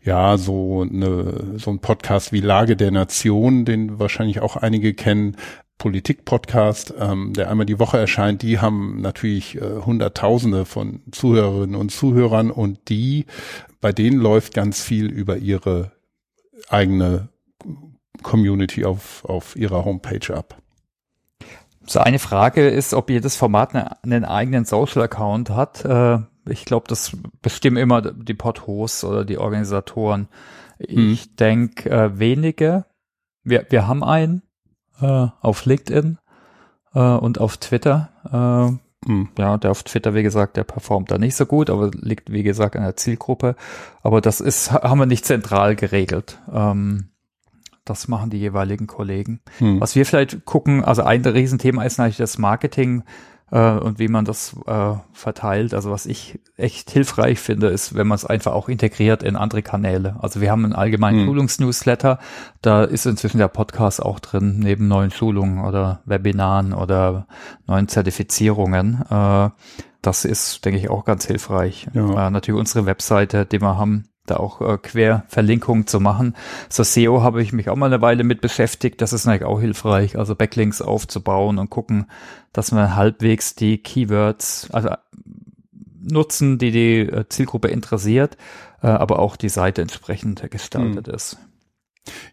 ja, 0.04 0.38
so 0.38 0.82
eine, 0.82 1.58
so 1.58 1.70
ein 1.70 1.80
Podcast 1.80 2.32
wie 2.32 2.42
Lage 2.42 2.76
der 2.76 2.92
Nation, 2.92 3.66
den 3.66 4.00
wahrscheinlich 4.00 4.40
auch 4.40 4.56
einige 4.56 4.94
kennen, 4.94 5.36
Politik-Podcast, 5.82 6.94
ähm, 7.00 7.34
der 7.34 7.50
einmal 7.50 7.66
die 7.66 7.80
Woche 7.80 7.98
erscheint, 7.98 8.44
die 8.44 8.60
haben 8.60 9.02
natürlich 9.02 9.60
äh, 9.60 9.82
Hunderttausende 9.84 10.66
von 10.66 11.02
Zuhörerinnen 11.12 11.76
und 11.76 11.92
Zuhörern 11.92 12.52
und 12.52 12.88
die, 12.90 13.26
bei 13.82 13.92
denen 13.92 14.20
läuft 14.20 14.54
ganz 14.54 14.84
viel 14.84 15.10
über 15.10 15.38
ihre 15.38 15.92
eigene 16.70 17.30
Community 18.22 18.86
auf, 18.86 19.26
auf 19.26 19.56
ihrer 19.56 19.84
Homepage 19.84 20.32
ab. 20.36 20.62
So 21.88 22.00
eine 22.00 22.20
Frage 22.20 22.70
ist, 22.70 22.94
ob 22.94 23.10
jedes 23.10 23.36
Format 23.36 23.74
einen 24.04 24.24
eigenen 24.24 24.66
Social-Account 24.66 25.50
hat. 25.50 25.84
Äh, 25.84 26.20
ich 26.48 26.64
glaube, 26.66 26.90
das 26.90 27.18
bestimmen 27.42 27.78
immer 27.78 28.04
die 28.04 28.36
Podhosts 28.36 29.04
oder 29.04 29.26
die 29.26 29.40
Organisatoren. 29.40 30.28
Hm. 30.78 31.12
Ich 31.12 31.36
denke 31.36 31.90
äh, 31.90 32.20
wenige. 32.20 32.86
Wir, 33.44 33.66
wir 33.72 33.88
haben 33.88 34.04
einen, 34.04 34.44
äh, 35.02 35.28
auf 35.42 35.66
LinkedIn 35.66 36.18
äh, 36.94 37.00
und 37.00 37.40
auf 37.40 37.58
Twitter. 37.58 38.10
Äh, 38.26 39.08
hm. 39.08 39.30
Ja, 39.38 39.58
der 39.58 39.72
auf 39.72 39.84
Twitter, 39.84 40.14
wie 40.14 40.24
gesagt, 40.24 40.58
der 40.58 40.64
performt 40.64 41.10
da 41.10 41.18
nicht 41.18 41.36
so 41.36 41.46
gut, 41.46 41.70
aber 41.70 41.90
liegt, 41.94 42.32
wie 42.32 42.44
gesagt, 42.44 42.76
an 42.76 42.84
der 42.84 42.96
Zielgruppe. 42.96 43.56
Aber 44.04 44.22
das 44.22 44.42
ist, 44.42 44.72
haben 44.72 45.00
wir 45.00 45.06
nicht 45.06 45.26
zentral 45.26 45.76
geregelt. 45.76 46.40
Ähm, 46.52 47.10
das 47.84 48.08
machen 48.08 48.30
die 48.30 48.38
jeweiligen 48.38 48.86
Kollegen. 48.86 49.42
Hm. 49.58 49.82
Was 49.82 49.96
wir 49.96 50.06
vielleicht 50.06 50.46
gucken, 50.46 50.84
also 50.84 51.02
ein 51.04 51.26
Riesenthema 51.26 51.84
ist 51.84 51.98
natürlich 51.98 52.18
das 52.18 52.38
Marketing 52.38 53.04
äh, 53.52 53.72
und 53.72 54.00
wie 54.00 54.08
man 54.08 54.26
das 54.26 54.56
äh, 54.66 54.94
verteilt. 55.14 55.74
Also 55.74 55.92
was 55.92 56.06
ich 56.06 56.40
echt 56.58 56.90
hilfreich 56.90 57.40
finde, 57.40 57.68
ist, 57.68 57.96
wenn 57.96 58.08
man 58.08 58.16
es 58.16 58.26
einfach 58.26 58.54
auch 58.54 58.70
integriert 58.70 59.24
in 59.24 59.36
andere 59.36 59.62
Kanäle. 59.62 60.16
Also 60.20 60.42
wir 60.42 60.52
haben 60.52 60.64
einen 60.64 60.74
allgemeinen 60.74 61.20
hm. 61.20 61.26
Schulungsnewsletter, 61.28 62.20
da 62.62 62.84
ist 62.84 63.06
inzwischen 63.06 63.38
der 63.38 63.50
Podcast 63.50 64.02
auch 64.02 64.20
drin, 64.20 64.60
neben 64.60 64.88
neuen 64.88 65.12
Schulungen 65.12 65.64
oder 65.64 66.02
Webinaren 66.06 66.74
oder 66.74 67.28
neuen 67.68 67.88
Zertifizierungen. 67.88 69.04
Äh, 69.10 69.50
das 70.02 70.26
ist, 70.26 70.66
denke 70.66 70.80
ich, 70.80 70.90
auch 70.90 71.06
ganz 71.06 71.28
hilfreich. 71.28 71.88
Ja. 71.94 72.28
Äh, 72.28 72.32
natürlich 72.32 72.60
unsere 72.60 72.86
Webseite, 72.86 73.46
die 73.46 73.62
wir 73.62 73.78
haben, 73.78 74.06
da 74.32 74.38
auch 74.38 74.62
äh, 74.62 74.78
Querverlinkungen 74.78 75.88
zu 75.88 76.00
machen. 76.00 76.36
So 76.70 76.84
SEO 76.84 77.22
habe 77.22 77.42
ich 77.42 77.54
mich 77.54 77.70
auch 77.70 77.76
mal 77.76 77.88
eine 77.88 78.02
Weile 78.02 78.24
mit 78.24 78.42
beschäftigt. 78.42 79.02
Das 79.02 79.14
ist 79.14 79.26
natürlich 79.26 79.46
auch 79.46 79.60
hilfreich, 79.60 80.18
also 80.18 80.36
Backlinks 80.36 80.82
aufzubauen 80.82 81.60
und 81.60 81.70
gucken, 81.70 82.08
dass 82.54 82.72
wir 82.72 82.96
halbwegs 82.96 83.56
die 83.56 83.78
Keywords 83.78 84.70
also 84.72 84.90
nutzen, 86.02 86.58
die 86.58 86.72
die 86.72 87.00
äh, 87.00 87.26
Zielgruppe 87.30 87.68
interessiert, 87.68 88.38
äh, 88.82 88.88
aber 88.88 89.20
auch 89.20 89.36
die 89.36 89.50
Seite 89.50 89.82
entsprechend 89.82 90.50
gestaltet 90.50 91.08
hm. 91.08 91.14
ist. 91.14 91.38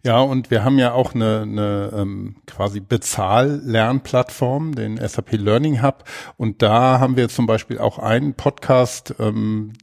Ja, 0.02 0.20
und 0.20 0.50
wir 0.50 0.64
haben 0.64 0.78
ja 0.78 0.92
auch 0.92 1.14
eine, 1.14 1.42
eine 1.42 1.90
ähm, 1.94 2.36
quasi 2.46 2.80
Bezahl-Lernplattform, 2.80 4.74
den 4.74 4.96
SAP 4.96 5.32
Learning 5.32 5.82
Hub. 5.82 6.04
Und 6.36 6.62
da 6.62 7.00
haben 7.00 7.16
wir 7.16 7.28
zum 7.28 7.46
Beispiel 7.46 7.78
auch 7.78 7.98
einen 7.98 8.32
Podcast, 8.34 9.14
ähm, 9.18 9.74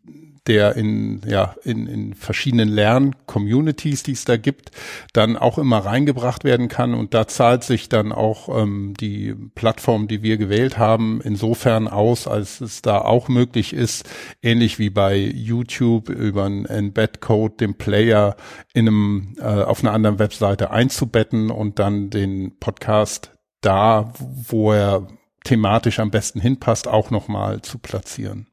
der 0.48 0.76
in, 0.76 1.22
ja, 1.26 1.56
in, 1.64 1.88
in 1.88 2.14
verschiedenen 2.14 2.70
Lern-Communities, 2.70 4.04
die 4.04 4.12
es 4.12 4.26
da 4.26 4.38
gibt, 4.38 4.72
dann 5.14 5.38
auch 5.38 5.58
immer 5.58 5.80
reingebracht 5.80 6.44
werden 6.44 6.68
kann. 6.68 6.94
Und 6.94 7.14
da 7.14 7.28
zahlt 7.28 7.64
sich 7.64 7.90
dann 7.90 8.12
auch 8.12 8.62
ähm, 8.62 8.94
die 9.00 9.34
Plattform, 9.56 10.08
die 10.08 10.22
wir 10.22 10.38
gewählt 10.38 10.78
haben, 10.78 11.20
insofern 11.24 11.88
aus, 11.88 12.28
als 12.28 12.62
es 12.62 12.82
da 12.84 13.00
auch 13.00 13.28
möglich 13.28 13.74
ist, 13.74 14.08
ähnlich 14.44 14.78
wie 14.78 14.92
bei 14.92 15.18
YouTube 15.18 16.10
über 16.10 16.46
einen 16.46 16.66
Embed-Code 16.66 17.56
den 17.58 17.76
Player 17.76 18.36
in 18.74 18.88
einem, 18.88 19.36
äh, 19.40 19.44
auf 19.44 19.84
einer 19.84 19.94
anderen 19.94 20.20
Webseite 20.20 20.70
einzubetten 20.70 21.50
und 21.50 21.80
dann 21.80 22.12
den 22.12 22.60
Podcast 22.60 23.32
da, 23.62 24.14
wo 24.20 24.74
er 24.74 25.08
thematisch 25.44 26.00
am 26.00 26.12
besten 26.12 26.40
hinpasst, 26.40 26.88
auch 26.88 27.10
nochmal 27.10 27.62
zu 27.62 27.80
platzieren. 27.80 28.48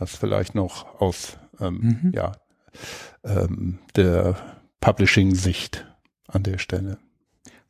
Das 0.00 0.16
vielleicht 0.16 0.54
noch 0.54 0.98
aus 1.00 1.36
ähm, 1.60 2.00
mhm. 2.02 2.12
ja, 2.14 2.32
ähm, 3.22 3.78
der 3.94 4.34
Publishing-Sicht 4.80 5.86
an 6.26 6.42
der 6.42 6.56
Stelle. 6.56 6.96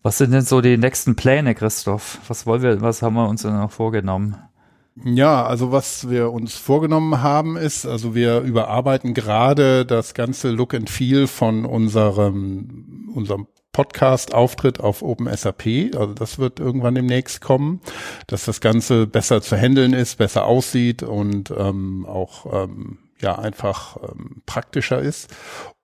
Was 0.03 0.18
sind 0.18 0.31
denn 0.31 0.43
so 0.43 0.61
die 0.61 0.78
nächsten 0.78 1.16
Pläne, 1.16 1.57
Christoph? 1.57 2.20
Was 2.28 2.47
wollen 2.47 2.62
wir, 2.62 2.81
was 2.81 3.03
haben 3.03 3.14
wir 3.14 3.28
uns 3.28 3.43
denn 3.43 3.55
noch 3.55 3.72
vorgenommen? 3.72 4.37
Ja, 5.05 5.45
also 5.45 5.72
was 5.72 6.09
wir 6.09 6.31
uns 6.31 6.55
vorgenommen 6.55 7.20
haben 7.20 7.57
ist, 7.57 7.85
also 7.85 8.14
wir 8.14 8.41
überarbeiten 8.43 9.12
gerade 9.12 9.85
das 9.85 10.14
ganze 10.14 10.51
Look 10.51 10.72
and 10.72 10.89
Feel 10.89 11.26
von 11.26 11.64
unserem, 11.64 13.11
unserem 13.12 13.49
Podcast-Auftritt 13.73 14.81
auf 14.81 15.03
OpenSAP. 15.03 15.95
Also 15.95 16.14
das 16.14 16.39
wird 16.39 16.61
irgendwann 16.61 16.95
demnächst 16.95 17.41
kommen, 17.41 17.81
dass 18.27 18.45
das 18.45 18.61
Ganze 18.61 19.07
besser 19.07 19.43
zu 19.43 19.57
handeln 19.57 19.93
ist, 19.93 20.18
besser 20.18 20.47
aussieht 20.47 21.03
und 21.03 21.53
ähm, 21.57 22.07
auch 22.07 22.64
ähm, 22.64 22.99
ja 23.21 23.39
einfach 23.39 23.97
ähm, 24.03 24.43
praktischer 24.47 25.01
ist. 25.01 25.35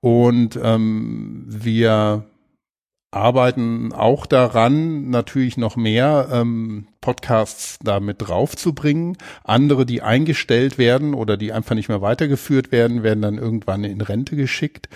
Und 0.01 0.59
ähm, 0.63 1.45
wir 1.47 2.25
arbeiten 3.17 3.93
auch 3.93 4.27
daran, 4.27 5.11
natürlich 5.11 5.57
noch 5.57 5.77
mehr 5.77 6.29
ähm, 6.31 6.89
Podcasts 7.01 7.79
damit 7.83 8.17
draufzubringen. 8.21 9.17
Andere, 9.45 9.87
die 9.87 10.03
eingestellt 10.03 10.79
werden 10.79 11.15
oder 11.15 11.37
die 11.37 11.53
einfach 11.53 11.75
nicht 11.75 11.89
mehr 11.89 12.03
weitergeführt 12.03 12.73
werden, 12.73 13.03
werden 13.03 13.23
dann 13.23 13.39
irgendwann 13.39 13.85
in 13.85 14.01
Rente 14.01 14.37
geschickt. 14.37 14.89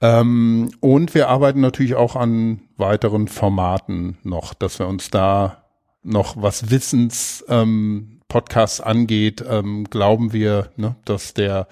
Ähm, 0.00 0.70
und 0.80 1.14
wir 1.14 1.28
arbeiten 1.28 1.60
natürlich 1.60 1.94
auch 1.94 2.16
an 2.16 2.60
weiteren 2.76 3.28
Formaten 3.28 4.18
noch, 4.22 4.54
dass 4.54 4.78
wir 4.78 4.86
uns 4.86 5.10
da 5.10 5.64
noch 6.02 6.36
was 6.40 6.70
Wissens 6.70 7.44
ähm, 7.48 8.20
Podcasts 8.28 8.80
angeht, 8.80 9.44
ähm, 9.48 9.84
glauben 9.84 10.32
wir, 10.32 10.70
ne, 10.76 10.96
dass 11.04 11.34
der 11.34 11.68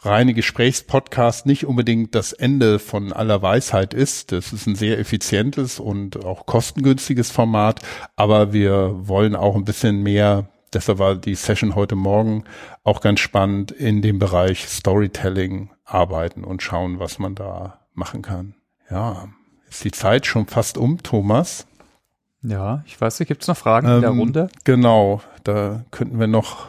reine 0.00 0.34
Gesprächspodcast 0.34 1.46
nicht 1.46 1.66
unbedingt 1.66 2.14
das 2.14 2.32
Ende 2.32 2.78
von 2.78 3.12
aller 3.12 3.42
Weisheit 3.42 3.94
ist. 3.94 4.32
Das 4.32 4.52
ist 4.52 4.66
ein 4.66 4.74
sehr 4.74 4.98
effizientes 4.98 5.78
und 5.78 6.24
auch 6.24 6.46
kostengünstiges 6.46 7.30
Format, 7.30 7.80
aber 8.16 8.52
wir 8.52 9.08
wollen 9.08 9.36
auch 9.36 9.56
ein 9.56 9.64
bisschen 9.64 10.02
mehr 10.02 10.48
Deshalb 10.72 10.98
war 10.98 11.16
die 11.16 11.34
Session 11.34 11.74
heute 11.74 11.96
Morgen 11.96 12.44
auch 12.84 13.00
ganz 13.00 13.18
spannend 13.20 13.72
in 13.72 14.02
dem 14.02 14.20
Bereich 14.20 14.68
Storytelling 14.68 15.70
arbeiten 15.84 16.44
und 16.44 16.62
schauen, 16.62 17.00
was 17.00 17.18
man 17.18 17.34
da 17.34 17.80
machen 17.92 18.22
kann. 18.22 18.54
Ja, 18.88 19.28
ist 19.68 19.82
die 19.82 19.90
Zeit 19.90 20.26
schon 20.26 20.46
fast 20.46 20.78
um, 20.78 21.02
Thomas? 21.02 21.66
Ja, 22.42 22.84
ich 22.86 23.00
weiß 23.00 23.18
nicht, 23.18 23.28
gibt 23.28 23.42
es 23.42 23.48
noch 23.48 23.56
Fragen 23.56 23.88
ähm, 23.88 23.94
in 23.96 24.00
der 24.00 24.10
ähm, 24.10 24.18
Runde? 24.18 24.48
Genau, 24.64 25.22
da 25.42 25.84
könnten 25.90 26.20
wir 26.20 26.28
noch 26.28 26.68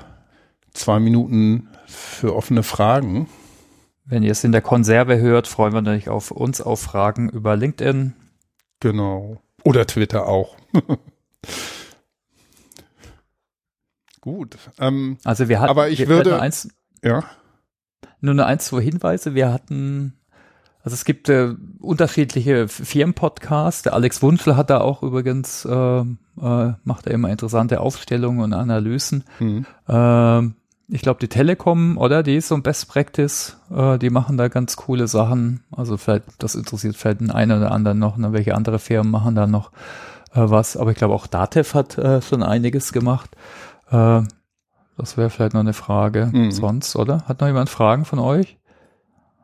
zwei 0.74 1.00
Minuten 1.00 1.70
für 1.92 2.36
offene 2.36 2.64
Fragen. 2.64 3.28
Wenn 4.06 4.24
ihr 4.24 4.32
es 4.32 4.44
in 4.44 4.52
der 4.52 4.62
Konserve 4.62 5.20
hört, 5.20 5.48
freuen 5.48 5.74
wir 5.74 5.82
natürlich 5.82 6.10
auf 6.10 6.32
uns 6.32 6.60
auf 6.62 6.82
Fragen 6.82 7.30
über 7.30 7.56
LinkedIn. 7.56 8.14
Genau. 8.80 9.42
Oder 9.64 9.86
Twitter 9.86 10.28
auch. 10.28 10.58
Gut. 14.22 14.58
Ähm, 14.80 15.18
also 15.24 15.50
wir 15.50 15.60
hatten, 15.60 15.70
aber 15.70 15.90
ich 15.90 16.08
würde, 16.08 16.40
eins, 16.40 16.70
ja. 17.04 17.24
Nur 18.20 18.34
eine 18.34 18.46
eins, 18.46 18.66
zwei 18.66 18.82
Hinweise. 18.82 19.34
Wir 19.34 19.52
hatten, 19.52 20.14
also 20.84 20.94
es 20.94 21.06
gibt 21.06 21.28
äh, 21.30 21.56
unterschiedliche 21.80 22.68
Firmenpodcasts. 22.68 23.82
Der 23.82 23.94
Alex 23.94 24.22
Wunschel 24.22 24.56
hat 24.56 24.70
da 24.70 24.80
auch 24.82 25.02
übrigens, 25.02 25.66
äh, 25.66 26.02
äh, 26.02 26.06
macht 26.84 27.08
er 27.08 27.14
immer 27.14 27.30
interessante 27.30 27.80
Aufstellungen 27.82 28.42
und 28.44 28.54
Analysen. 28.54 29.24
Mhm. 29.40 29.66
Ähm, 29.88 30.56
ich 30.94 31.02
glaube, 31.02 31.22
die 31.22 31.30
Telekom, 31.30 31.98
oder? 31.98 32.22
Die 32.22 32.36
ist 32.36 32.50
so 32.50 32.56
ein 32.56 32.64
Best 32.64 32.90
Practice. 32.90 33.58
Äh, 33.74 33.98
die 33.98 34.10
machen 34.10 34.38
da 34.38 34.50
ganz 34.50 34.76
coole 34.76 35.08
Sachen. 35.08 35.64
Also 35.72 35.96
vielleicht, 35.96 36.26
das 36.40 36.56
interessiert 36.56 36.98
vielleicht 36.98 37.22
den 37.22 37.32
einen 37.32 37.60
oder 37.60 37.72
anderen 37.72 37.98
noch. 37.98 38.18
Ne? 38.18 38.34
Welche 38.34 38.56
andere 38.56 38.78
Firmen 38.78 39.10
machen 39.10 39.34
da 39.34 39.48
noch 39.48 39.72
äh, 40.34 40.42
was? 40.42 40.76
Aber 40.76 40.92
ich 40.92 40.98
glaube, 40.98 41.14
auch 41.14 41.28
Datev 41.28 41.74
hat 41.74 41.98
äh, 41.98 42.22
schon 42.22 42.44
einiges 42.44 42.92
gemacht. 42.92 43.30
Äh, 43.90 44.22
das 44.98 45.16
wäre 45.16 45.30
vielleicht 45.30 45.54
noch 45.54 45.62
eine 45.62 45.74
Frage 45.74 46.30
mhm. 46.32 46.52
sonst, 46.52 46.98
oder? 46.98 47.24
Hat 47.26 47.40
noch 47.40 47.48
jemand 47.48 47.70
Fragen 47.70 48.04
von 48.04 48.20
euch? 48.20 48.60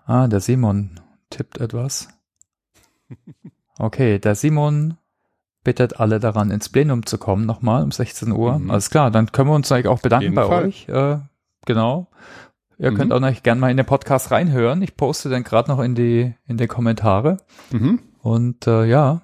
Ah, 0.06 0.28
der 0.28 0.42
Simon 0.42 1.00
tippt 1.30 1.60
etwas. 1.60 2.10
Okay, 3.80 4.18
der 4.18 4.34
Simon 4.34 4.98
bittet 5.64 6.00
alle 6.00 6.20
daran, 6.20 6.50
ins 6.50 6.68
Plenum 6.68 7.06
zu 7.06 7.20
kommen, 7.20 7.46
nochmal 7.46 7.84
um 7.84 7.92
16 7.92 8.32
Uhr. 8.32 8.58
Mhm. 8.58 8.72
Alles 8.72 8.90
klar, 8.90 9.12
dann 9.12 9.32
können 9.32 9.50
wir 9.50 9.54
uns 9.54 9.72
eigentlich 9.72 9.88
auch 9.88 10.00
bedanken 10.00 10.34
bei 10.34 10.48
Fall. 10.48 10.66
euch. 10.66 10.90
Äh, 10.90 11.20
Genau. 11.68 12.08
Ihr 12.80 12.92
mhm. 12.92 12.96
könnt 12.96 13.14
auch 13.14 13.20
noch 13.20 13.44
gerne 13.44 13.62
mal 13.62 13.70
in 13.70 13.78
den 13.78 13.86
Podcast 13.86 14.32
reinhören. 14.32 14.82
Ich 14.82 14.96
poste 14.96 15.30
dann 15.30 15.44
gerade 15.44 15.70
noch 15.70 15.80
in 15.80 15.94
die 15.94 16.34
in 16.48 16.58
die 16.58 16.68
Kommentare. 16.68 17.38
Mhm. 17.72 18.00
Und 18.22 18.66
äh, 18.66 18.86
ja, 18.86 19.22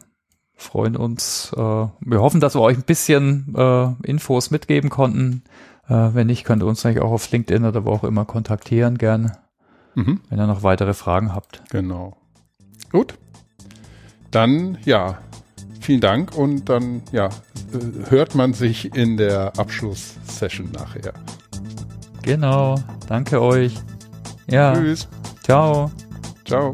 freuen 0.53 0.95
uns. 0.95 1.51
Äh, 1.55 1.59
wir 1.59 2.21
hoffen, 2.21 2.41
dass 2.41 2.55
wir 2.55 2.61
euch 2.61 2.77
ein 2.77 2.83
bisschen 2.83 3.53
äh, 3.55 3.87
Infos 4.03 4.51
mitgeben 4.51 4.89
konnten. 4.89 5.43
Äh, 5.87 6.09
wenn 6.13 6.27
nicht, 6.27 6.43
könnt 6.43 6.63
ihr 6.63 6.67
uns 6.67 6.83
natürlich 6.83 7.03
auch 7.03 7.11
auf 7.11 7.31
LinkedIn 7.31 7.65
oder 7.65 7.85
wo 7.85 7.91
auch 7.91 8.03
immer 8.03 8.25
kontaktieren 8.25 8.97
gerne, 8.97 9.37
mhm. 9.95 10.19
wenn 10.29 10.39
ihr 10.39 10.47
noch 10.47 10.63
weitere 10.63 10.93
Fragen 10.93 11.33
habt. 11.33 11.63
Genau. 11.69 12.17
Gut. 12.91 13.15
Dann 14.31 14.77
ja, 14.83 15.19
vielen 15.79 16.01
Dank 16.01 16.35
und 16.35 16.69
dann 16.69 17.03
ja, 17.11 17.27
äh, 17.27 18.09
hört 18.09 18.35
man 18.35 18.53
sich 18.53 18.95
in 18.95 19.15
der 19.17 19.53
Abschlusssession 19.57 20.71
nachher. 20.71 21.13
Genau. 22.23 22.75
Danke 23.07 23.41
euch. 23.41 23.75
Ja. 24.47 24.73
Tschüss. 24.73 25.07
Ciao. 25.43 25.91
Ciao. 26.45 26.71